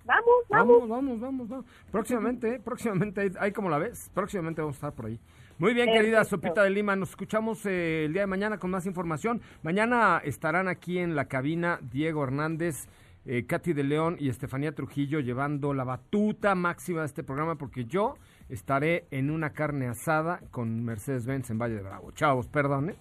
Vamos, 0.04 0.34
vamos. 0.48 0.88
Vamos, 0.88 1.20
vamos, 1.20 1.48
vamos. 1.48 1.66
Próximamente, 1.90 2.60
próximamente, 2.60 3.32
ahí 3.38 3.52
como 3.52 3.68
la 3.68 3.78
ves, 3.78 4.10
próximamente 4.14 4.60
vamos 4.60 4.76
a 4.76 4.78
estar 4.78 4.92
por 4.92 5.06
ahí. 5.06 5.18
Muy 5.62 5.74
bien, 5.74 5.92
querida 5.92 6.24
Sopita 6.24 6.64
de 6.64 6.70
Lima, 6.70 6.96
nos 6.96 7.10
escuchamos 7.10 7.64
eh, 7.66 8.06
el 8.06 8.12
día 8.12 8.22
de 8.22 8.26
mañana 8.26 8.58
con 8.58 8.68
más 8.72 8.84
información. 8.84 9.40
Mañana 9.62 10.20
estarán 10.24 10.66
aquí 10.66 10.98
en 10.98 11.14
la 11.14 11.26
cabina 11.26 11.78
Diego 11.80 12.24
Hernández, 12.24 12.88
eh, 13.26 13.46
Katy 13.46 13.72
de 13.72 13.84
León 13.84 14.16
y 14.18 14.28
Estefanía 14.28 14.74
Trujillo 14.74 15.20
llevando 15.20 15.72
la 15.72 15.84
batuta 15.84 16.56
máxima 16.56 17.02
de 17.02 17.06
este 17.06 17.22
programa 17.22 17.58
porque 17.58 17.84
yo 17.84 18.16
estaré 18.48 19.06
en 19.12 19.30
una 19.30 19.50
carne 19.52 19.86
asada 19.86 20.40
con 20.50 20.84
Mercedes 20.84 21.26
Benz 21.26 21.48
en 21.50 21.58
Valle 21.58 21.76
de 21.76 21.82
Bravo. 21.82 22.10
Chavos, 22.10 22.48
perdón, 22.48 22.90
¿eh? 22.90 22.96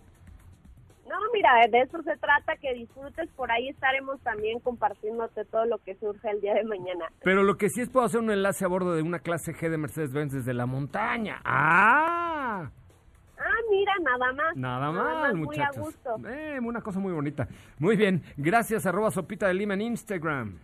Mira, 1.34 1.49
de 1.69 1.82
eso 1.82 2.01
se 2.03 2.15
trata, 2.17 2.55
que 2.57 2.73
disfrutes. 2.73 3.29
Por 3.36 3.51
ahí 3.51 3.69
estaremos 3.69 4.19
también 4.21 4.59
compartiéndote 4.59 5.45
todo 5.45 5.65
lo 5.65 5.77
que 5.79 5.95
surge 5.95 6.29
el 6.29 6.41
día 6.41 6.53
de 6.55 6.63
mañana. 6.63 7.05
Pero 7.23 7.43
lo 7.43 7.55
que 7.55 7.69
sí 7.69 7.82
es 7.82 7.89
puedo 7.89 8.05
hacer 8.05 8.19
un 8.19 8.32
enlace 8.32 8.65
a 8.65 8.67
bordo 8.67 8.93
de 8.93 9.01
una 9.01 9.19
clase 9.19 9.53
G 9.53 9.69
de 9.69 9.77
Mercedes 9.77 10.13
Benz 10.13 10.34
desde 10.34 10.53
la 10.53 10.65
montaña. 10.65 11.41
¡Ah! 11.45 12.69
Ah, 13.38 13.59
mira, 13.71 13.93
nada 14.03 14.34
más. 14.34 14.55
Nada 14.55 14.91
mal, 14.91 15.36
muy 15.36 15.43
a 15.57 15.65
muchachos. 15.65 15.86
gusto. 15.86 16.15
Eh, 16.27 16.59
una 16.61 16.82
cosa 16.82 16.99
muy 16.99 17.11
bonita. 17.11 17.47
Muy 17.79 17.95
bien, 17.95 18.21
gracias, 18.38 18.86
arroba 18.86 19.09
sopita 19.09 19.47
de 19.47 19.55
lima 19.55 19.73
en 19.73 19.82
Instagram. 19.82 20.59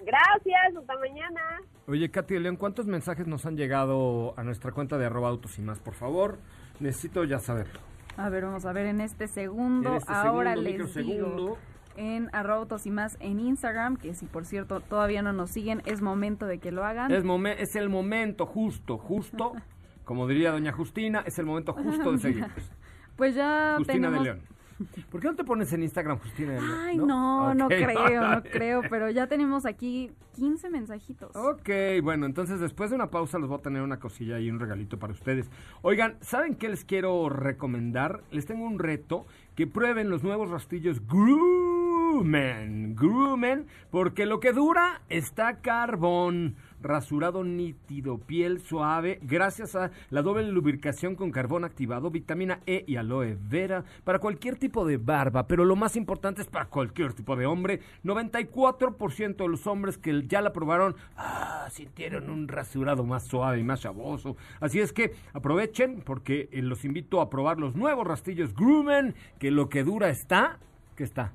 Gracias, 0.00 0.76
hasta 0.76 0.98
mañana. 0.98 1.60
Oye, 1.86 2.10
Katy 2.10 2.34
de 2.34 2.40
León, 2.40 2.56
¿cuántos 2.56 2.86
mensajes 2.86 3.26
nos 3.28 3.46
han 3.46 3.56
llegado 3.56 4.34
a 4.36 4.42
nuestra 4.42 4.72
cuenta 4.72 4.98
de 4.98 5.06
arroba 5.06 5.28
autos 5.28 5.56
y 5.58 5.62
más? 5.62 5.78
Por 5.78 5.94
favor, 5.94 6.38
necesito 6.80 7.22
ya 7.24 7.38
saberlo. 7.38 7.80
A 8.16 8.28
ver, 8.28 8.44
vamos 8.44 8.64
a 8.64 8.72
ver 8.72 8.86
en 8.86 9.00
este 9.00 9.28
segundo. 9.28 9.90
En 9.90 9.96
este 9.96 10.12
Ahora 10.12 10.54
segundo, 10.54 10.70
les 10.84 10.94
digo 10.94 11.58
en 11.96 12.28
arroba 12.32 12.58
autos 12.60 12.86
y 12.86 12.90
más 12.90 13.16
en 13.20 13.40
Instagram, 13.40 13.96
que 13.96 14.14
si 14.14 14.26
por 14.26 14.44
cierto 14.44 14.80
todavía 14.80 15.22
no 15.22 15.32
nos 15.32 15.50
siguen, 15.50 15.82
es 15.86 16.02
momento 16.02 16.46
de 16.46 16.58
que 16.58 16.70
lo 16.70 16.84
hagan. 16.84 17.10
Es, 17.10 17.24
momen- 17.24 17.56
es 17.58 17.74
el 17.76 17.88
momento 17.88 18.44
justo, 18.46 18.98
justo, 18.98 19.52
como 20.04 20.26
diría 20.26 20.50
doña 20.52 20.72
Justina, 20.72 21.22
es 21.26 21.38
el 21.38 21.46
momento 21.46 21.72
justo 21.72 22.12
de 22.12 22.18
seguirnos. 22.20 22.70
Pues 23.16 23.34
ya 23.34 23.76
Justina 23.78 24.08
tenemos... 24.08 24.18
de 24.18 24.24
León. 24.24 24.55
¿Por 25.10 25.20
qué 25.20 25.28
no 25.28 25.34
te 25.34 25.44
pones 25.44 25.72
en 25.72 25.82
Instagram, 25.82 26.18
Justina? 26.18 26.58
Ay, 26.84 26.96
no, 26.96 27.54
no, 27.54 27.68
creo, 27.68 28.20
no 28.30 28.42
creo, 28.42 28.82
pero 28.88 29.10
ya 29.10 29.26
tenemos 29.26 29.66
aquí 29.66 30.10
15 30.34 30.70
mensajitos. 30.70 31.34
Ok, 31.34 31.70
bueno, 32.02 32.26
entonces 32.26 32.60
después 32.60 32.90
de 32.90 32.96
una 32.96 33.10
pausa 33.10 33.38
les 33.38 33.48
voy 33.48 33.58
a 33.58 33.62
tener 33.62 33.82
una 33.82 33.98
cosilla 33.98 34.38
y 34.38 34.50
un 34.50 34.60
regalito 34.60 34.98
para 34.98 35.12
ustedes. 35.12 35.50
Oigan, 35.82 36.16
¿saben 36.20 36.56
qué 36.56 36.68
les 36.68 36.84
quiero 36.84 37.28
recomendar? 37.28 38.22
Les 38.30 38.46
tengo 38.46 38.64
un 38.64 38.78
reto, 38.78 39.26
que 39.54 39.66
prueben 39.66 40.10
los 40.10 40.22
nuevos 40.22 40.50
rastillos 40.50 41.00
Groomen, 41.06 42.94
Groomen, 42.94 43.66
porque 43.90 44.26
lo 44.26 44.38
que 44.38 44.52
dura 44.52 45.00
está 45.08 45.60
carbón. 45.60 46.56
Rasurado 46.80 47.44
nítido, 47.44 48.18
piel 48.18 48.60
suave, 48.60 49.18
gracias 49.22 49.74
a 49.74 49.90
la 50.10 50.22
doble 50.22 50.50
lubricación 50.50 51.14
con 51.14 51.30
carbón 51.30 51.64
activado, 51.64 52.10
vitamina 52.10 52.60
E 52.66 52.84
y 52.86 52.96
aloe 52.96 53.36
vera, 53.40 53.84
para 54.04 54.18
cualquier 54.18 54.56
tipo 54.56 54.84
de 54.86 54.96
barba, 54.96 55.46
pero 55.46 55.64
lo 55.64 55.76
más 55.76 55.96
importante 55.96 56.42
es 56.42 56.48
para 56.48 56.66
cualquier 56.66 57.12
tipo 57.12 57.36
de 57.36 57.46
hombre. 57.46 57.80
94% 58.04 59.36
de 59.36 59.48
los 59.48 59.66
hombres 59.66 59.98
que 59.98 60.26
ya 60.26 60.40
la 60.40 60.52
probaron 60.52 60.96
ah, 61.16 61.68
sintieron 61.70 62.30
un 62.30 62.48
rasurado 62.48 63.04
más 63.04 63.26
suave 63.26 63.58
y 63.58 63.64
más 63.64 63.80
chavoso. 63.80 64.36
Así 64.60 64.80
es 64.80 64.92
que 64.92 65.12
aprovechen 65.32 66.02
porque 66.04 66.48
eh, 66.52 66.62
los 66.62 66.84
invito 66.84 67.20
a 67.20 67.30
probar 67.30 67.58
los 67.58 67.74
nuevos 67.74 68.06
rastillos 68.06 68.54
Groomen, 68.54 69.14
que 69.38 69.50
lo 69.50 69.68
que 69.68 69.84
dura 69.84 70.08
está, 70.10 70.58
¿qué 70.96 71.04
está? 71.04 71.32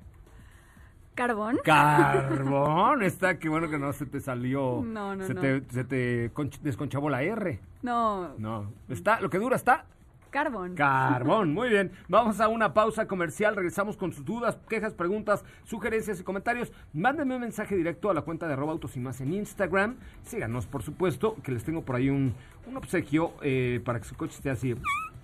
¿Carbón? 1.15 1.59
Carbón, 1.63 3.03
está, 3.03 3.37
qué 3.37 3.49
bueno 3.49 3.69
que 3.69 3.77
no 3.77 3.91
se 3.93 4.05
te 4.05 4.19
salió, 4.21 4.81
No, 4.85 5.15
no, 5.15 5.25
se, 5.25 5.33
no. 5.33 5.41
Te, 5.41 5.61
se 5.69 5.83
te 5.83 6.33
conch- 6.33 6.59
desconchavó 6.61 7.09
la 7.09 7.21
R. 7.23 7.59
No, 7.81 8.35
No, 8.37 8.71
está, 8.89 9.19
lo 9.21 9.29
que 9.29 9.37
dura 9.37 9.55
está 9.55 9.85
carbón. 10.29 10.75
carbón. 10.75 11.53
Muy 11.53 11.67
bien, 11.67 11.91
vamos 12.07 12.39
a 12.39 12.47
una 12.47 12.73
pausa 12.73 13.05
comercial, 13.07 13.55
regresamos 13.57 13.97
con 13.97 14.13
sus 14.13 14.23
dudas, 14.23 14.57
quejas, 14.69 14.93
preguntas, 14.93 15.43
sugerencias 15.65 16.21
y 16.21 16.23
comentarios. 16.23 16.71
Mándenme 16.93 17.35
un 17.35 17.41
mensaje 17.41 17.75
directo 17.75 18.09
a 18.09 18.13
la 18.13 18.21
cuenta 18.21 18.47
de 18.47 18.53
arroba 18.53 18.71
autos 18.71 18.95
y 18.95 19.01
más 19.01 19.19
en 19.19 19.33
Instagram. 19.33 19.97
Síganos, 20.23 20.65
por 20.67 20.83
supuesto, 20.83 21.35
que 21.43 21.51
les 21.51 21.65
tengo 21.65 21.81
por 21.81 21.97
ahí 21.97 22.09
un, 22.09 22.33
un 22.65 22.77
obsequio 22.77 23.33
eh, 23.41 23.81
para 23.83 23.99
que 23.99 24.05
su 24.05 24.15
coche 24.15 24.35
esté 24.35 24.49
así 24.49 24.73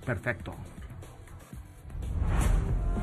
perfecto. 0.05 0.53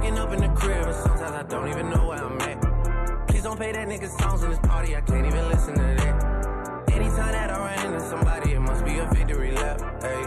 Waking 0.00 0.18
up 0.18 0.32
in 0.32 0.40
the 0.40 0.48
crib 0.48 0.86
and 0.86 0.94
sometimes 0.94 1.30
I 1.30 1.42
don't 1.42 1.68
even 1.68 1.90
know 1.90 2.08
where 2.08 2.24
I'm 2.24 2.40
at. 2.40 3.28
Please 3.28 3.42
don't 3.42 3.56
play 3.58 3.70
that 3.72 3.86
nigga 3.86 4.08
songs 4.18 4.42
in 4.42 4.48
this 4.48 4.58
party, 4.60 4.96
I 4.96 5.02
can't 5.02 5.26
even 5.26 5.48
listen 5.50 5.74
to 5.74 5.80
that. 5.80 6.84
Anytime 6.90 7.32
that 7.32 7.50
I 7.50 7.58
run 7.58 7.86
into 7.86 8.00
somebody, 8.08 8.52
it 8.52 8.60
must 8.60 8.82
be 8.86 8.96
a 8.96 9.06
victory 9.12 9.52
lap. 9.52 9.78
Hey, 10.02 10.22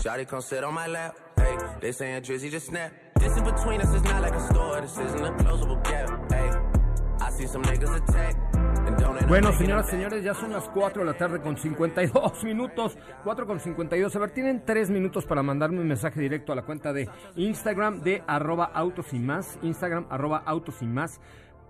Shotty 0.00 0.26
come 0.26 0.40
sit 0.40 0.64
on 0.64 0.72
my 0.72 0.86
lap. 0.86 1.14
Hey, 1.36 1.58
they 1.82 1.92
saying 1.92 2.22
Drizzy 2.22 2.50
just 2.50 2.68
snap. 2.68 2.90
This 3.20 3.36
in 3.36 3.44
between 3.44 3.82
us 3.82 3.94
is 3.94 4.02
not 4.02 4.22
like 4.22 4.34
a 4.34 4.40
store, 4.46 4.80
this 4.80 4.96
isn't 4.96 5.20
a 5.22 5.32
closable 5.44 5.84
gap. 5.84 6.32
Hey, 6.32 6.50
I 7.20 7.30
see 7.30 7.46
some 7.46 7.62
niggas 7.64 7.94
attack. 8.08 8.51
Bueno, 9.32 9.50
señoras, 9.54 9.86
back. 9.86 9.92
señores, 9.92 10.22
ya 10.22 10.34
son 10.34 10.52
las 10.52 10.68
4 10.68 11.00
de 11.00 11.06
la 11.06 11.16
tarde 11.16 11.40
con 11.40 11.56
52 11.56 12.44
minutos. 12.44 12.98
4 13.24 13.46
con 13.46 13.60
52. 13.60 14.14
A 14.14 14.18
ver, 14.18 14.30
tienen 14.32 14.62
3 14.62 14.90
minutos 14.90 15.24
para 15.24 15.42
mandarme 15.42 15.80
un 15.80 15.88
mensaje 15.88 16.20
directo 16.20 16.52
a 16.52 16.54
la 16.54 16.66
cuenta 16.66 16.92
de 16.92 17.08
Instagram 17.36 18.02
de 18.02 18.22
arroba 18.26 18.66
autos 18.66 19.14
y 19.14 19.18
más. 19.18 19.58
Instagram 19.62 20.04
arroba 20.10 20.42
autos 20.44 20.82
y 20.82 20.84
más. 20.84 21.18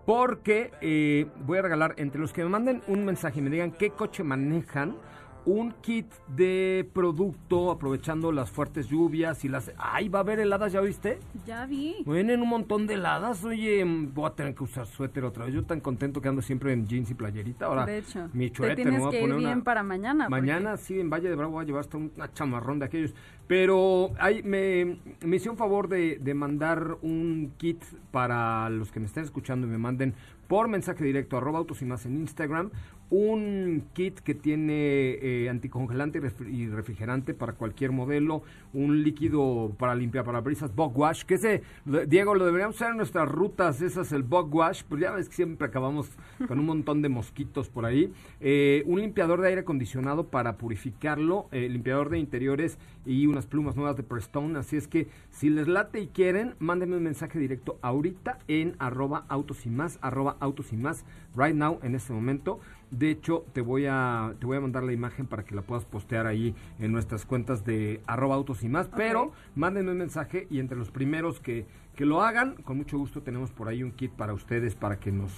Porque 0.04 0.72
eh, 0.80 1.28
voy 1.46 1.58
a 1.58 1.62
regalar 1.62 1.94
entre 1.98 2.20
los 2.20 2.32
que 2.32 2.42
me 2.42 2.50
manden 2.50 2.82
un 2.88 3.04
mensaje 3.04 3.38
y 3.38 3.42
me 3.42 3.50
digan 3.50 3.70
qué 3.70 3.90
coche 3.90 4.24
manejan. 4.24 4.96
Un 5.44 5.72
kit 5.80 6.06
de 6.36 6.88
producto 6.92 7.72
aprovechando 7.72 8.30
las 8.30 8.50
fuertes 8.52 8.88
lluvias 8.88 9.44
y 9.44 9.48
las... 9.48 9.72
¡Ay, 9.76 10.08
va 10.08 10.20
a 10.20 10.22
haber 10.22 10.38
heladas, 10.38 10.70
ya 10.72 10.80
viste! 10.80 11.18
Ya 11.44 11.66
vi. 11.66 11.96
Vienen 12.06 12.40
un 12.42 12.48
montón 12.48 12.86
de 12.86 12.94
heladas. 12.94 13.44
Oye, 13.44 13.84
voy 13.84 14.26
a 14.26 14.30
tener 14.30 14.54
que 14.54 14.62
usar 14.62 14.86
suéter 14.86 15.24
otra 15.24 15.44
vez. 15.46 15.54
Yo 15.54 15.64
tan 15.64 15.80
contento 15.80 16.20
que 16.20 16.28
ando 16.28 16.42
siempre 16.42 16.72
en 16.72 16.86
jeans 16.86 17.10
y 17.10 17.14
playerita. 17.14 17.66
Ahora, 17.66 17.86
de 17.86 17.98
hecho, 17.98 18.28
mi 18.32 18.50
te 18.50 18.56
suéter, 18.58 18.76
me 18.78 18.82
tienes 18.84 19.00
voy 19.00 19.16
a 19.16 19.20
ir 19.20 19.34
bien 19.34 19.52
una- 19.54 19.64
para 19.64 19.82
mañana. 19.82 20.26
porque- 20.28 20.40
Mañana 20.42 20.76
sí, 20.76 21.00
en 21.00 21.10
Valle 21.10 21.28
de 21.28 21.34
Bravo 21.34 21.54
voy 21.54 21.64
a 21.64 21.66
llevar 21.66 21.80
hasta 21.80 21.96
un 21.96 22.12
una 22.14 22.32
chamarrón 22.32 22.78
de 22.78 22.84
aquellos. 22.84 23.12
Pero 23.48 24.12
hay, 24.20 24.42
me, 24.44 24.98
me 25.26 25.36
hizo 25.36 25.50
un 25.50 25.56
favor 25.56 25.88
de, 25.88 26.18
de 26.20 26.34
mandar 26.34 26.98
un 27.02 27.52
kit 27.56 27.82
para 28.12 28.70
los 28.70 28.92
que 28.92 29.00
me 29.00 29.06
estén 29.06 29.24
escuchando 29.24 29.66
y 29.66 29.70
me 29.70 29.78
manden 29.78 30.14
por 30.46 30.68
mensaje 30.68 31.02
directo 31.04 31.36
arroba 31.36 31.58
autos 31.58 31.82
y 31.82 31.84
más 31.86 32.04
en 32.06 32.16
Instagram 32.18 32.70
un 33.12 33.84
kit 33.92 34.20
que 34.20 34.34
tiene 34.34 35.18
eh, 35.20 35.50
anticongelante 35.50 36.18
y 36.18 36.22
refri- 36.22 36.50
y 36.50 36.66
refrigerante 36.68 37.34
para 37.34 37.52
cualquier 37.52 37.92
modelo, 37.92 38.42
un 38.72 39.02
líquido 39.02 39.70
para 39.78 39.94
limpiar 39.94 40.24
parabrisas, 40.24 40.74
bug 40.74 40.96
wash, 40.96 41.24
que 41.24 41.34
ese, 41.34 41.62
Diego, 42.08 42.34
lo 42.34 42.46
deberíamos 42.46 42.76
usar 42.76 42.92
en 42.92 42.96
nuestras 42.96 43.28
rutas, 43.28 43.82
ese 43.82 44.00
es 44.00 44.12
el 44.12 44.22
bug 44.22 44.54
wash, 44.54 44.82
pues 44.88 45.02
ya 45.02 45.10
ves 45.10 45.28
que 45.28 45.34
siempre 45.34 45.66
acabamos 45.66 46.10
con 46.48 46.58
un 46.58 46.64
montón 46.64 47.02
de 47.02 47.10
mosquitos 47.10 47.68
por 47.68 47.84
ahí, 47.84 48.10
Eh, 48.40 48.82
un 48.86 49.00
limpiador 49.00 49.42
de 49.42 49.48
aire 49.48 49.60
acondicionado 49.60 50.28
para 50.28 50.56
purificarlo, 50.56 51.48
eh, 51.52 51.68
limpiador 51.68 52.08
de 52.08 52.18
interiores 52.18 52.78
y 53.04 53.26
unas 53.26 53.46
plumas 53.46 53.76
nuevas 53.76 53.96
de 53.96 54.04
Prestone, 54.04 54.58
así 54.58 54.76
es 54.76 54.88
que 54.88 55.08
si 55.30 55.50
les 55.50 55.68
late 55.68 56.00
y 56.00 56.06
quieren, 56.06 56.54
mándenme 56.60 56.96
un 56.96 57.02
mensaje 57.02 57.38
directo 57.38 57.78
ahorita 57.82 58.38
en 58.48 58.74
arroba 58.78 59.26
autos 59.28 59.66
y 59.66 59.70
más, 59.70 59.98
arroba 60.00 60.36
autos 60.40 60.72
y 60.72 60.76
más, 60.76 61.04
right 61.36 61.54
now, 61.54 61.78
en 61.82 61.94
este 61.94 62.14
momento. 62.14 62.58
De 62.92 63.10
hecho, 63.10 63.46
te 63.54 63.62
voy 63.62 63.86
a 63.88 64.34
te 64.38 64.44
voy 64.44 64.58
a 64.58 64.60
mandar 64.60 64.82
la 64.82 64.92
imagen 64.92 65.26
para 65.26 65.44
que 65.44 65.54
la 65.54 65.62
puedas 65.62 65.86
postear 65.86 66.26
ahí 66.26 66.54
en 66.78 66.92
nuestras 66.92 67.24
cuentas 67.24 67.64
de 67.64 68.02
arroba 68.06 68.34
autos 68.34 68.62
y 68.62 68.68
más. 68.68 68.88
Pero 68.94 69.32
mándenme 69.54 69.92
un 69.92 69.98
mensaje 69.98 70.46
y 70.50 70.60
entre 70.60 70.76
los 70.76 70.90
primeros 70.90 71.40
que, 71.40 71.64
que 71.96 72.04
lo 72.04 72.20
hagan, 72.22 72.54
con 72.64 72.76
mucho 72.76 72.98
gusto 72.98 73.22
tenemos 73.22 73.50
por 73.50 73.68
ahí 73.68 73.82
un 73.82 73.92
kit 73.92 74.12
para 74.12 74.34
ustedes 74.34 74.74
para 74.74 75.00
que 75.00 75.10
nos 75.10 75.32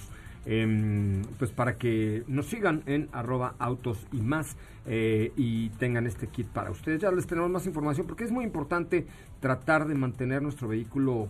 em, 0.45 1.21
pues 1.39 1.51
para 1.51 1.77
que 1.77 2.25
nos 2.27 2.47
sigan 2.47 2.83
en 2.87 3.07
arroba 3.13 3.55
autos 3.57 4.05
y 4.11 4.19
más 4.19 4.57
eh, 4.85 5.31
y 5.37 5.69
tengan 5.69 6.07
este 6.07 6.27
kit 6.27 6.47
para 6.47 6.71
ustedes. 6.71 6.99
Ya 6.99 7.11
les 7.11 7.25
tenemos 7.25 7.49
más 7.49 7.65
información 7.65 8.05
porque 8.05 8.25
es 8.25 8.31
muy 8.31 8.43
importante 8.43 9.07
tratar 9.39 9.87
de 9.87 9.95
mantener 9.95 10.41
nuestro 10.41 10.67
vehículo 10.67 11.29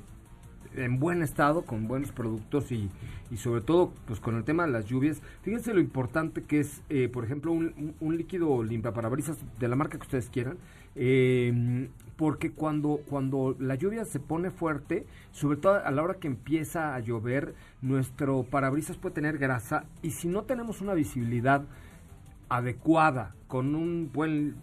en 0.77 0.99
buen 0.99 1.21
estado, 1.21 1.63
con 1.63 1.87
buenos 1.87 2.11
productos 2.11 2.71
y, 2.71 2.89
y 3.31 3.37
sobre 3.37 3.61
todo 3.61 3.91
pues 4.05 4.19
con 4.19 4.35
el 4.35 4.43
tema 4.43 4.65
de 4.65 4.71
las 4.71 4.85
lluvias. 4.85 5.21
Fíjense 5.41 5.73
lo 5.73 5.79
importante 5.79 6.43
que 6.43 6.59
es, 6.59 6.81
eh, 6.89 7.09
por 7.11 7.25
ejemplo, 7.25 7.51
un, 7.51 7.93
un, 7.99 8.17
líquido 8.17 8.63
limpiaparabrisas 8.63 9.37
de 9.59 9.67
la 9.67 9.75
marca 9.75 9.97
que 9.97 10.03
ustedes 10.03 10.29
quieran, 10.29 10.57
eh, 10.95 11.89
porque 12.15 12.51
cuando, 12.51 13.01
cuando 13.09 13.55
la 13.59 13.75
lluvia 13.75 14.05
se 14.05 14.19
pone 14.19 14.51
fuerte, 14.51 15.05
sobre 15.31 15.57
todo 15.57 15.83
a 15.83 15.91
la 15.91 16.03
hora 16.03 16.15
que 16.15 16.27
empieza 16.27 16.95
a 16.95 16.99
llover, 16.99 17.53
nuestro 17.81 18.43
parabrisas 18.43 18.97
puede 18.97 19.15
tener 19.15 19.37
grasa 19.37 19.85
y 20.01 20.11
si 20.11 20.27
no 20.27 20.43
tenemos 20.43 20.81
una 20.81 20.93
visibilidad 20.93 21.63
adecuada 22.47 23.35
con 23.47 23.75
un 23.75 24.11
buen 24.13 24.55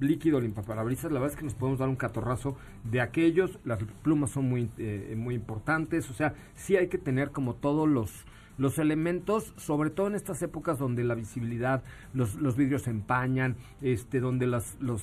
líquido 0.00 0.40
limpiaparabrisas, 0.40 1.10
la 1.12 1.20
verdad 1.20 1.34
es 1.34 1.38
que 1.38 1.44
nos 1.44 1.54
podemos 1.54 1.78
dar 1.78 1.88
un 1.88 1.96
catorrazo 1.96 2.56
de 2.84 3.00
aquellos, 3.00 3.58
las 3.64 3.78
plumas 4.02 4.30
son 4.30 4.48
muy, 4.48 4.70
eh, 4.78 5.14
muy 5.16 5.34
importantes, 5.34 6.10
o 6.10 6.14
sea, 6.14 6.34
sí 6.54 6.76
hay 6.76 6.88
que 6.88 6.98
tener 6.98 7.30
como 7.30 7.54
todos 7.54 7.88
los, 7.88 8.24
los 8.58 8.78
elementos, 8.78 9.52
sobre 9.56 9.90
todo 9.90 10.06
en 10.06 10.14
estas 10.14 10.42
épocas 10.42 10.78
donde 10.78 11.04
la 11.04 11.14
visibilidad, 11.14 11.82
los, 12.12 12.36
los 12.36 12.56
vidrios 12.56 12.82
se 12.82 12.90
empañan, 12.90 13.56
este, 13.82 14.20
donde 14.20 14.46
las, 14.46 14.76
los, 14.80 15.02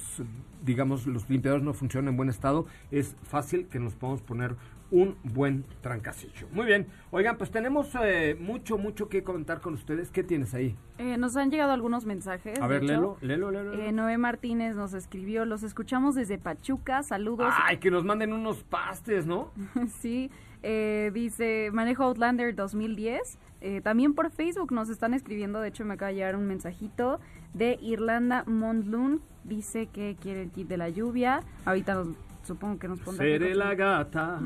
digamos, 0.64 1.08
los 1.08 1.30
limpiadores 1.30 1.64
no 1.64 1.74
funcionan 1.74 2.10
en 2.10 2.18
buen 2.18 2.30
estado, 2.30 2.66
es 2.92 3.16
fácil 3.24 3.68
que 3.68 3.80
nos 3.80 3.96
podamos 3.96 4.22
poner 4.22 4.56
un 4.92 5.16
buen 5.24 5.64
trancasillo. 5.82 6.48
Muy 6.52 6.66
bien, 6.66 6.86
oigan, 7.12 7.38
pues 7.38 7.50
tenemos 7.50 7.90
eh, 8.04 8.38
mucho, 8.40 8.78
mucho 8.78 9.08
que 9.10 9.24
comentar 9.24 9.62
con 9.62 9.74
ustedes. 9.74 10.12
¿Qué 10.12 10.24
tienes 10.24 10.54
ahí? 10.54 10.76
Eh, 10.98 11.18
nos 11.18 11.36
han 11.38 11.50
llegado 11.50 11.72
algunos 11.72 12.06
mensajes. 12.06 12.60
A 12.60 12.68
ver, 12.68 12.84
léelo, 12.84 13.18
léelo, 13.22 13.52
léelo. 13.52 13.74
Eh, 13.74 13.92
Noé 13.92 14.18
Martínez 14.18 14.76
nos 14.76 14.94
escribió, 14.94 15.46
los 15.46 15.64
escuchamos 15.64 16.16
desde 16.16 16.38
Pachuca, 16.38 17.04
saludos. 17.04 17.54
Ay, 17.64 17.78
que 17.78 17.90
nos 17.90 18.04
manden 18.04 18.34
unos 18.34 18.64
pastes, 18.64 19.26
¿no? 19.26 19.52
sí, 20.02 20.30
eh, 20.62 21.10
dice, 21.14 21.70
manejo 21.72 22.04
Outlander 22.04 22.54
2010. 22.54 23.38
Eh, 23.62 23.80
también 23.82 24.14
por 24.14 24.32
Facebook 24.32 24.72
nos 24.74 24.90
están 24.90 25.14
escribiendo, 25.14 25.62
de 25.62 25.70
hecho 25.70 25.86
me 25.86 25.94
acaba 25.94 26.10
de 26.10 26.16
llegar 26.16 26.36
un 26.36 26.48
mensajito 26.48 27.20
de 27.54 27.78
Irlanda 27.82 28.44
Mondlun. 28.46 29.22
Dice 29.44 29.88
que 29.88 30.18
quiere 30.20 30.44
el 30.44 30.52
kit 30.52 30.68
de 30.68 30.78
la 30.78 30.90
lluvia. 30.90 31.42
Ahorita 31.66 31.94
nos- 31.96 32.10
supongo 32.44 32.80
que 32.80 32.88
nos 32.88 33.00
pondrá. 33.00 33.24
Seré 33.26 33.56
la 33.56 33.76
gata 33.76 34.40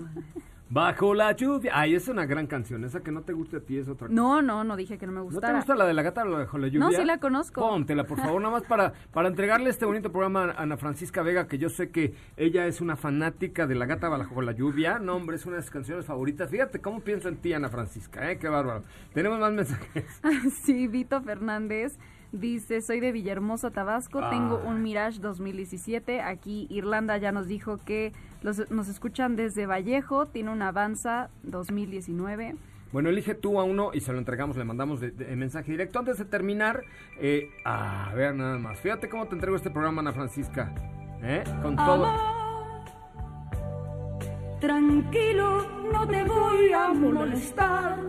bajo 0.70 1.14
la 1.14 1.32
lluvia. 1.34 1.72
Ay, 1.74 1.96
es 1.96 2.08
una 2.08 2.26
gran 2.26 2.48
canción. 2.48 2.84
Esa 2.84 3.02
que 3.02 3.12
no 3.12 3.22
te 3.22 3.34
guste 3.34 3.58
a 3.58 3.60
ti 3.60 3.78
es 3.78 3.88
otra 3.88 4.08
cosa. 4.08 4.14
No, 4.16 4.41
no, 4.41 4.64
no 4.64 4.76
dije 4.76 4.98
que 4.98 5.06
no 5.06 5.12
me 5.12 5.20
¿No 5.20 5.26
te 5.28 5.34
gustara. 5.34 5.56
gusta 5.58 5.76
la 5.76 5.86
de 5.86 5.93
la 5.93 6.02
gata 6.02 6.24
bajo 6.24 6.58
la 6.58 6.68
lluvia? 6.68 6.80
No, 6.80 6.91
sí 6.91 7.06
la 7.06 7.20
conozco. 7.20 7.62
Póntela, 7.62 8.06
por 8.06 8.18
favor, 8.20 8.41
nada 8.41 8.54
más 8.54 8.64
para, 8.64 8.93
para 9.12 9.28
entregarle 9.28 9.70
este 9.70 9.86
bonito 9.86 10.12
programa 10.12 10.52
a 10.52 10.64
Ana 10.64 10.78
Francisca 10.78 11.22
Vega, 11.22 11.48
que 11.48 11.58
yo 11.58 11.70
sé 11.70 11.91
que 11.91 12.14
ella 12.38 12.68
es 12.68 12.82
una 12.82 12.96
fanática 12.96 13.68
de 13.68 13.76
la 13.76 13.86
gata 13.86 14.10
bajo 14.10 14.41
la 14.41 14.52
lluvia. 14.52 15.00
No, 15.00 15.16
hombre, 15.16 15.36
es 15.36 15.46
una 15.46 15.58
de 15.58 15.62
sus 15.62 15.72
canciones 15.72 16.06
favoritas. 16.06 16.50
Fíjate 16.50 16.82
cómo 16.82 17.02
pienso 17.02 17.30
en 17.30 17.38
ti, 17.38 17.54
Ana 17.54 17.70
Francisca, 17.70 18.30
¿eh? 18.32 18.38
Qué 18.38 18.50
bárbaro. 18.50 18.84
Tenemos 19.14 19.39
más 19.39 19.54
mensajes. 19.54 20.22
sí, 20.64 20.88
Vito 20.88 21.22
Fernández 21.22 21.98
dice, 22.32 22.82
soy 22.82 22.99
de 22.99 23.11
Villahermosa, 23.11 23.71
Tabasco, 23.71 24.19
tengo 24.30 24.61
Ah. 24.63 24.67
un 24.69 24.82
Mirage 24.84 25.19
2017. 25.19 26.21
Aquí 26.21 26.67
Irlanda 26.69 27.17
ya 27.17 27.32
nos 27.32 27.47
dijo 27.47 27.78
que 27.84 28.11
los- 28.41 28.69
nos 28.71 28.88
escuchan 28.88 29.36
desde 29.36 29.65
Vallejo, 29.65 30.26
tiene 30.28 30.51
un 30.51 30.61
Avanza 30.61 31.30
2019. 31.43 32.55
Bueno, 32.91 33.09
elige 33.09 33.36
tú 33.36 33.59
a 33.59 33.63
uno 33.63 33.91
y 33.93 33.99
se 34.01 34.13
lo 34.13 34.19
entregamos, 34.19 34.55
le 34.57 34.63
mandamos 34.63 35.01
de, 35.01 35.11
de- 35.11 35.36
mensaje 35.36 35.71
directo. 35.71 35.99
Antes 35.99 36.17
de 36.17 36.26
terminar, 36.26 36.84
eh, 37.19 37.49
a 37.65 38.13
ver 38.15 38.36
nada 38.36 38.57
más. 38.57 38.80
Fíjate 38.80 39.09
cómo 39.09 39.28
te 39.28 39.36
entrego 39.36 39.55
este 39.57 39.69
programa, 39.69 40.01
Ana 40.01 40.13
Francisca. 40.13 40.73
¿Eh? 41.21 41.43
Con 41.61 41.76
todo. 41.76 42.07
Tranquilo, 44.59 45.67
no 45.91 46.07
te 46.07 46.23
voy 46.23 46.71
a 46.71 46.93
molestar. 46.93 47.99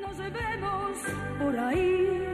Nos 0.01 0.19
vemos 0.19 0.99
por 1.39 1.59
ahí. 1.59 2.25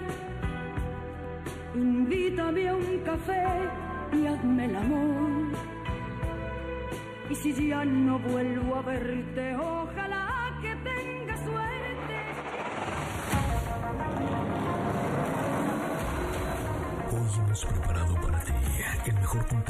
Invítame 1.75 2.69
a 2.69 2.75
un 2.75 2.99
café 3.05 3.45
y 4.13 4.27
hazme 4.27 4.65
el 4.65 4.77
amor. 4.77 5.53
Y 7.31 7.35
si 7.37 7.69
ya 7.69 7.85
no 7.85 8.19
vuelvo 8.19 8.77
a 8.77 8.83
verte, 8.83 9.57
ojalá 9.57 10.59
que 10.61 10.75
tenga 10.77 11.37
suerte. 11.37 12.17
Hoy 17.13 17.45
hemos 17.45 17.65
preparado 17.65 18.15
para 18.17 18.41
ti 18.41 18.53
el 19.07 19.15
mejor 19.15 19.47
contenido 19.47 19.70